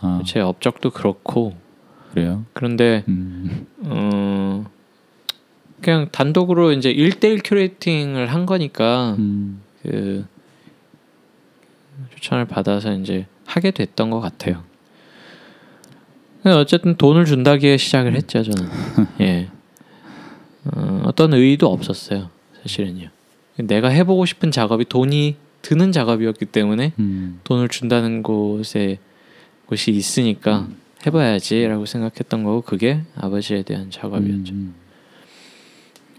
아 0.00 0.22
제 0.26 0.40
업적도 0.40 0.90
그렇고 0.90 1.54
그래요? 2.10 2.44
그런데 2.52 3.04
음. 3.08 3.66
어 3.84 4.64
그냥 5.80 6.08
단독으로 6.12 6.72
이제 6.72 6.92
1대1 6.92 7.40
큐레이팅을 7.44 8.26
한 8.32 8.46
거니까 8.46 9.16
음. 9.18 9.62
그 9.82 10.24
추천을 12.14 12.44
받아서 12.44 12.92
이제 12.94 13.26
하게 13.46 13.70
됐던 13.70 14.10
것 14.10 14.20
같아요. 14.20 14.62
근데 16.42 16.56
어쨌든 16.56 16.96
돈을 16.96 17.24
준다기에 17.24 17.76
시작을 17.76 18.14
했죠 18.14 18.42
저는. 18.42 18.68
예. 19.20 19.48
어, 20.64 21.02
어떤 21.06 21.34
의의도 21.34 21.70
없었어요 21.70 22.30
사실은요. 22.62 23.08
내가 23.56 23.88
해보고 23.88 24.26
싶은 24.26 24.50
작업이 24.50 24.84
돈이 24.86 25.36
드는 25.62 25.92
작업이었기 25.92 26.46
때문에 26.46 26.92
음. 26.98 27.40
돈을 27.44 27.68
준다는 27.68 28.22
곳에 28.22 28.98
곳이 29.66 29.92
있으니까 29.92 30.68
해봐야지라고 31.06 31.86
생각했던 31.86 32.44
거고 32.44 32.62
그게 32.62 33.02
아버지에 33.16 33.62
대한 33.62 33.90
작업이었죠. 33.90 34.52
음. 34.54 34.74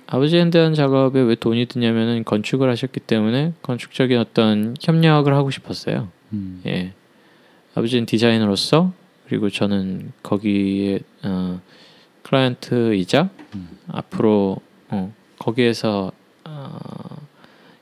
아버지에 0.08 0.50
대한 0.50 0.74
작업에 0.74 1.20
왜 1.22 1.36
돈이 1.36 1.66
드냐면은 1.66 2.24
건축을 2.24 2.70
하셨기 2.70 3.00
때문에 3.02 3.54
건축적인 3.62 4.18
어떤 4.18 4.76
협력을 4.82 5.34
하고 5.34 5.50
싶었어요. 5.50 6.10
음. 6.34 6.62
예. 6.66 6.94
아버지는 7.76 8.06
디자이너로서 8.06 8.94
그리고 9.34 9.50
저는 9.50 10.12
거기에 10.22 11.00
어, 11.24 11.60
클라이언트이자 12.22 13.30
음. 13.56 13.80
앞으로 13.88 14.58
어, 14.90 15.12
거기에서 15.40 16.12
어, 16.46 17.18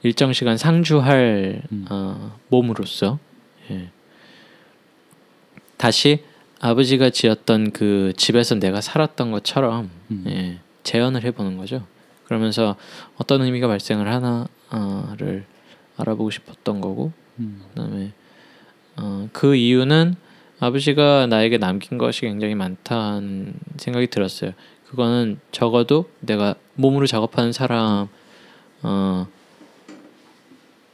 일정 0.02 0.32
시간 0.32 0.56
상주할 0.56 1.64
음. 1.74 1.86
어, 1.89 2.39
몸으로서 2.47 3.20
예. 3.70 3.89
다시 5.76 6.24
아버지가 6.62 7.10
지었던 7.10 7.72
그 7.72 8.14
집에서 8.16 8.56
내가 8.56 8.80
살았던 8.80 9.32
것처럼 9.32 9.89
음. 10.10 10.24
예, 10.28 10.60
재현을 10.84 11.26
해보는 11.26 11.58
거죠. 11.58 11.86
그러면서 12.24 12.78
어떤 13.18 13.41
의미가 13.41 13.68
발생을 13.68 14.08
하나를 14.08 15.45
알아보고 15.97 16.32
싶었던 16.32 16.80
거고 16.80 17.12
음. 17.39 17.62
그다음에 17.74 18.14
어, 18.95 19.28
그 19.34 19.58
이유는 19.58 20.16
아버지가 20.62 21.26
나에게 21.26 21.57
남긴 21.57 21.97
것이 21.97 22.22
굉장히 22.22 22.53
많다는 22.53 23.53
생각이 23.78 24.07
들었어요. 24.07 24.51
그거는 24.88 25.39
적어도 25.51 26.05
내가 26.20 26.53
몸으로 26.76 27.07
작업하는 27.07 27.51
사람 27.51 28.07
어, 28.84 29.28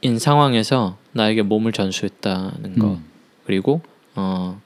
인 0.00 0.18
상황에서 0.18 0.96
나에게 1.12 1.42
몸을 1.42 1.72
전수했다는 1.72 2.78
거 2.78 2.94
음. 2.94 3.04
그리고 3.44 3.82
어, 4.14 4.58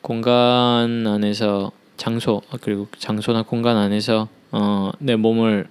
공간 0.00 1.06
안에서 1.06 1.70
장소 1.96 2.42
어, 2.50 2.56
그리고 2.60 2.88
장소나 2.98 3.42
공간 3.42 3.76
안에서 3.76 4.28
어, 4.50 4.90
내 4.98 5.14
몸을 5.14 5.68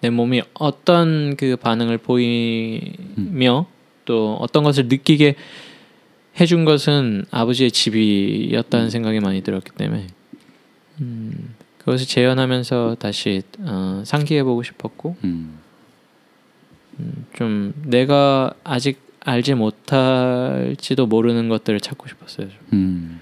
내 0.00 0.10
몸이 0.10 0.42
어떤 0.54 1.36
그 1.36 1.54
반응을 1.56 1.98
보이며 1.98 3.66
또 4.04 4.36
어떤 4.40 4.64
것을 4.64 4.88
느끼게 4.88 5.36
해준 6.40 6.64
것은 6.64 7.24
아버지의 7.30 7.70
집이었다는 7.70 8.90
생각이 8.90 9.20
많이 9.20 9.42
들었기 9.42 9.72
때문에 9.72 10.06
음, 11.00 11.54
그것을 11.78 12.06
재현하면서 12.06 12.96
다시 12.98 13.42
어, 13.60 14.02
상기해보고 14.04 14.62
싶었고 14.62 15.16
음. 15.24 15.58
음, 17.00 17.26
좀 17.34 17.72
내가 17.84 18.52
아직 18.64 19.00
알지 19.20 19.54
못할지도 19.54 21.06
모르는 21.06 21.48
것들을 21.48 21.80
찾고 21.80 22.08
싶었어요. 22.08 22.48
좀. 22.48 22.58
음. 22.72 23.20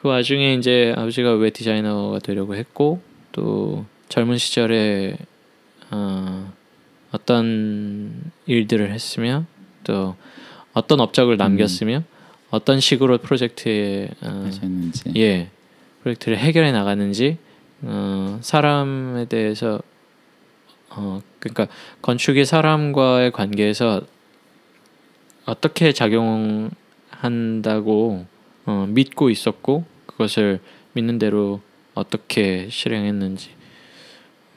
그 0.00 0.08
와중에 0.08 0.54
이제 0.54 0.94
아버지가 0.96 1.34
왜 1.34 1.50
디자이너가 1.50 2.20
되려고 2.20 2.54
했고 2.54 3.02
또 3.32 3.84
젊은 4.08 4.38
시절에 4.38 5.16
어, 5.90 6.52
어떤 7.12 8.30
일들을 8.46 8.90
했으며 8.92 9.44
또 9.84 10.16
어떤 10.80 11.00
업적을 11.00 11.36
남겼으며 11.36 12.02
어떤 12.50 12.80
식으로 12.80 13.18
프로젝트에 13.18 14.08
어, 14.22 14.44
하셨는지. 14.46 15.12
예 15.16 15.50
프로젝트를 16.02 16.38
해결해 16.38 16.72
나가는지 16.72 17.36
어, 17.82 18.38
사람에 18.40 19.26
대해서 19.26 19.80
어 20.88 21.20
그러니까 21.38 21.68
건축이 22.00 22.46
사람과의 22.46 23.32
관계에서 23.32 24.00
어떻게 25.44 25.92
작용한다고 25.92 26.70
어, 28.66 28.86
믿고 28.88 29.28
있었고 29.30 29.84
그것을 30.06 30.60
믿는 30.94 31.18
대로 31.18 31.60
어떻게 31.94 32.68
실행했는지 32.70 33.50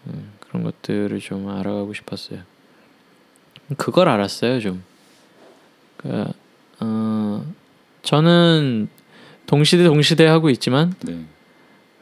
음, 0.08 0.32
그런 0.40 0.64
것들을 0.64 1.20
좀 1.20 1.50
알아가고 1.50 1.94
싶었어요. 1.94 2.40
그걸 3.78 4.08
알았어요 4.08 4.62
좀. 4.62 4.84
그, 6.04 6.26
어, 6.82 7.46
저는 8.04 8.90
동시대 9.48 9.86
동시대 9.86 10.26
하고 10.26 10.50
있지만 10.50 10.94
네. 11.02 11.20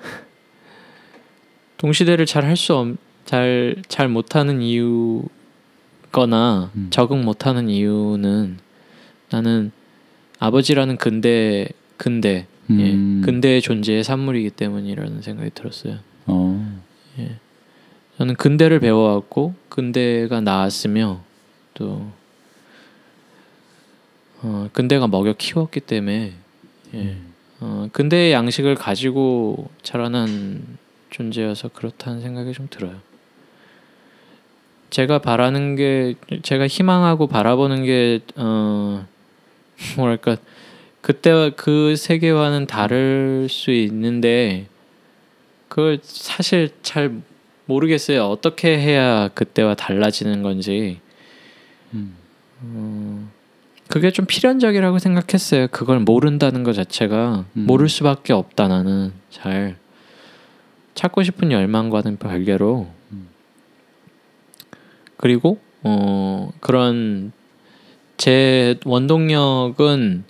동시대를 1.77 2.25
잘 2.25 2.43
할수 2.43 2.75
없, 2.75 2.97
잘잘 3.25 4.09
못하는 4.09 4.61
이유거나 4.61 5.29
음. 6.75 6.87
적응 6.89 7.23
못하는 7.23 7.69
이유는 7.69 8.57
나는 9.29 9.71
아버지라는 10.39 10.97
근대 10.97 11.69
근대 11.97 12.47
음. 12.69 12.79
예, 12.79 13.25
근대의 13.25 13.61
존재의 13.61 14.03
산물이기 14.03 14.49
때문이라는 14.51 15.21
생각이 15.21 15.51
들었어요. 15.53 15.99
어. 16.25 16.81
저는 18.17 18.35
근대를 18.35 18.79
배워왔고 18.79 19.55
근대가 19.69 20.41
나았으며 20.41 21.21
또 21.73 22.11
어, 24.43 24.69
근대가 24.73 25.07
먹여 25.07 25.33
키웠기 25.33 25.81
때문에 25.81 26.33
예, 26.93 27.17
어, 27.59 27.87
근대의 27.91 28.33
양식을 28.33 28.75
가지고 28.75 29.69
자라난 29.83 30.77
존재여서 31.11 31.69
그렇다는 31.69 32.21
생각이 32.21 32.53
좀 32.53 32.67
들어요. 32.69 32.95
제가 34.89 35.19
바라는 35.19 35.75
게 35.75 36.15
제가 36.41 36.67
희망하고 36.67 37.27
바라보는 37.27 37.85
게 37.85 38.19
어, 38.35 39.05
뭐랄까 39.95 40.37
그때와 41.01 41.51
그 41.55 41.95
세계와는 41.95 42.67
다를 42.67 43.47
수 43.49 43.71
있는데 43.71 44.67
그걸 45.67 45.99
사실 46.03 46.69
잘 46.81 47.21
모르겠어요. 47.65 48.25
어떻게 48.25 48.77
해야 48.77 49.29
그때와 49.29 49.75
달라지는 49.75 50.43
건지. 50.43 50.99
음. 51.93 52.15
어, 52.61 53.31
그게 53.91 54.09
좀 54.09 54.25
필연적이라고 54.25 54.99
생각했어요. 54.99 55.67
그걸 55.67 55.99
모른다는 55.99 56.63
것 56.63 56.73
자체가 56.73 57.45
음. 57.57 57.65
모를 57.65 57.89
수밖에 57.89 58.31
없다 58.31 58.69
나는 58.69 59.11
잘 59.29 59.77
찾고 60.95 61.23
싶은 61.23 61.51
열망과는 61.51 62.17
별개로 62.17 62.87
음. 63.11 63.27
그리고 65.17 65.59
어 65.83 66.51
그런 66.61 67.33
제 68.15 68.79
원동력은 68.85 70.23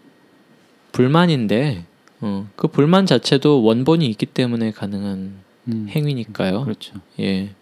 불만인데 0.91 1.85
어, 2.21 2.49
그 2.55 2.67
불만 2.67 3.05
자체도 3.05 3.63
원본이 3.63 4.07
있기 4.07 4.25
때문에 4.25 4.71
가능한 4.71 5.33
음. 5.67 5.87
행위니까요. 5.89 6.63
그렇죠. 6.63 6.95
예. 7.19 7.53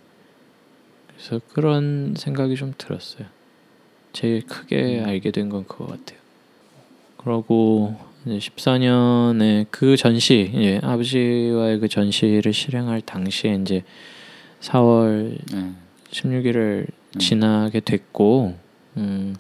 그래서 1.07 1.41
그런 1.53 2.13
생각이 2.17 2.55
좀 2.55 2.73
들었어요. 2.77 3.27
제일 4.13 4.41
크게 4.45 5.03
알게 5.05 5.31
된 5.31 5.49
건 5.49 5.65
그거 5.67 5.87
같아요. 5.87 6.19
그러고 7.17 7.95
이제 8.25 8.37
14년에 8.37 9.67
그 9.71 9.97
전시, 9.97 10.51
예, 10.55 10.79
아버지와의 10.81 11.79
그 11.79 11.87
전시를 11.87 12.53
실행할 12.53 13.01
당시에 13.01 13.55
이제 13.61 13.83
4월 14.61 15.37
네. 15.53 15.71
16일을 16.11 16.87
음. 17.15 17.19
지나게 17.19 17.79
됐고, 17.81 18.55
음, 18.97 19.35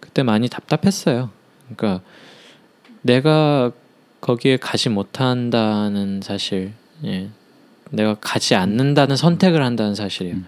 그때 0.00 0.22
많이 0.22 0.48
답답했어요. 0.48 1.30
그러니까 1.74 2.02
내가 3.02 3.72
거기에 4.20 4.56
가지 4.56 4.88
못한다는 4.88 6.20
사실, 6.22 6.72
예, 7.04 7.28
내가 7.90 8.14
가지 8.20 8.54
않는다는 8.54 9.16
선택을 9.16 9.62
한다는 9.62 9.94
사실이에요. 9.94 10.36
음. 10.36 10.46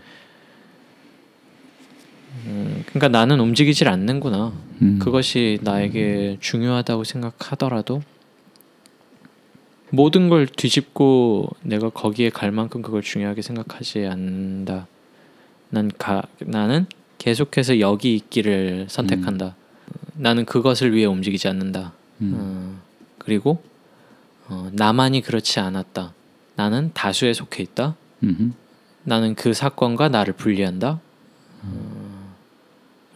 음, 2.47 2.85
그러니까 2.87 3.09
나는 3.09 3.41
움직이질 3.41 3.89
않는구나. 3.89 4.53
음. 4.83 4.99
그것이 4.99 5.59
나에게 5.63 6.39
중요하다고 6.41 7.05
생각하더라도 7.05 8.03
모든 9.91 10.29
걸 10.29 10.47
뒤집고 10.47 11.49
내가 11.63 11.91
거기에 11.91 12.31
갈 12.31 12.51
만큼 12.51 12.83
그걸 12.83 13.03
중요하게 13.03 13.43
생각하지 13.43 14.07
않는다. 14.07 14.87
난 15.71 15.91
가, 15.97 16.23
나는 16.41 16.87
계속해서 17.19 17.81
여기 17.81 18.15
있기를 18.15 18.87
선택한다. 18.89 19.55
나는 20.15 20.45
그것을 20.45 20.95
위해 20.95 21.07
움직이지 21.07 21.49
않는다. 21.49 21.93
음. 22.21 22.33
어, 22.37 22.81
그리고 23.19 23.63
어, 24.49 24.71
나만이 24.73 25.23
그렇지 25.23 25.61
않았다. 25.61 26.13
나는 26.57 26.91
다수에 26.95 27.33
속해 27.33 27.63
있다. 27.63 27.97
음흠. 28.23 28.53
나는 29.05 29.35
그 29.35 29.53
사건과 29.53 30.09
나를 30.09 30.33
분리한다. 30.35 31.01
어, 31.63 31.96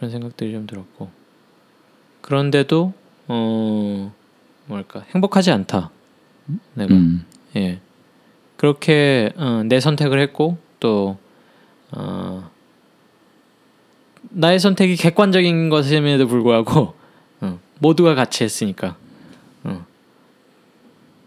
그런 0.01 0.09
생각들이 0.09 0.51
좀 0.51 0.65
들었고. 0.65 1.11
그런데도 2.21 2.91
어 3.27 4.11
뭐랄까 4.65 5.05
행복하지 5.13 5.51
않다. 5.51 5.91
내가. 6.73 6.91
음. 6.91 7.23
예. 7.55 7.79
그렇게 8.57 9.31
어, 9.35 9.61
내 9.63 9.79
선택을 9.79 10.19
했고 10.19 10.57
또 10.79 11.19
어, 11.91 12.49
나의 14.31 14.59
선택이 14.59 14.95
객관적인 14.95 15.69
것임에도 15.69 16.25
불구하고 16.27 16.95
어, 17.41 17.59
모두가 17.77 18.15
같이 18.15 18.43
했으니까. 18.43 18.97
어. 19.65 19.85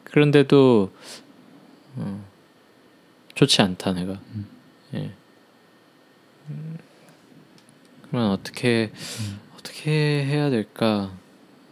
그런데도 0.03 0.91
어, 1.95 2.25
좋지 3.37 3.63
않다 3.63 3.93
내가. 3.93 4.19
예. 4.95 5.13
음, 6.51 6.79
그러면 8.15 8.31
어떻게 8.31 8.93
어떻게 9.59 9.91
해야 10.25 10.49
될까 10.49 11.13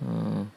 어, 0.01 0.51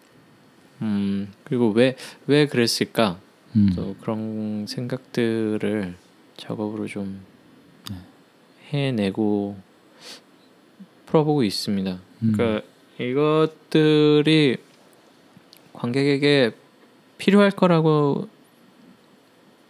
음 0.82 1.32
그리고 1.44 1.70
왜 1.70 1.96
왜 2.26 2.48
그랬을까 2.48 3.20
음. 3.56 3.72
또 3.76 3.96
그런 4.02 4.66
생각들을 4.68 5.96
작업으로 6.38 6.88
좀 6.88 7.24
해내고 8.72 9.58
풀어보고 11.06 11.44
있습니다. 11.44 12.00
음. 12.24 12.32
그러니까 12.34 12.68
이것들이 13.00 14.58
관객에게 15.74 16.52
필요할 17.20 17.52
거라고 17.52 18.28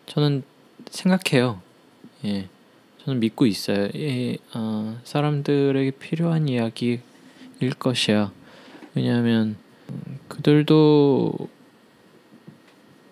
저는 0.06 0.44
생각해요. 0.90 1.62
예, 2.24 2.48
저는 3.06 3.20
믿고 3.20 3.46
있어요. 3.46 3.88
이 3.94 4.40
어, 4.56 5.00
사람들에게 5.04 5.92
필요한 5.92 6.48
이야기일 6.48 7.02
것이야. 7.78 8.32
왜냐하면 8.96 9.58
음, 9.90 10.20
그들도 10.28 11.48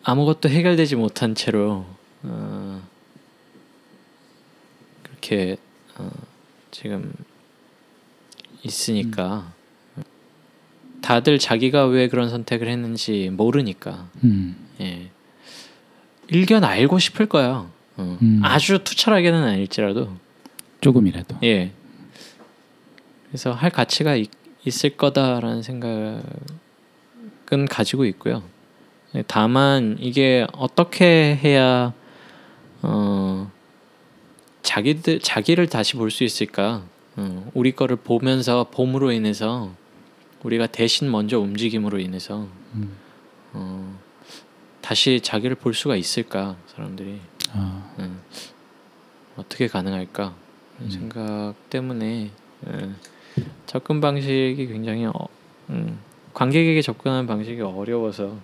아무것도 0.02 0.50
해결되지 0.50 0.96
못한 0.96 1.36
채로 1.36 1.86
어, 2.24 2.82
그렇게 5.04 5.58
어, 5.96 6.10
지금 6.72 7.14
있으니까 8.64 9.54
다들 11.04 11.38
자기가 11.38 11.86
왜 11.86 12.08
그런 12.08 12.30
선택을 12.30 12.68
했는지 12.68 13.30
모르니까 13.32 14.10
음. 14.24 14.56
예. 14.82 15.12
일견 16.30 16.64
알고 16.64 16.98
싶을 16.98 17.28
거야. 17.28 17.70
어. 17.98 18.18
음. 18.22 18.39
아주 18.44 18.84
투철하게는 18.84 19.44
아닐지라도 19.44 20.10
조금이라도. 20.82 21.38
예. 21.44 21.72
그래서 23.28 23.52
할 23.52 23.70
가치가 23.70 24.16
있, 24.16 24.30
있을 24.66 24.91
거다라는 24.98 25.62
생각은 25.64 26.22
가지고 27.70 28.06
있고요. 28.06 28.44
예, 29.16 29.24
다만 29.28 29.98
이게 30.00 30.46
어떻게 30.54 31.36
해야 31.36 31.94
어 32.82 33.52
자기들 34.64 35.20
자기를 35.20 35.68
다시 35.68 35.96
볼 35.96 36.10
수 36.10 36.24
있을까? 36.24 36.84
어, 37.16 37.52
우리 37.54 37.74
거를 37.74 37.96
보면서 37.98 38.68
봄으로 38.72 39.12
인해서 39.12 39.72
우리가 40.44 40.68
대신 40.68 41.12
먼저 41.12 41.39
움직임으로 41.39 42.00
인해서 42.00 42.48
음. 42.74 42.98
어, 43.54 43.99
다시 44.82 45.20
자기를 45.22 45.56
볼 45.57 45.74
수가 45.74 45.95
있을까 45.95 46.56
사람들이 46.76 47.20
아, 47.54 47.96
음, 48.00 48.20
어떻게 49.38 49.68
가능할까 49.68 50.36
음. 50.82 50.90
생각 50.90 51.54
때문에 51.70 52.32
음, 52.68 52.96
접근 53.66 54.02
방식이 54.02 54.68
굉장히 54.68 55.06
어, 55.06 55.14
음, 55.70 56.00
관객에게 56.34 56.82
접근하는 56.82 57.28
방식이 57.28 57.62
어려워서 57.62 58.38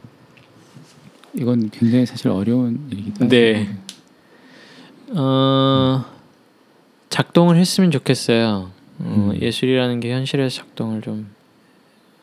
이건 1.34 1.70
굉장히 1.70 2.06
사실 2.06 2.30
어려운 2.30 2.88
일이기도 2.92 3.26
하죠. 3.26 3.36
네. 3.36 3.78
어, 5.16 6.06
작동을 7.10 7.58
했으면 7.58 7.92
좋겠어요. 7.92 8.72
어, 9.00 9.32
음. 9.34 9.40
예술이라는 9.40 10.00
게 10.00 10.14
현실에서 10.14 10.56
작동을 10.56 11.02
좀 11.02 11.30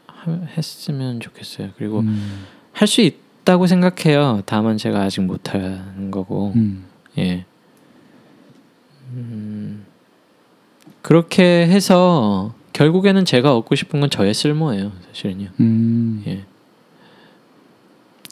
하, 0.06 0.32
했으면 0.56 1.20
좋겠어요. 1.20 1.70
그리고 1.76 2.00
음. 2.00 2.46
할수 2.72 3.00
있다고 3.46 3.68
생각해요. 3.68 4.42
다만 4.44 4.76
제가 4.76 5.00
아직 5.02 5.20
못하는 5.20 6.10
거고. 6.10 6.52
음. 6.56 6.84
예. 7.16 7.46
음, 9.12 9.86
그렇게 11.00 11.66
해서 11.66 12.52
결국에는 12.72 13.24
제가 13.24 13.56
얻고 13.56 13.76
싶은 13.76 14.00
건 14.00 14.10
저의 14.10 14.34
쓸모예요, 14.34 14.92
사실은요. 15.08 15.48
음. 15.60 16.24
예. 16.26 16.44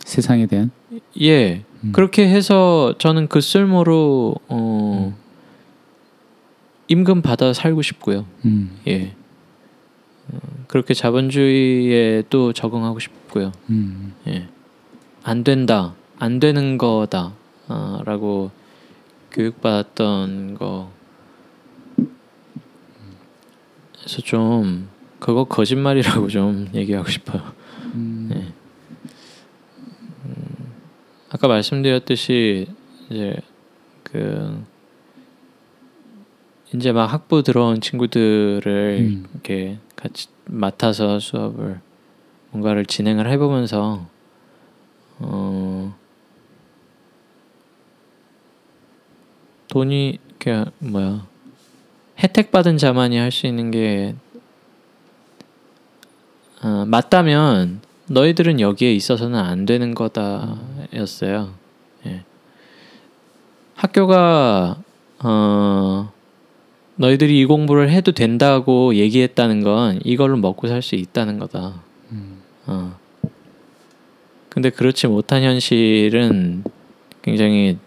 세상에 0.05 0.47
대한 0.47 0.71
예. 1.23 1.65
음. 1.85 1.93
그렇게 1.93 2.29
해서 2.29 2.95
저는 2.99 3.29
그 3.29 3.41
쓸모로 3.41 4.35
어, 4.49 5.17
임금 6.89 7.23
받아 7.23 7.53
살고 7.55 7.83
싶고요. 7.83 8.27
음. 8.45 8.79
예. 8.89 9.15
어, 10.33 10.39
그렇게 10.67 10.93
자본주의에 10.93 12.25
또 12.29 12.53
적응하고 12.53 12.99
싶고요. 12.99 13.53
음. 13.71 14.13
예. 14.27 14.49
안 15.25 15.43
된다, 15.43 15.95
안 16.19 16.39
되는 16.39 16.77
거다, 16.77 17.33
어, 17.69 18.01
라고 18.05 18.51
교육받았던 19.33 20.55
거. 20.55 20.93
그래서 23.99 24.21
좀 24.21 24.89
그거 25.19 25.45
거짓말이라고 25.45 26.29
좀 26.29 26.69
얘기하고 26.75 27.09
싶어요. 27.09 27.43
음. 27.95 28.29
네. 28.31 28.53
아까 31.31 31.49
말씀드렸듯이 31.49 32.67
이제 33.09 33.35
그 34.03 34.63
이제 36.75 36.93
막 36.93 37.07
학부 37.07 37.43
들어온 37.43 37.81
친구들을 37.81 38.99
음. 39.01 39.27
이렇게 39.33 39.79
같이 39.97 40.29
맡아서 40.45 41.19
수업을 41.19 41.81
뭔가를 42.51 42.85
진행을 42.85 43.31
해보면서 43.31 44.07
어 45.21 45.95
돈이 49.69 50.19
그 50.39 50.65
뭐야 50.79 51.27
혜택 52.19 52.51
받은 52.53 52.79
자만이 52.79 53.17
할 53.17 53.31
수 53.33 53.47
있는 53.47 53.71
게 53.71 54.15
어, 56.63 56.85
맞다면 56.87 57.81
너희들은 58.07 58.61
여기에 58.61 58.93
있어서는 58.95 59.39
안 59.39 59.67
되는 59.67 59.95
거다였어요. 59.95 61.53
예. 62.07 62.25
학교가 63.75 64.79
어, 65.23 66.13
너희들이 66.97 67.41
이 67.41 67.45
공부를 67.45 67.91
해도 67.91 68.13
된다고 68.13 68.95
얘기했다는 68.95 69.63
건 69.63 70.01
이걸로 70.05 70.37
먹고 70.37 70.69
살 70.69 70.81
수 70.81 70.95
있다는 70.95 71.39
거다. 71.39 71.83
음. 72.13 72.41
어. 72.67 72.97
근데 74.55 74.71
그렇지 74.71 75.09
못한 75.09 75.43
현실은 75.43 76.63
굉장히 77.23 77.79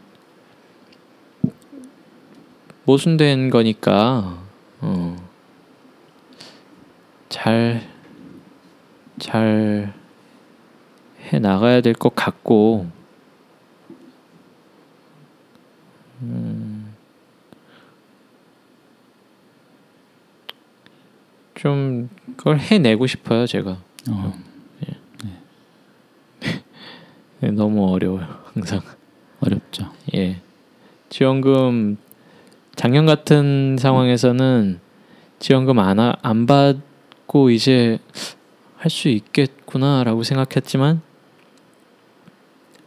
모순된 2.84 3.50
거니까 3.50 4.44
어. 4.82 5.16
잘, 7.30 7.82
잘 9.20 9.94
해 11.34 11.40
나가야 11.40 11.82
될 11.82 11.94
것 11.94 12.16
같고 12.16 12.88
음, 16.22 16.96
좀 21.56 22.10
그걸 22.38 22.60
해내고 22.60 23.08
싶어요 23.08 23.46
제가 23.46 23.78
어. 24.10 24.34
네, 27.40 27.52
너무 27.52 27.92
어려워요 27.92 28.26
항상 28.54 28.82
어렵죠. 29.40 29.92
예 30.16 30.42
지원금 31.10 31.98
작년 32.76 33.06
같은 33.06 33.78
상황에서는 33.80 34.80
지원금 35.40 35.80
안, 35.80 36.00
하- 36.00 36.16
안 36.22 36.46
받고 36.46 37.50
이제 37.52 38.00
할 38.78 38.90
수 38.92 39.10
있겠구나라고 39.10 40.24
생각했지만 40.24 41.02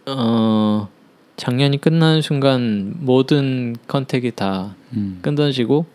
어 0.07 0.89
작년이 1.37 1.81
끝나는 1.81 2.23
순간 2.23 2.95
모든 3.01 3.75
컨택이 3.87 4.33
다 4.33 4.75
음. 4.93 5.19
끊어지고 5.23 5.87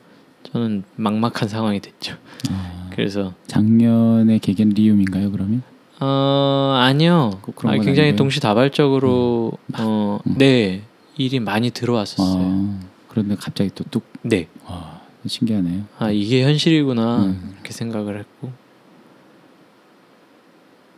저는 0.52 0.84
막막한 0.96 1.48
상황이 1.50 1.80
됐죠. 1.80 2.16
아, 2.50 2.90
그래서 2.92 3.34
작년의 3.48 4.40
계기는 4.40 4.74
리움인가요? 4.74 5.32
그러면? 5.32 5.64
어 6.00 6.76
아니요. 6.78 7.40
꼭 7.42 7.56
그런 7.56 7.72
아니, 7.72 7.80
건 7.80 7.86
굉장히 7.86 8.10
아니고요. 8.10 8.18
동시다발적으로 8.18 9.54
어, 9.78 10.20
음. 10.28 10.36
네 10.38 10.84
일이 11.18 11.40
많이 11.40 11.72
들어왔었어요. 11.72 12.44
아, 12.44 12.80
그런데 13.08 13.36
갑자기 13.36 13.70
또 13.74 13.84
뚝. 13.90 14.04
네. 14.22 14.48
와, 14.66 15.02
신기하네요. 15.26 15.84
아 15.98 16.12
이게 16.12 16.44
현실이구나 16.44 17.18
음. 17.26 17.54
이렇게 17.54 17.72
생각을 17.72 18.20
했고 18.20 18.52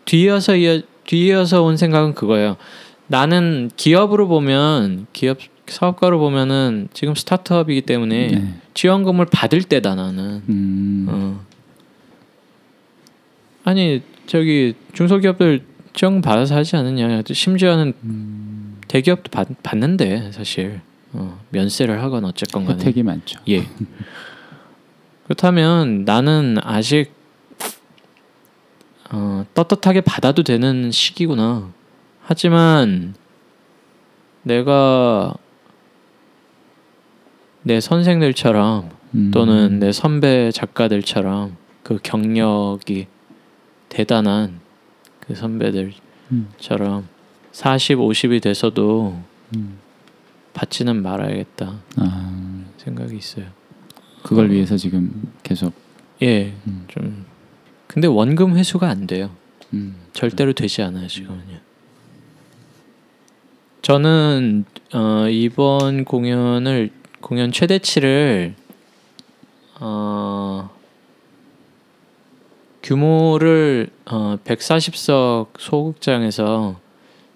뒤이어서 0.05 0.55
이어, 0.55 0.81
뒤이어서 1.05 1.63
온 1.63 1.77
생각은 1.77 2.13
그거예요. 2.15 2.57
나는 3.07 3.69
기업으로 3.77 4.27
보면 4.27 5.07
기업 5.13 5.37
사업가로 5.67 6.17
보면은 6.19 6.87
지금 6.93 7.13
스타트업이기 7.13 7.81
때문에 7.81 8.27
네. 8.27 8.53
지원금을 8.73 9.25
받을 9.25 9.63
때다 9.63 9.95
나는. 9.95 10.41
음. 10.49 11.05
어. 11.09 11.45
아니 13.65 14.01
저기 14.27 14.75
중소기업들 14.93 15.63
지원금 15.93 16.21
받아서 16.21 16.55
하지 16.55 16.75
않느냐. 16.75 17.23
심지어는 17.25 17.93
음. 18.03 18.77
대기업도 18.87 19.31
받, 19.31 19.47
받는데 19.63 20.31
사실 20.31 20.81
어, 21.13 21.39
면세를 21.49 22.03
하건 22.03 22.25
어쨌건 22.25 22.65
간에. 22.65 22.77
혜택이 22.79 23.03
많죠. 23.03 23.39
예. 23.49 23.63
그렇다면 25.25 26.05
나는 26.05 26.57
아직 26.61 27.11
어, 29.09 29.45
떳떳하게 29.53 30.01
받아도 30.01 30.43
되는 30.43 30.91
시기구나. 30.91 31.71
하지만 32.21 33.15
내가 34.43 35.33
내 37.63 37.79
선생들처럼 37.79 38.89
음. 39.15 39.31
또는 39.33 39.79
내 39.79 39.91
선배 39.91 40.51
작가들처럼 40.51 41.57
그 41.83 41.97
경력이 42.03 43.07
대단한 43.89 44.59
그 45.19 45.35
선배들처럼 45.35 45.99
음. 46.31 47.07
40, 47.51 47.97
50이 47.97 48.41
돼서도 48.41 49.21
음. 49.55 49.77
받지는 50.53 51.01
말아야겠다 51.01 51.79
아, 51.97 52.63
생각이 52.77 53.15
있어요. 53.15 53.45
그걸 54.23 54.51
위해서 54.51 54.75
지금 54.77 55.31
계속. 55.43 55.73
예, 56.21 56.53
음. 56.67 56.85
좀 56.87 57.25
근데 57.87 58.07
원금 58.07 58.57
회수가 58.57 58.89
안 58.89 59.07
돼요. 59.07 59.31
음. 59.73 59.95
절대로 60.13 60.53
되지 60.53 60.81
않아요 60.81 61.07
지금은요. 61.07 61.59
저는 63.81 64.65
어, 64.93 65.27
이번 65.29 66.03
공연을 66.03 66.91
공연 67.21 67.51
최대치를 67.51 68.55
어, 69.79 70.69
규모를 72.87 73.89
어, 74.05 74.37
140석 74.45 75.59
소극장에서 75.59 76.79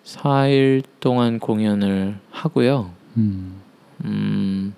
4일 0.06 0.82
동안 1.02 1.40
공연을 1.40 2.18
하고요. 2.32 2.94
음. 3.18 3.60
음, 4.06 4.74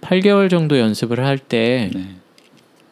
8개월 0.00 0.50
정도 0.50 0.76
연습을 0.76 1.24
할때 1.24 1.88
네. 1.94 2.16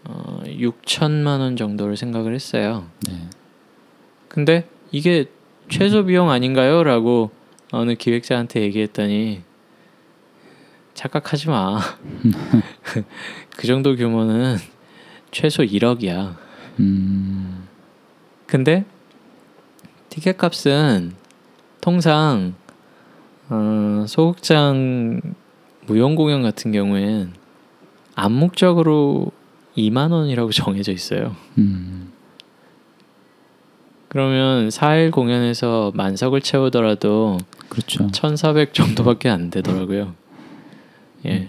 어, 0.05 0.41
6천만 0.47 1.41
원 1.41 1.57
정도를 1.57 1.97
생각을 1.97 2.33
했어요. 2.33 2.87
네. 3.09 3.15
근데 4.29 4.69
이게 4.93 5.25
최소 5.69 6.05
비용 6.05 6.31
아닌가요? 6.31 6.85
라고 6.85 7.33
어느 7.73 7.97
기획자한테 7.97 8.61
얘기했더니 8.61 9.43
착각하지 10.95 11.49
마. 11.49 11.81
그 13.57 13.67
정도 13.67 13.97
규모는 13.97 14.59
최소 15.33 15.65
1억이야. 15.65 16.37
음. 16.79 17.67
근데 18.47 18.85
티켓 20.11 20.37
값은 20.37 21.15
통상 21.81 22.55
어, 23.49 24.05
소극장 24.07 25.21
무용 25.87 26.15
공연 26.15 26.43
같은 26.43 26.71
경우엔 26.71 27.33
암묵적으로 28.15 29.33
2만 29.77 30.13
원이라고 30.13 30.53
정해져 30.53 30.93
있어요. 30.93 31.35
음. 31.59 32.13
그러면 34.09 34.69
4일 34.69 35.11
공연에서 35.11 35.93
만석을 35.95 36.43
채우더라도 36.43 37.39
그렇죠. 37.71 38.11
1,400 38.13 38.75
정도밖에 38.75 39.31
안 39.31 39.49
되더라고요. 39.49 40.15
예. 41.25 41.49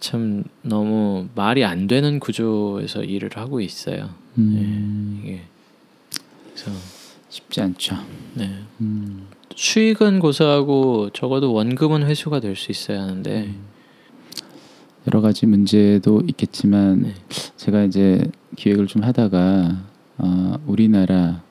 참 0.00 0.44
너무 0.62 1.26
말이 1.34 1.64
안 1.64 1.86
되는 1.86 2.20
구조에서 2.20 3.02
일을 3.02 3.30
하고 3.34 3.60
있어요. 3.60 4.10
음. 4.38 5.20
이게 5.22 5.40
그래서 6.54 6.70
쉽지 7.28 7.60
않죠. 7.60 7.96
네. 8.34 8.50
음. 8.80 9.26
수익은 9.54 10.20
고사하고 10.20 11.10
적어도 11.10 11.52
원금은 11.52 12.04
회수가 12.06 12.40
될 12.40 12.54
수 12.54 12.70
있어야 12.70 13.02
하는데 13.02 13.52
여러 15.06 15.20
가지 15.20 15.46
문제도 15.46 16.22
있겠지만 16.28 17.02
네. 17.02 17.14
제가 17.56 17.82
이제 17.84 18.30
기획을 18.56 18.86
좀 18.86 19.02
하다가 19.02 19.78
어, 20.18 20.54
우리나라 20.66 21.42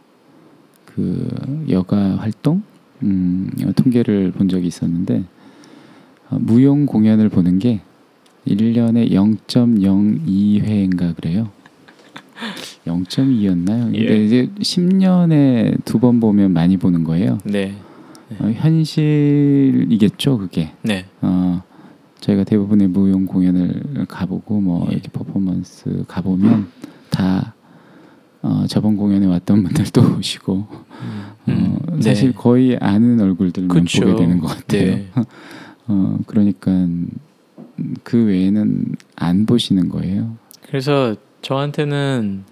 그 0.85 1.65
여가 1.69 2.17
활동 2.17 2.63
음, 3.03 3.49
통계를 3.75 4.31
본 4.31 4.47
적이 4.49 4.67
있었는데 4.67 5.23
어, 6.29 6.37
무용 6.39 6.85
공연을 6.85 7.29
보는 7.29 7.59
게 7.59 7.81
1년에 8.47 9.11
0.02회인가 9.11 11.15
그래요. 11.15 11.49
0.2였나요? 12.85 13.83
근데 13.91 14.19
예. 14.19 14.25
이제 14.25 14.49
10년에 14.59 15.83
두 15.85 15.99
번 15.99 16.19
보면 16.19 16.53
많이 16.53 16.77
보는 16.77 17.03
거예요. 17.03 17.37
네. 17.43 17.73
어, 18.39 18.51
현실이겠죠, 18.53 20.37
그게. 20.37 20.71
네. 20.83 21.05
어, 21.21 21.63
저희가 22.19 22.43
대부분의 22.43 22.89
무용 22.89 23.25
공연을 23.25 24.05
가보고 24.07 24.61
뭐 24.61 24.85
예. 24.89 24.93
이렇게 24.93 25.09
퍼포먼스 25.09 26.03
가보면 26.07 26.67
다 27.09 27.53
어, 28.41 28.65
저번 28.67 28.95
공연에 28.97 29.25
왔던 29.25 29.63
분들도 29.63 30.17
오시고 30.19 30.53
어, 30.53 30.85
음, 31.47 31.77
사실 32.01 32.29
네. 32.29 32.33
거의 32.35 32.77
아는 32.79 33.19
얼굴들만 33.19 33.85
그쵸. 33.85 34.01
보게 34.01 34.15
되는 34.15 34.39
것 34.39 34.47
같아요. 34.47 34.81
네. 34.95 35.07
어, 35.87 36.19
그러니까 36.27 36.71
그 38.03 38.25
외에는 38.25 38.95
안 39.15 39.45
보시는 39.45 39.89
거예요. 39.89 40.37
그래서 40.67 41.15
저한테는 41.41 42.43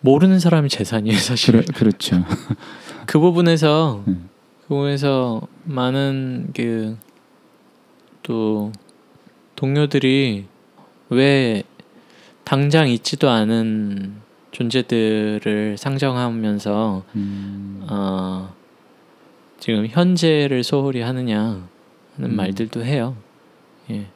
모르는 0.00 0.38
사람이 0.38 0.68
재산이에요, 0.68 1.18
사실. 1.18 1.62
그러, 1.62 1.64
그렇죠. 1.74 2.24
그 3.06 3.18
부분에서 3.18 4.04
음. 4.06 4.28
그 4.62 4.68
부분에서 4.68 5.42
많은 5.64 6.50
그 6.54 6.96
또 8.26 8.72
동료들이 9.54 10.46
왜 11.10 11.62
당장 12.42 12.88
있지도 12.88 13.30
않은 13.30 14.16
존재들을 14.50 15.76
상정하면서 15.78 17.04
음. 17.14 17.86
어, 17.88 18.52
지금 19.60 19.86
현재를 19.86 20.64
소홀히 20.64 21.02
하느냐 21.02 21.68
하는 22.16 22.30
음. 22.30 22.36
말들도 22.36 22.84
해요. 22.84 23.16
예. 23.90 24.06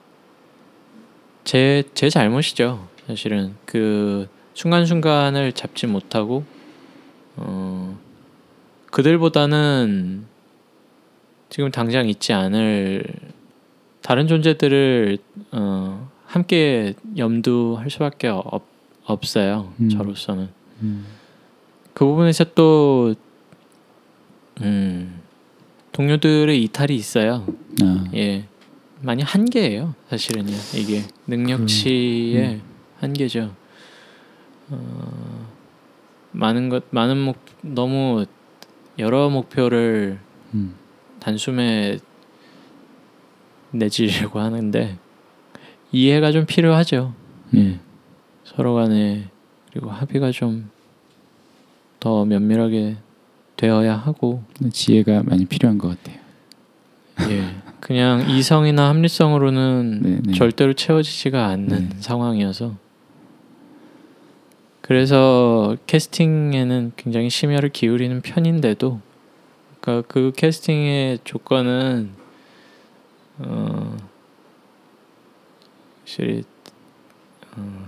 제, 1.45 1.85
제 1.95 2.11
잘못이죠. 2.11 2.89
사실은 3.07 3.55
그 3.65 4.29
순간순간을 4.55 5.53
잡지 5.53 5.87
못하고 5.87 6.45
어, 7.37 7.99
그들보다는 8.91 10.27
지금 11.49 11.71
당장 11.71 12.09
있지 12.09 12.33
않을 12.33 13.05
다른 14.03 14.29
존재들을 14.29 15.19
어, 15.53 16.11
함께 16.25 16.95
염두할 17.17 17.91
수밖에 17.91 18.29
없, 18.29 18.63
없어요. 19.05 19.73
음. 19.81 19.89
저로서는 19.89 20.49
음. 20.83 21.07
그 21.93 22.05
부분에서 22.05 22.45
또 22.55 23.15
음, 24.63 25.21
동료들의 25.93 26.63
이탈이 26.63 26.95
있어요. 26.95 27.47
아. 27.83 28.05
예, 28.15 28.45
많이 29.01 29.23
한계예요. 29.23 29.95
사실은요. 30.09 30.53
이게 30.77 31.03
능력치의 31.27 32.45
음. 32.55 32.63
한계죠. 32.99 33.55
어, 34.69 35.49
많은 36.33 36.69
것 36.69 36.85
많은 36.91 37.17
목 37.17 37.39
너무 37.63 38.27
여러 38.99 39.31
목표를 39.31 40.19
음. 40.55 40.75
단숨에 41.21 41.99
내지려고 43.73 44.41
하는데 44.41 44.99
이해가 45.93 46.33
좀 46.33 46.47
필요하죠. 46.47 47.15
예. 47.57 47.81
서로 48.45 48.75
간에 48.75 49.29
그리고 49.71 49.91
합의가 49.91 50.31
좀 50.31 50.71
더 52.01 52.25
면밀하게 52.25 52.97
되어야 53.57 53.95
하고 53.95 54.43
지혜가 54.73 55.23
많이 55.25 55.45
필요한 55.45 55.77
것 55.77 55.89
같아요. 55.89 56.19
예 57.31 57.55
그냥 57.81 58.29
이성이나 58.31 58.89
합리성으로는 58.89 60.01
네, 60.03 60.21
네. 60.23 60.33
절대로 60.35 60.75
채워지지가 60.75 61.47
않는 61.47 61.89
네. 61.89 61.97
상황이어서 62.01 62.77
그래서 64.81 65.77
캐스팅에는 65.87 66.93
굉장히 66.97 67.31
심혈을 67.31 67.71
기울이는 67.71 68.23
편인데도 68.23 69.01
그러니까 69.81 70.07
그 70.13 70.33
캐스팅의 70.37 71.21
조건은 71.25 72.11
어 73.39 73.97
확실히 76.01 76.43
어, 77.57 77.87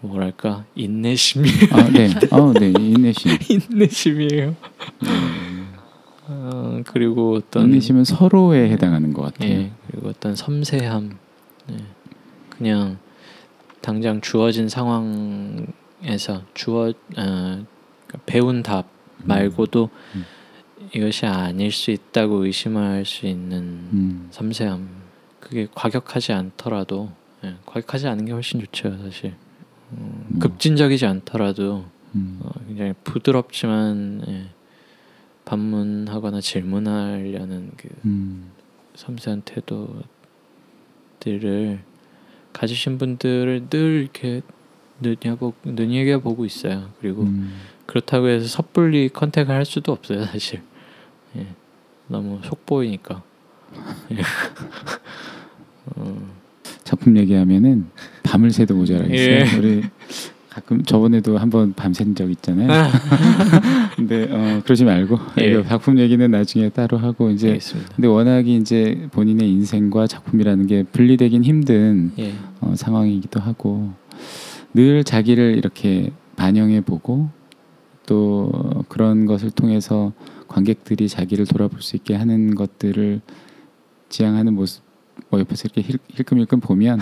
뭐랄까 0.00 0.64
인내심이 0.74 1.48
아, 1.72 1.88
네. 1.90 2.08
어, 2.30 2.52
네. 2.52 2.72
인내심. 2.78 3.36
인내심이에요. 3.70 4.56
어, 6.28 6.82
그리고 6.86 7.36
어떤 7.36 7.64
인내심은 7.66 8.04
서로에 8.04 8.68
해당하는 8.70 9.12
것 9.12 9.22
같아요. 9.22 9.50
예 9.50 9.72
그리고 9.86 10.08
어떤 10.08 10.34
섬세함 10.34 11.18
예. 11.70 11.76
그냥 12.50 12.98
당장 13.80 14.20
주어진 14.20 14.68
상황에서 14.68 16.42
주어 16.54 16.88
어, 16.88 16.92
그러니까 17.14 18.18
배운 18.26 18.62
답 18.62 18.86
말고도 19.18 19.90
음. 20.14 20.24
이것이 20.94 21.26
아닐 21.26 21.72
수 21.72 21.90
있다고 21.90 22.44
의심할 22.44 23.04
수 23.04 23.26
있는 23.26 23.58
음. 23.92 24.28
섬세함 24.30 24.88
그게 25.40 25.68
과격하지 25.74 26.32
않더라도 26.32 27.10
예, 27.44 27.54
과격하지 27.66 28.08
않은 28.08 28.24
게 28.24 28.32
훨씬 28.32 28.60
좋죠 28.60 28.96
사실 28.98 29.34
음, 29.92 30.26
뭐. 30.28 30.40
급진적이지 30.40 31.06
않더라도 31.06 31.84
음. 32.14 32.40
어, 32.42 32.50
굉장히 32.66 32.94
부드럽지만 33.04 34.24
예, 34.28 34.46
반문하거나 35.46 36.42
질문하려는 36.42 37.70
그 37.78 37.88
음. 38.04 38.50
섬세한 38.94 39.42
태도들을 41.20 41.80
가지신 42.52 42.98
분들을 42.98 43.68
늘 43.70 44.02
이렇게 44.02 44.42
눈여보 45.00 45.54
눈여겨보고 45.64 46.44
있어요. 46.44 46.90
그리고 47.00 47.22
음. 47.22 47.60
그렇다고 47.86 48.28
해서 48.28 48.46
섣불리 48.48 49.08
컨택을 49.10 49.54
할 49.54 49.64
수도 49.64 49.92
없어요, 49.92 50.24
사실. 50.24 50.62
예, 51.36 51.46
너무 52.08 52.40
속보이니까. 52.42 53.22
예. 54.12 54.16
어, 55.96 56.34
작품 56.82 57.16
얘기하면은 57.16 57.88
밤을 58.24 58.50
새도 58.50 58.74
모자라겠어요. 58.74 59.16
예. 59.16 59.58
우리 59.58 59.82
가끔 60.56 60.82
저번에도 60.84 61.36
한번 61.36 61.74
밤샌 61.74 62.14
적 62.14 62.30
있잖아요. 62.30 62.70
아, 62.72 62.90
근데 63.94 64.26
어, 64.30 64.62
그러지 64.64 64.86
말고 64.86 65.18
예. 65.38 65.62
작품 65.64 65.98
얘기는 65.98 66.30
나중에 66.30 66.70
따로 66.70 66.96
하고 66.96 67.28
이제 67.28 67.48
알겠습니다. 67.48 67.92
근데 67.94 68.08
워낙에 68.08 68.56
이제 68.56 69.06
본인의 69.12 69.50
인생과 69.50 70.06
작품이라는 70.06 70.66
게 70.66 70.82
분리되긴 70.84 71.44
힘든 71.44 72.10
예, 72.18 72.32
어, 72.62 72.72
상황이기도 72.74 73.38
하고 73.38 73.90
늘 74.72 75.04
자기를 75.04 75.56
이렇게 75.58 76.10
반영해 76.36 76.80
보고 76.80 77.28
또 78.06 78.50
그런 78.88 79.26
것을 79.26 79.50
통해서 79.50 80.14
관객들이 80.48 81.06
자기를 81.10 81.44
돌아볼 81.44 81.82
수 81.82 81.96
있게 81.96 82.14
하는 82.14 82.54
것들을 82.54 83.20
지향하는 84.08 84.54
모습 84.54 84.82
뭐 85.28 85.38
옆에서 85.38 85.64
이렇게 85.66 85.82
힐- 85.82 85.98
힐끔힐끔 86.14 86.60
보면 86.60 87.00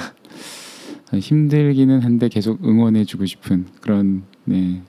힘들기는 1.19 2.01
한데 2.03 2.29
계속 2.29 2.65
응원해주고 2.65 3.27
싶은 3.27 3.67
그런 3.81 4.25
네 4.45 4.83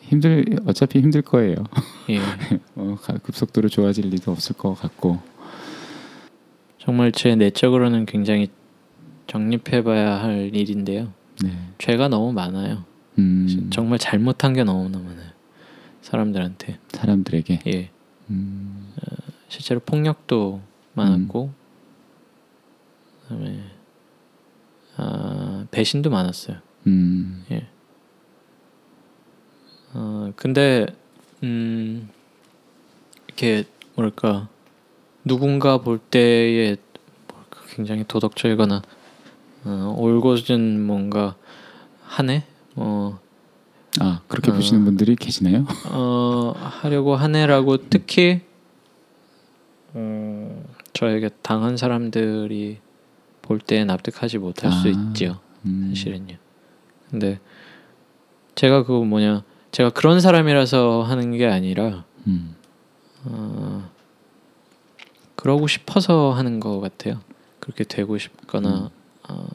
힘들 0.00 0.44
어차피 0.66 1.00
힘들 1.00 1.22
거예요. 1.22 1.56
예. 2.10 2.18
어, 2.76 2.96
가- 3.00 3.18
급속도로 3.18 3.68
좋아질 3.68 4.08
리도 4.10 4.30
없을 4.32 4.56
것 4.56 4.74
같고 4.74 5.20
정말 6.78 7.10
제 7.12 7.34
내적으로는 7.34 8.06
굉장히 8.06 8.48
정립해봐야 9.26 10.22
할 10.22 10.54
일인데요. 10.54 11.12
네. 11.42 11.52
죄가 11.78 12.08
너무 12.08 12.32
많아요. 12.32 12.84
음, 13.18 13.68
정말 13.70 13.98
잘못한 13.98 14.52
게 14.52 14.62
너무 14.62 14.88
너무 14.88 15.04
많아요. 15.04 15.30
사람들한테. 16.02 16.78
사람들에게 16.90 17.60
예. 17.66 17.90
음, 18.30 18.92
실제로 19.48 19.80
폭력도 19.80 20.60
많았고 20.94 21.50
그다음에 23.22 23.60
아, 24.96 25.66
배신도 25.70 26.10
많았어요. 26.10 26.58
음, 26.86 27.44
어, 29.98 30.32
근데 30.36 30.86
음, 31.42 32.08
이렇게 33.26 33.64
뭐랄까 33.94 34.48
누군가 35.24 35.78
볼 35.78 35.98
때에 35.98 36.76
뭐랄까 37.28 37.60
굉장히 37.68 38.04
도덕적이거나 38.06 38.82
어, 39.64 39.94
올곧은 39.98 40.86
뭔가 40.86 41.34
하네 42.02 42.44
어, 42.76 43.18
아 44.00 44.20
그렇게 44.28 44.50
어. 44.50 44.54
보시는 44.54 44.84
분들이 44.84 45.16
계시나요? 45.16 45.66
어, 45.86 46.52
하려고 46.56 47.16
하네라고 47.16 47.88
특히 47.88 48.42
음, 49.94 50.62
저에게 50.92 51.30
당한 51.42 51.76
사람들이 51.76 52.78
볼 53.46 53.60
때 53.60 53.84
납득하지 53.84 54.38
못할 54.38 54.70
수 54.72 54.88
아. 54.88 54.90
있죠 54.90 55.40
음, 55.64 55.92
사실은요. 55.94 56.36
근데 57.10 57.40
제가 58.54 58.84
그 58.84 58.92
뭐냐 58.92 59.42
제가 59.72 59.90
그런 59.90 60.20
사람이라서 60.20 61.02
하는 61.02 61.36
게 61.36 61.46
아니라 61.46 62.04
음, 62.26 62.54
어, 63.24 63.90
그러고 65.34 65.66
싶어서 65.66 66.32
하는 66.32 66.60
것 66.60 66.80
같아요. 66.80 67.20
그렇게 67.60 67.84
되고 67.84 68.16
싶거나 68.18 68.90
어, 69.28 69.48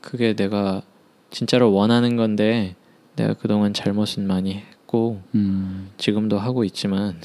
그게 0.00 0.34
내가 0.34 0.82
진짜로 1.30 1.72
원하는 1.72 2.16
건데 2.16 2.74
내가 3.16 3.34
그동안 3.34 3.72
잘못은 3.74 4.26
많이 4.26 4.54
했고 4.54 5.22
음, 5.34 5.90
지금도 5.98 6.38
하고 6.38 6.64
있지만 6.64 7.20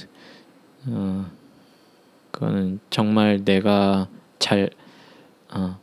어, 0.87 1.25
그거는 2.31 2.79
정말 2.89 3.43
내가 3.43 4.07
잘 4.39 4.69
어, 5.55 5.79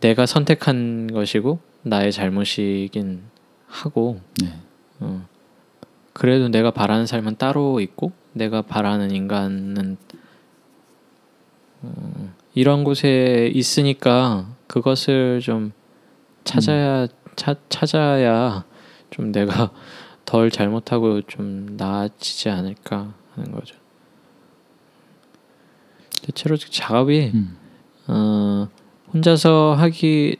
내가 0.00 0.26
선택한 0.26 1.08
것이고 1.12 1.60
나의 1.82 2.10
잘못이긴 2.10 3.22
하고 3.66 4.20
네. 4.42 4.54
어, 5.00 5.26
그래도 6.12 6.48
내가 6.48 6.70
바라는 6.70 7.06
삶은 7.06 7.36
따로 7.36 7.80
있고 7.80 8.12
내가 8.32 8.62
바라는 8.62 9.10
인간은 9.10 9.96
어, 11.82 12.34
이런 12.54 12.84
곳에 12.84 13.50
있으니까 13.54 14.48
그것을 14.66 15.40
좀 15.40 15.72
찾아야 16.44 17.06
차, 17.36 17.54
찾아야 17.68 18.64
좀 19.10 19.32
내가 19.32 19.70
덜 20.24 20.50
잘못하고 20.50 21.22
좀 21.22 21.76
나아지지 21.76 22.50
않을까 22.50 23.14
하는 23.34 23.52
거죠. 23.52 23.76
대체로 26.22 26.56
작업이 26.56 27.32
음, 27.34 27.56
어, 28.06 28.68
혼자서 29.12 29.74
하기 29.78 30.36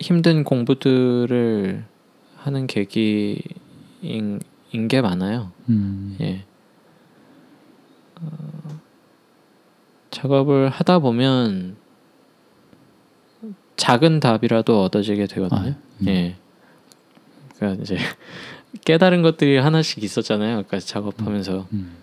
힘든 0.00 0.44
공부들을 0.44 1.84
하는 2.36 2.66
계기인 2.66 4.40
인게 4.72 5.00
많아요. 5.00 5.52
음. 5.68 6.16
예. 6.20 6.44
어, 8.20 8.80
작업을 10.10 10.68
하다 10.68 10.98
보면 10.98 11.76
작은 13.76 14.20
답이라도 14.20 14.82
얻어지게 14.82 15.26
되거든요. 15.26 15.70
아, 15.70 15.76
음. 16.00 16.06
예. 16.08 16.36
그러니까 17.56 17.82
이제 17.82 17.96
깨달은 18.84 19.22
것들이 19.22 19.58
하나씩 19.58 20.02
있었잖아요. 20.02 20.58
아까 20.58 20.78
작업하면서 20.78 21.68
음. 21.72 21.96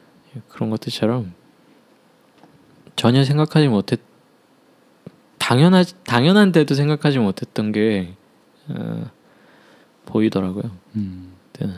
그런 0.48 0.70
것들처럼 0.70 1.34
전혀 2.96 3.24
생각하지 3.24 3.68
못했 3.68 4.00
당연하 5.52 5.84
당연한데도 6.06 6.76
생각하지 6.76 7.20
못했던 7.20 7.74
게 7.74 8.14
어, 8.70 9.12
보이더라고요. 10.06 10.72
음. 10.96 11.34
그때는 11.52 11.76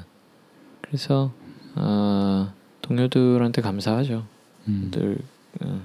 그래서 0.82 1.34
어, 1.74 2.54
동료들한테 2.84 3.64
감사하죠. 3.64 4.28
음. 4.68 4.92
늘, 4.92 5.18
어, 5.62 5.82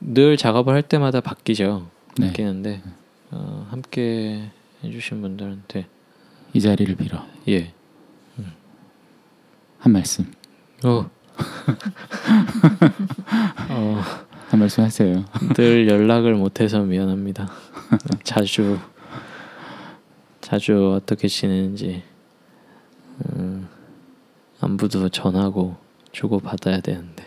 늘 0.00 0.36
작업을 0.36 0.74
할 0.74 0.82
때마다 0.82 1.22
바뀌죠. 1.22 1.88
네. 2.18 2.26
바뀌는데 2.26 2.82
어, 3.30 3.66
함께 3.70 4.50
해주신 4.84 5.22
분들한테 5.22 5.86
이 6.52 6.60
자리를 6.60 6.96
빌어 6.96 7.24
예. 7.48 7.72
한 9.78 9.92
말씀 9.92 10.30
어. 10.84 11.08
어, 13.70 14.02
한 14.50 14.58
말씀 14.58 14.82
하세요. 14.82 15.24
늘 15.54 15.88
연락을 15.88 16.34
못해서 16.34 16.80
미안합니다. 16.80 17.48
자주 18.24 18.80
자주 20.40 20.94
어떻게 20.96 21.28
지내는지 21.28 22.02
음, 23.26 23.68
안부도 24.58 25.08
전하고 25.10 25.76
주고 26.10 26.40
받아야 26.40 26.80
되는데 26.80 27.24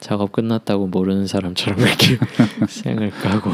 작업 0.00 0.32
끝났다고 0.32 0.88
모르는 0.88 1.26
사람처럼 1.26 1.80
이렇게 1.80 2.18
생을 2.68 3.08
까고 3.08 3.50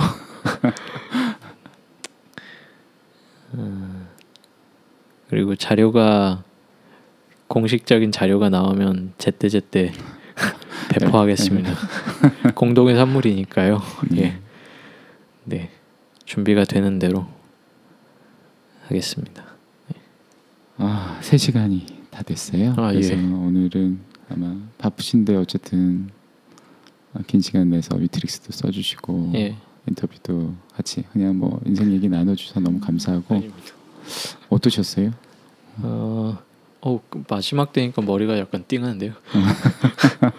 음, 3.54 4.08
그리고 5.30 5.54
자료가 5.54 6.42
공식적인 7.46 8.10
자료가 8.10 8.48
나오면 8.48 9.12
제때 9.18 9.48
제때 9.48 9.92
배포하겠습니다. 11.00 11.74
공동의 12.54 12.96
선물이니까요. 12.96 13.80
예. 14.16 14.38
네. 15.44 15.70
준비가 16.24 16.64
되는 16.64 16.98
대로 16.98 17.26
하겠습니다. 18.86 19.44
아, 20.76 21.18
3시간이 21.22 21.86
다 22.10 22.22
됐어요. 22.22 22.74
아, 22.76 22.90
그래서 22.90 23.14
예. 23.14 23.18
오늘은 23.18 24.00
아마 24.30 24.56
바쁘신데 24.78 25.36
어쨌든 25.36 26.10
아, 27.12 27.20
긴 27.26 27.40
시간 27.40 27.70
내서 27.70 27.96
위트릭스도 27.96 28.52
써주시고 28.52 29.32
예. 29.34 29.56
인터뷰도 29.88 30.54
같이 30.74 31.04
그냥 31.12 31.38
뭐 31.38 31.60
인생 31.66 31.92
얘기 31.92 32.08
나눠주셔서 32.08 32.60
너무 32.60 32.80
감사하고 32.80 33.34
아닙니다. 33.34 33.68
어떠셨어요? 34.48 35.12
어, 35.78 36.38
어, 36.80 37.00
그 37.08 37.22
마지막 37.28 37.72
때니까 37.72 38.02
머리가 38.02 38.38
약간 38.38 38.64
띵한데요. 38.66 39.12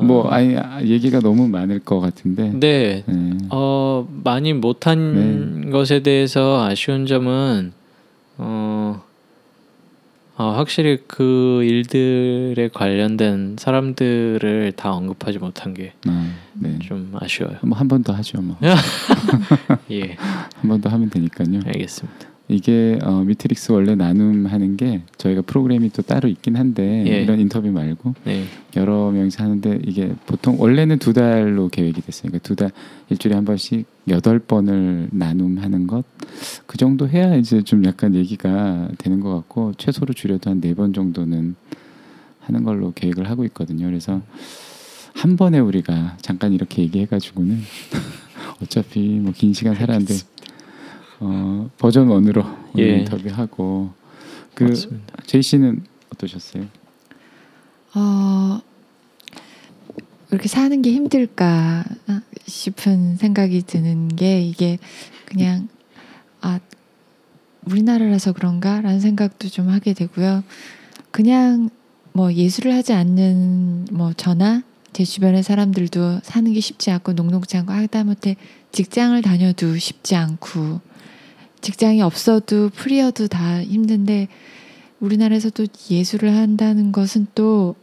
어, 0.00 0.04
뭐 0.04 0.28
아니 0.28 0.56
아, 0.56 0.82
얘기가 0.82 1.20
너무 1.20 1.48
많을 1.48 1.78
것 1.80 2.00
같은데 2.00 2.50
네. 2.54 3.04
네. 3.06 3.38
어, 3.50 4.08
많이 4.24 4.52
못한 4.52 5.70
것에 5.70 6.00
대해서 6.02 6.64
아쉬운 6.64 7.06
점은 7.06 7.72
어, 8.38 9.02
어, 10.36 10.52
확실히 10.56 10.98
그 11.06 11.62
일들에 11.64 12.68
관련된 12.72 13.56
사람들을 13.58 14.72
다 14.74 14.92
언급하지 14.92 15.38
못한 15.38 15.74
게좀 15.74 15.92
아, 16.08 16.32
네. 16.54 16.78
아쉬워요. 17.20 17.56
뭐 17.62 17.76
한 17.78 17.88
번 17.88 18.02
더 18.02 18.12
하죠 18.14 18.40
뭐. 18.40 18.56
예, 19.90 20.16
한 20.56 20.68
번 20.70 20.80
더 20.80 20.88
하면 20.88 21.10
되니까요. 21.10 21.60
알겠습니다. 21.66 22.29
이게 22.50 22.98
어, 23.02 23.22
미트릭스 23.24 23.70
원래 23.72 23.94
나눔하는 23.94 24.76
게 24.76 25.02
저희가 25.18 25.42
프로그램이 25.42 25.90
또 25.90 26.02
따로 26.02 26.28
있긴 26.28 26.56
한데 26.56 27.04
예. 27.06 27.22
이런 27.22 27.38
인터뷰 27.38 27.70
말고 27.70 28.14
네, 28.24 28.44
여러 28.76 29.10
명이서 29.10 29.42
하는데 29.44 29.80
이게 29.86 30.12
보통 30.26 30.56
원래는 30.60 30.98
두 30.98 31.12
달로 31.12 31.68
계획이 31.68 32.00
됐어요. 32.02 32.30
그러니까 32.30 32.38
두 32.46 32.56
달 32.56 32.70
일주일에 33.08 33.34
한 33.36 33.44
번씩 33.44 33.86
여덟 34.08 34.38
번을 34.40 35.08
나눔하는 35.12 35.86
것 35.86 36.04
그 36.66 36.78
정도 36.78 37.08
해야 37.08 37.34
이제 37.34 37.62
좀 37.62 37.84
약간 37.84 38.14
얘기가 38.14 38.88
되는 38.98 39.20
것 39.20 39.34
같고 39.34 39.72
최소로 39.76 40.14
줄여도 40.14 40.48
한 40.50 40.60
네 40.60 40.74
번 40.74 40.92
정도는 40.92 41.54
하는 42.40 42.64
걸로 42.64 42.92
계획을 42.94 43.28
하고 43.28 43.44
있거든요. 43.46 43.86
그래서 43.86 44.20
한 45.14 45.36
번에 45.36 45.58
우리가 45.58 46.16
잠깐 46.22 46.52
이렇게 46.52 46.82
얘기해가지고는 46.82 47.58
어차피 48.62 49.00
뭐 49.20 49.32
긴 49.36 49.52
시간 49.52 49.74
살았는데 49.74 50.14
어, 51.20 51.70
버전 51.78 52.08
원으로 52.08 52.44
예. 52.78 52.98
인터뷰하고 52.98 53.90
그 54.54 54.64
맞습니다. 54.64 55.16
제이 55.26 55.42
씨는 55.42 55.84
어떠셨어요? 56.14 56.64
어, 57.94 58.60
이렇게 60.30 60.48
사는 60.48 60.80
게 60.80 60.92
힘들까 60.92 61.84
싶은 62.46 63.16
생각이 63.16 63.62
드는 63.62 64.08
게 64.08 64.42
이게 64.42 64.78
그냥 65.26 65.68
아 66.40 66.60
우리나라라서 67.66 68.32
그런가라는 68.32 69.00
생각도 69.00 69.48
좀 69.48 69.68
하게 69.68 69.92
되고요. 69.92 70.42
그냥 71.10 71.68
뭐 72.12 72.32
예술을 72.32 72.74
하지 72.74 72.92
않는 72.92 73.88
뭐 73.92 74.12
저나 74.12 74.62
제 74.92 75.04
주변의 75.04 75.42
사람들도 75.42 76.20
사는 76.22 76.52
게 76.52 76.60
쉽지 76.60 76.90
않고 76.90 77.12
녹록지 77.12 77.56
않고 77.58 77.72
하다못해 77.72 78.36
직장을 78.72 79.20
다녀도 79.22 79.76
쉽지 79.76 80.16
않고 80.16 80.80
직장이 81.60 82.02
없어도 82.02 82.70
프리어도 82.70 83.28
다 83.28 83.62
힘든데 83.62 84.28
우리나라에서 85.00 85.50
또 85.50 85.66
예술을 85.90 86.34
한다는 86.36 86.92
것은 86.92 87.26
또 87.34 87.74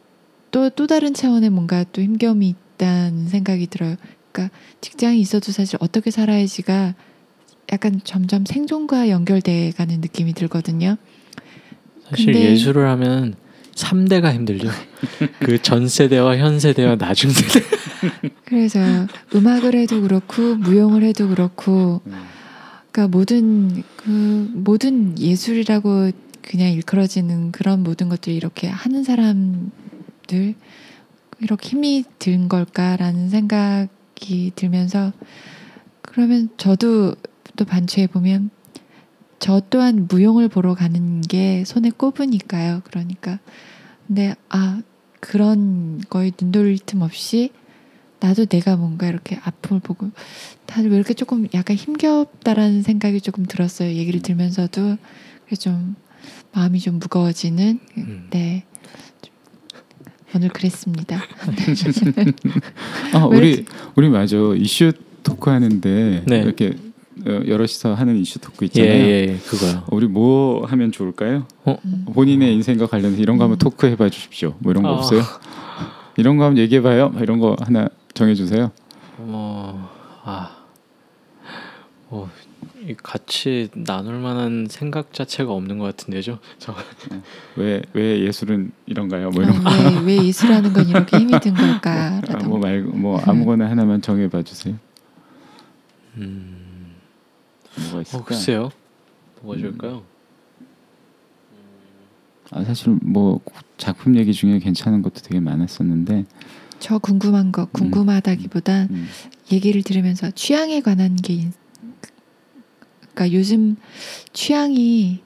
또 0.49 0.69
또 0.69 0.87
다른 0.87 1.13
차원의 1.13 1.49
뭔가 1.49 1.83
또 1.91 2.01
힘겨움이 2.01 2.55
있다는 2.77 3.27
생각이 3.27 3.67
들어요. 3.67 3.95
그러니까 4.31 4.55
직장이 4.79 5.19
있어도 5.19 5.51
사실 5.51 5.77
어떻게 5.81 6.09
살아야지가 6.09 6.95
약간 7.73 7.99
점점 8.05 8.45
생존과 8.45 9.09
연결돼 9.09 9.73
가는 9.75 9.99
느낌이 9.99 10.33
들거든요. 10.33 10.95
사실 12.09 12.27
근데- 12.27 12.51
예술을 12.51 12.87
하면 12.87 13.35
3대가 13.75 14.33
힘들죠. 14.33 14.69
그 15.39 15.59
전 15.61 15.87
세대와 15.89 16.37
현 16.37 16.59
세대와 16.61 16.95
나중 16.95 17.29
세대. 17.29 17.59
그래서 18.45 18.79
음악을 19.35 19.75
해도 19.75 20.01
그렇고 20.01 20.55
무용을 20.55 21.03
해도 21.03 21.27
그렇고 21.27 22.01
그러니까 22.97 23.15
모든 23.15 23.83
그 23.95 24.49
모든 24.55 25.19
예술이라고 25.19 26.09
그냥 26.41 26.71
일컬어지는 26.71 27.51
그런 27.51 27.83
모든 27.83 28.09
것들이 28.09 28.35
이렇게 28.35 28.67
하는 28.67 29.03
사람들 29.03 30.55
이렇게 31.39 31.69
힘이 31.69 32.05
든 32.17 32.49
걸까라는 32.49 33.29
생각이 33.29 34.51
들면서 34.55 35.13
그러면 36.01 36.49
저도 36.57 37.13
또 37.55 37.65
반추해 37.65 38.07
보면 38.07 38.49
저 39.37 39.61
또한 39.69 40.07
무용을 40.09 40.47
보러 40.47 40.73
가는 40.73 41.21
게 41.21 41.63
손에 41.65 41.91
꼽으니까요. 41.91 42.81
그러니까 42.83 43.37
근데 44.07 44.33
아 44.49 44.81
그런 45.19 46.01
거에 46.09 46.31
눈 46.31 46.51
돌릴 46.51 46.79
틈 46.79 47.03
없이 47.03 47.51
나도 48.19 48.45
내가 48.45 48.75
뭔가 48.75 49.07
이렇게 49.07 49.39
아픔을 49.43 49.79
보고 49.81 50.09
다들 50.65 50.89
왜 50.89 50.95
이렇게 50.97 51.13
조금 51.13 51.47
약간 51.53 51.75
힘겹다라는 51.75 52.81
생각이 52.81 53.21
조금 53.21 53.45
들었어요. 53.45 53.89
얘기를 53.93 54.21
들면서도 54.21 54.97
그래서 55.45 55.61
좀 55.61 55.95
마음이 56.53 56.79
좀 56.79 56.99
무거워지는 56.99 57.79
음. 57.97 58.27
네좀 58.31 58.67
오늘 60.35 60.49
그랬습니다. 60.49 61.23
아, 63.13 63.25
왜 63.31 63.37
우리 63.37 63.65
우리 63.95 64.09
맞아 64.09 64.37
이슈 64.57 64.91
토크 65.23 65.49
하는데 65.49 66.23
네. 66.25 66.39
이렇게 66.39 66.75
어, 67.25 67.41
여럿이서 67.47 67.93
하는 67.93 68.17
이슈 68.17 68.39
토크 68.39 68.63
예, 68.63 68.65
있잖아요. 68.65 69.05
예, 69.05 69.39
그거요. 69.45 69.83
우리 69.91 70.07
뭐 70.07 70.65
하면 70.65 70.91
좋을까요? 70.91 71.47
음. 71.67 72.05
본인의 72.13 72.53
인생과 72.55 72.87
관련해서 72.87 73.21
이런 73.21 73.37
거 73.37 73.43
한번 73.43 73.55
음. 73.55 73.59
토크 73.59 73.87
해봐 73.87 74.09
주십시오. 74.09 74.55
뭐 74.59 74.71
이런 74.71 74.83
거 74.83 74.89
아. 74.89 74.93
없어요? 74.93 75.21
이런 76.17 76.37
거 76.37 76.45
한번 76.45 76.57
얘기해봐요. 76.61 77.13
이런 77.19 77.39
거 77.39 77.55
하나 77.59 77.87
정해주세요. 78.13 78.71
어, 79.19 79.89
아, 80.23 80.57
어, 82.09 82.29
이 82.87 82.95
같이 82.95 83.69
나눌 83.73 84.15
만한 84.19 84.67
생각 84.69 85.13
자체가 85.13 85.51
없는 85.51 85.77
것 85.77 85.85
같은데죠. 85.85 86.39
저왜왜 86.57 88.21
예술은 88.21 88.71
이런가요? 88.87 89.29
뭐 89.29 89.43
이런 89.43 89.63
거. 89.63 89.69
아, 89.69 90.01
왜, 90.03 90.17
왜 90.17 90.25
예술하는 90.25 90.73
건 90.73 90.87
이렇게 90.87 91.17
힘이 91.19 91.39
든 91.39 91.53
아, 91.55 91.79
걸까라던가 91.79 92.47
뭐 92.47 92.59
말고 92.59 92.91
뭐 92.97 93.19
아무거나 93.19 93.69
하나만 93.69 94.01
정해봐 94.01 94.41
주세요. 94.41 94.75
음, 96.15 96.95
뭐가 97.79 97.97
어, 97.97 98.01
있을까? 98.01 98.25
글쎄요. 98.25 98.71
뭐가 99.41 99.59
좋을까요? 99.59 100.03
아, 102.51 102.63
사실 102.63 102.97
뭐 103.01 103.41
작품 103.77 104.15
얘기 104.17 104.33
중에 104.33 104.59
괜찮은 104.59 105.01
것도 105.01 105.21
되게 105.21 105.39
많았었는데 105.39 106.25
저 106.79 106.97
궁금한 106.99 107.51
거 107.51 107.65
궁금하다기보단 107.65 108.87
음, 108.91 109.07
얘기를 109.51 109.81
들으면서 109.83 110.31
취향에 110.31 110.81
관한 110.81 111.15
게 111.15 111.33
있- 111.33 111.51
그러니까 113.13 113.35
요즘 113.37 113.75
취향이 114.33 115.21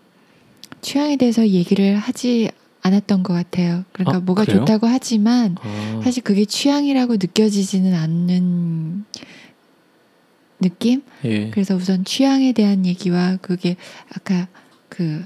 취향에 0.82 1.18
대해서 1.18 1.48
얘기를 1.48 1.98
하지 1.98 2.50
않았던 2.84 3.22
것 3.22 3.34
같아요. 3.34 3.84
그러니까 3.94 4.18
아, 4.18 4.20
뭐가 4.22 4.46
그래요? 4.46 4.60
좋다고 4.62 4.88
하지만 4.88 5.56
아, 5.62 6.02
사실 6.04 6.24
그게 6.24 6.46
취향이라고 6.46 7.14
느껴지지는 7.14 7.94
않는 7.94 9.06
느낌? 10.60 11.02
예. 11.26 11.50
그래서 11.52 11.76
우선 11.76 12.04
취향에 12.06 12.54
대한 12.54 12.86
얘기와 12.86 13.38
그게 13.42 13.76
아까 14.16 14.48
그 14.90 15.24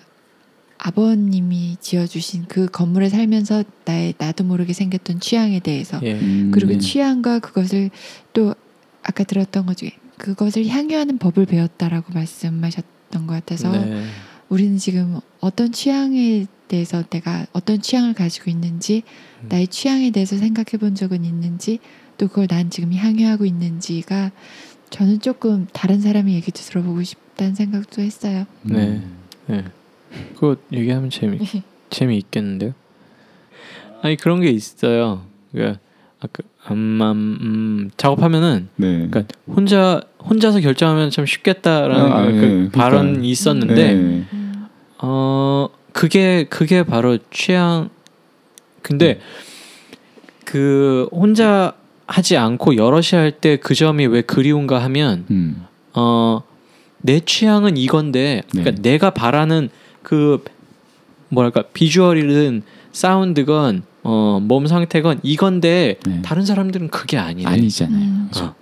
아버님이 0.86 1.78
지어주신 1.80 2.46
그 2.48 2.68
건물에 2.68 3.10
살면서 3.10 3.64
나의 3.86 4.14
나도 4.20 4.44
모르게 4.44 4.72
생겼던 4.72 5.20
취향에 5.20 5.60
대해서 5.60 6.00
예. 6.04 6.14
음, 6.14 6.52
그리고 6.54 6.74
네. 6.74 6.78
취향과 6.78 7.40
그것을 7.40 7.90
또 8.34 8.54
아까 9.02 9.24
들었던 9.24 9.66
것 9.66 9.78
중에 9.78 9.94
그것을 10.18 10.68
향유하는 10.68 11.18
법을 11.18 11.48
배웠다라고 11.48 12.14
말씀하셨던 12.14 13.26
것 13.26 13.34
같아서 13.34 13.72
네. 13.72 14.04
우리는 14.48 14.78
지금 14.78 15.20
어떤 15.40 15.72
취향에 15.72 16.46
대해서 16.68 17.02
내가 17.10 17.48
어떤 17.52 17.82
취향을 17.82 18.14
가지고 18.14 18.52
있는지 18.52 19.02
음. 19.42 19.50
나의 19.50 19.68
취향에 19.68 20.12
대해서 20.12 20.38
생각해 20.38 20.78
본 20.80 20.94
적은 20.94 21.26
있는지 21.26 21.80
또 22.20 22.28
그걸 22.28 22.46
난 22.46 22.70
지금 22.70 22.94
향유하고 22.94 23.46
있는지가 23.46 24.32
저는 24.92 25.20
조금 25.20 25.66
다른 25.74 26.00
사람의 26.00 26.36
얘기도 26.36 26.62
들어보고 26.62 27.02
싶다는 27.02 27.56
생각도 27.56 28.04
했어요. 28.04 28.46
네. 28.62 28.76
음. 28.76 29.18
네. 29.48 29.64
그거 30.36 30.56
얘기하면 30.72 31.10
재미 31.10 31.40
재미 31.90 32.18
있겠는데요? 32.18 32.74
아니 34.02 34.16
그런 34.18 34.42
게 34.42 34.50
있어요. 34.50 35.24
그러니까 35.52 35.80
아까 36.20 36.44
음, 36.72 37.00
음, 37.02 37.90
작업하면은 37.98 38.70
네. 38.76 39.08
그러니까 39.10 39.24
혼자 39.48 40.02
혼자서 40.24 40.60
결정하면 40.60 41.10
참 41.12 41.26
쉽겠다라는 41.26 42.12
아, 42.12 42.26
그 42.26 42.32
네. 42.32 42.40
그러니까. 42.40 42.80
발언이 42.80 43.30
있었는데 43.30 43.76
네. 43.76 43.94
음, 43.94 44.68
어 45.00 45.70
그게 45.94 46.46
그게 46.50 46.84
바로 46.84 47.18
취향 47.32 47.90
근데 48.82 49.20
그 50.46 51.08
혼자 51.12 51.74
하지 52.08 52.38
않고 52.38 52.76
여럿이 52.78 53.10
할 53.14 53.32
때 53.40 53.58
그 53.58 53.74
점이 53.76 54.06
왜 54.08 54.22
그리운가 54.22 54.82
하면 54.84 55.26
음. 55.32 55.66
어내 55.94 57.20
취향은 57.26 57.78
이건데 57.78 58.42
그러니까 58.52 58.72
네. 58.76 58.82
내가 58.92 59.10
바라는 59.12 59.70
그 60.06 60.44
뭐랄까 61.30 61.64
비주얼이든 61.74 62.62
사운드건 62.92 63.84
어, 64.04 64.40
몸 64.40 64.68
상태건 64.68 65.20
이건데 65.24 65.98
네. 66.06 66.22
다른 66.22 66.46
사람들은 66.46 66.90
그게 66.90 67.18
아니네. 67.18 67.50
아니잖아요. 67.50 68.00
음. 68.00 68.30
어. 68.40 68.54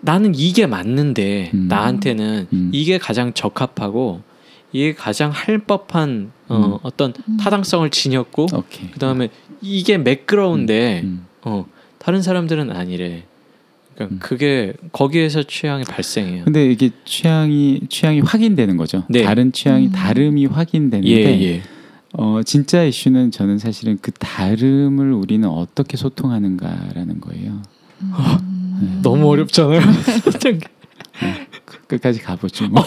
나는 0.00 0.34
이게 0.34 0.66
맞는데 0.66 1.50
음. 1.52 1.68
나한테는 1.68 2.46
음. 2.50 2.70
이게 2.72 2.96
가장 2.96 3.34
적합하고 3.34 4.22
이게 4.72 4.94
가장 4.94 5.30
할 5.30 5.58
법한 5.58 6.32
어, 6.48 6.56
음. 6.56 6.78
어떤 6.82 7.12
음. 7.28 7.36
타당성을 7.36 7.88
지녔고 7.90 8.46
오케이. 8.54 8.90
그다음에 8.92 9.28
이게 9.60 9.98
매끄러운데 9.98 11.02
음. 11.04 11.26
어, 11.42 11.66
다른 11.98 12.22
사람들은 12.22 12.72
아니래. 12.72 13.24
그러니까 13.96 14.14
음. 14.14 14.18
그게 14.20 14.74
거기에서 14.92 15.42
취향이 15.42 15.84
발생해요. 15.84 16.44
근데 16.44 16.70
이게 16.70 16.90
취향이 17.04 17.80
취향이 17.88 18.20
확인되는 18.20 18.76
거죠. 18.76 19.04
네. 19.08 19.22
다른 19.22 19.52
취향이 19.52 19.86
음. 19.86 19.92
다름이 19.92 20.46
확인되는데 20.46 21.10
예, 21.10 21.42
예. 21.42 21.62
어, 22.12 22.40
진짜 22.44 22.84
이슈는 22.84 23.30
저는 23.30 23.58
사실은 23.58 23.98
그 24.00 24.12
다름을 24.12 25.12
우리는 25.12 25.48
어떻게 25.48 25.96
소통하는가라는 25.96 27.20
거예요. 27.20 27.62
음. 28.02 29.00
너무 29.02 29.28
어렵잖아요. 29.30 29.80
그- 31.64 31.78
끝까지 31.86 32.20
가보죠. 32.20 32.68
뭐. 32.68 32.82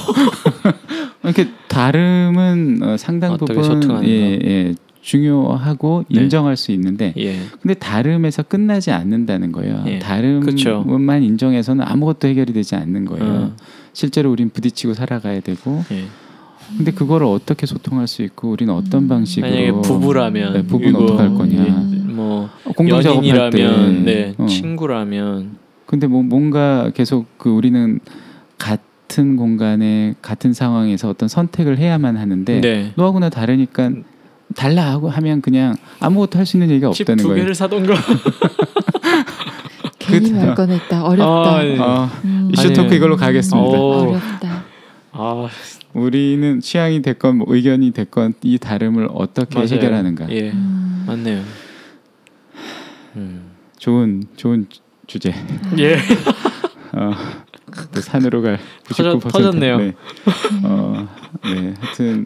이렇게 1.24 1.48
다름은 1.68 2.80
어, 2.84 2.98
상당 2.98 3.34
어떻게 3.34 3.54
부분 3.54 3.64
소통하는가. 3.82 4.08
예, 4.08 4.40
예, 4.44 4.76
중요하고 5.10 6.06
네. 6.08 6.22
인정할 6.22 6.56
수 6.56 6.72
있는데 6.72 7.14
예. 7.18 7.40
근데 7.62 7.74
다름에서 7.74 8.44
끝나지 8.44 8.92
않는다는 8.92 9.52
거예요. 9.52 9.84
예. 9.88 9.98
다름만 9.98 10.46
그쵸. 10.46 10.86
인정해서는 10.88 11.84
아무것도 11.84 12.28
해결이 12.28 12.54
되지 12.54 12.76
않는 12.76 13.06
거예요. 13.06 13.26
어, 13.26 13.56
실제로 13.92 14.32
우린 14.32 14.52
부딪히고 14.52 14.94
살아가야 14.94 15.40
되고 15.40 15.84
예. 15.92 16.04
근데 16.78 16.92
그거를 16.92 17.26
어떻게 17.26 17.66
소통할 17.66 18.06
수 18.06 18.22
있고 18.22 18.52
우리는 18.52 18.72
어떤 18.72 19.06
음. 19.06 19.08
방식으로 19.08 19.50
만약에 19.50 19.72
부부라면 19.72 20.54
네, 20.54 20.62
부부는 20.62 20.94
그리고 20.94 21.04
어떡할 21.06 21.34
거냐. 21.34 21.66
예, 21.66 22.12
뭐 22.12 22.50
공동 22.76 23.02
작업할 23.02 23.50
때 23.50 23.64
연인이라면 23.64 24.06
네, 24.06 24.34
어. 24.38 24.46
친구라면 24.46 25.58
근데 25.88 26.06
뭐 26.06 26.22
뭔가 26.22 26.92
계속 26.94 27.26
그 27.40 27.50
우리는 27.50 28.00
같은 28.60 29.38
공간에 29.38 30.14
같은 30.22 30.54
상황에서 30.54 31.10
어떤 31.10 31.28
선택을 31.28 31.80
해야만 31.80 32.16
하는데 32.16 32.62
네. 32.62 32.92
너하고 32.96 33.18
나 33.18 33.30
다르니까 33.30 33.90
달라 34.56 34.92
하고 34.92 35.10
하면 35.10 35.42
그냥 35.42 35.76
아무것도 36.00 36.40
할 36.40 36.46
수 36.46 36.58
있는 36.58 36.70
얘기가 36.72 36.92
집 36.92 37.04
없다는 37.04 37.22
두 37.22 37.28
거예요. 37.30 37.44
개를 37.44 37.56
사던가. 37.56 37.94
괜히 40.00 40.32
말 40.34 40.56
꺼냈다. 40.56 41.04
어렵다. 41.04 41.56
아, 41.58 41.66
예. 41.66 41.78
어, 41.78 42.10
음. 42.26 42.50
이슈 42.54 42.74
토크 42.74 42.96
이걸로 42.96 43.16
가겠습니다. 43.16 43.78
어. 43.78 44.08
어렵다. 44.10 44.64
아, 45.12 45.48
우리는 45.94 46.60
취향이 46.62 47.02
됐건 47.02 47.38
뭐 47.38 47.48
의견이 47.50 47.92
됐건 47.92 48.34
이 48.42 48.58
다름을 48.58 49.10
어떻게 49.14 49.56
맞아요. 49.60 49.70
해결하는가. 49.70 50.30
예, 50.32 50.52
음. 50.52 51.04
맞네요. 51.06 51.42
음. 53.18 53.52
좋은 53.78 54.24
좋은 54.36 54.68
주제. 55.08 55.34
예. 55.78 55.98
어, 56.94 57.12
또 57.94 58.02
산으로 58.02 58.42
갈 58.42 58.60
터졌- 58.86 59.20
99% 59.22 59.32
터졌 59.32 59.56
네요. 59.58 59.78
네. 59.78 59.94
어, 60.64 61.08
네. 61.44 61.74
하여튼 61.80 62.26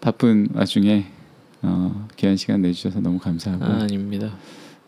바쁜 0.00 0.48
와중에 0.54 1.06
어, 1.62 2.06
귀한 2.16 2.36
시간 2.36 2.62
내주셔서 2.62 3.00
너무 3.00 3.18
감사하고 3.18 3.64
아, 3.64 3.82
아닙니다. 3.82 4.30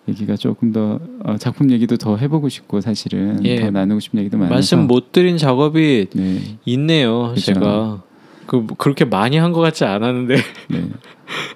얘기가 0.09 0.36
조금 0.36 0.72
더 0.72 1.01
어, 1.24 1.36
작품 1.38 1.70
얘기도 1.70 1.96
더 1.96 2.16
해보고 2.16 2.48
싶고 2.48 2.80
사실은 2.80 3.44
예. 3.44 3.60
더 3.60 3.70
나누고 3.70 4.01
싶은 4.01 4.18
얘기도 4.20 4.36
많아서 4.36 4.55
말씀 4.55 4.86
못 4.86 5.12
드린 5.12 5.38
작업이 5.38 6.09
네, 6.14 6.59
있네요. 6.66 7.28
그쵸. 7.34 7.55
제가 7.55 8.02
그 8.46 8.66
그렇게 8.76 9.05
많이 9.06 9.38
한 9.38 9.52
것 9.52 9.60
같지 9.60 9.84
않았는데. 9.84 10.36
네. 10.70 10.88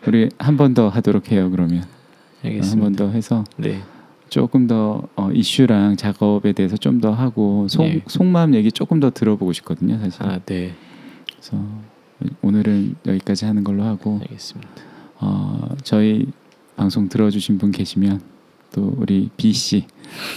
우리 0.07 0.29
한 0.39 0.57
번 0.57 0.73
더 0.73 0.89
하도록 0.89 1.31
해요 1.31 1.51
그러면 1.51 1.85
한 2.43 2.81
번. 2.81 2.95
더 2.95 3.11
해서 3.11 3.45
네. 3.59 3.83
조금 4.31 4.67
더 4.67 5.03
어, 5.17 5.31
이슈랑 5.33 5.97
작업에 5.97 6.53
대해서 6.53 6.77
좀 6.79 7.01
더 7.03 7.13
하고 7.13 7.69
속, 7.69 7.83
네. 7.83 8.03
속마음 8.07 8.55
얘기 8.55 8.73
조금 8.73 8.99
더 9.01 9.11
들어보고 9.11 9.53
싶거든요 9.53 9.99
사실 9.99 10.23
아, 10.23 10.39
네. 10.47 10.73
그래서 11.31 11.63
오늘은 12.41 12.97
여기까지 13.07 13.45
하는 13.45 13.63
걸로 13.65 13.83
하고 13.83 14.19
알겠습니다. 14.23 14.71
어, 15.21 15.69
저희 15.83 16.27
방송 16.77 17.09
들어주신 17.09 17.59
분 17.59 17.73
계시면 17.73 18.21
또 18.73 18.95
우리 18.97 19.31
B 19.37 19.53
씨 19.53 19.87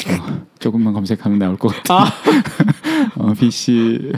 어, 0.07 0.45
조금만 0.59 0.93
검색하면 0.93 1.39
나올 1.39 1.57
것 1.57 1.69
같아요. 1.69 2.07
어, 3.17 3.33
B 3.33 3.51
씨, 3.51 4.11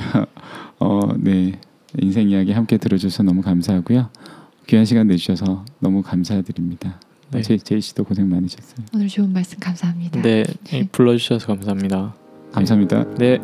어, 0.80 1.00
네 1.18 1.60
인생 2.00 2.30
이야기 2.30 2.52
함께 2.52 2.78
들어줘서 2.78 3.24
너무 3.24 3.42
감사하고요. 3.42 4.10
귀한 4.68 4.86
시간 4.86 5.08
내주셔서 5.08 5.66
너무 5.80 6.02
감사드립니다. 6.02 7.00
네. 7.32 7.42
제, 7.42 7.58
제이 7.58 7.82
씨도 7.82 8.04
고생 8.04 8.30
많으셨어요. 8.30 8.86
오늘 8.94 9.08
좋은 9.08 9.34
말씀 9.34 9.60
감사합니다. 9.60 10.22
네, 10.22 10.46
불러주셔서 10.92 11.48
감사합니다. 11.48 12.16
감사합니다. 12.52 13.06
네. 13.16 13.40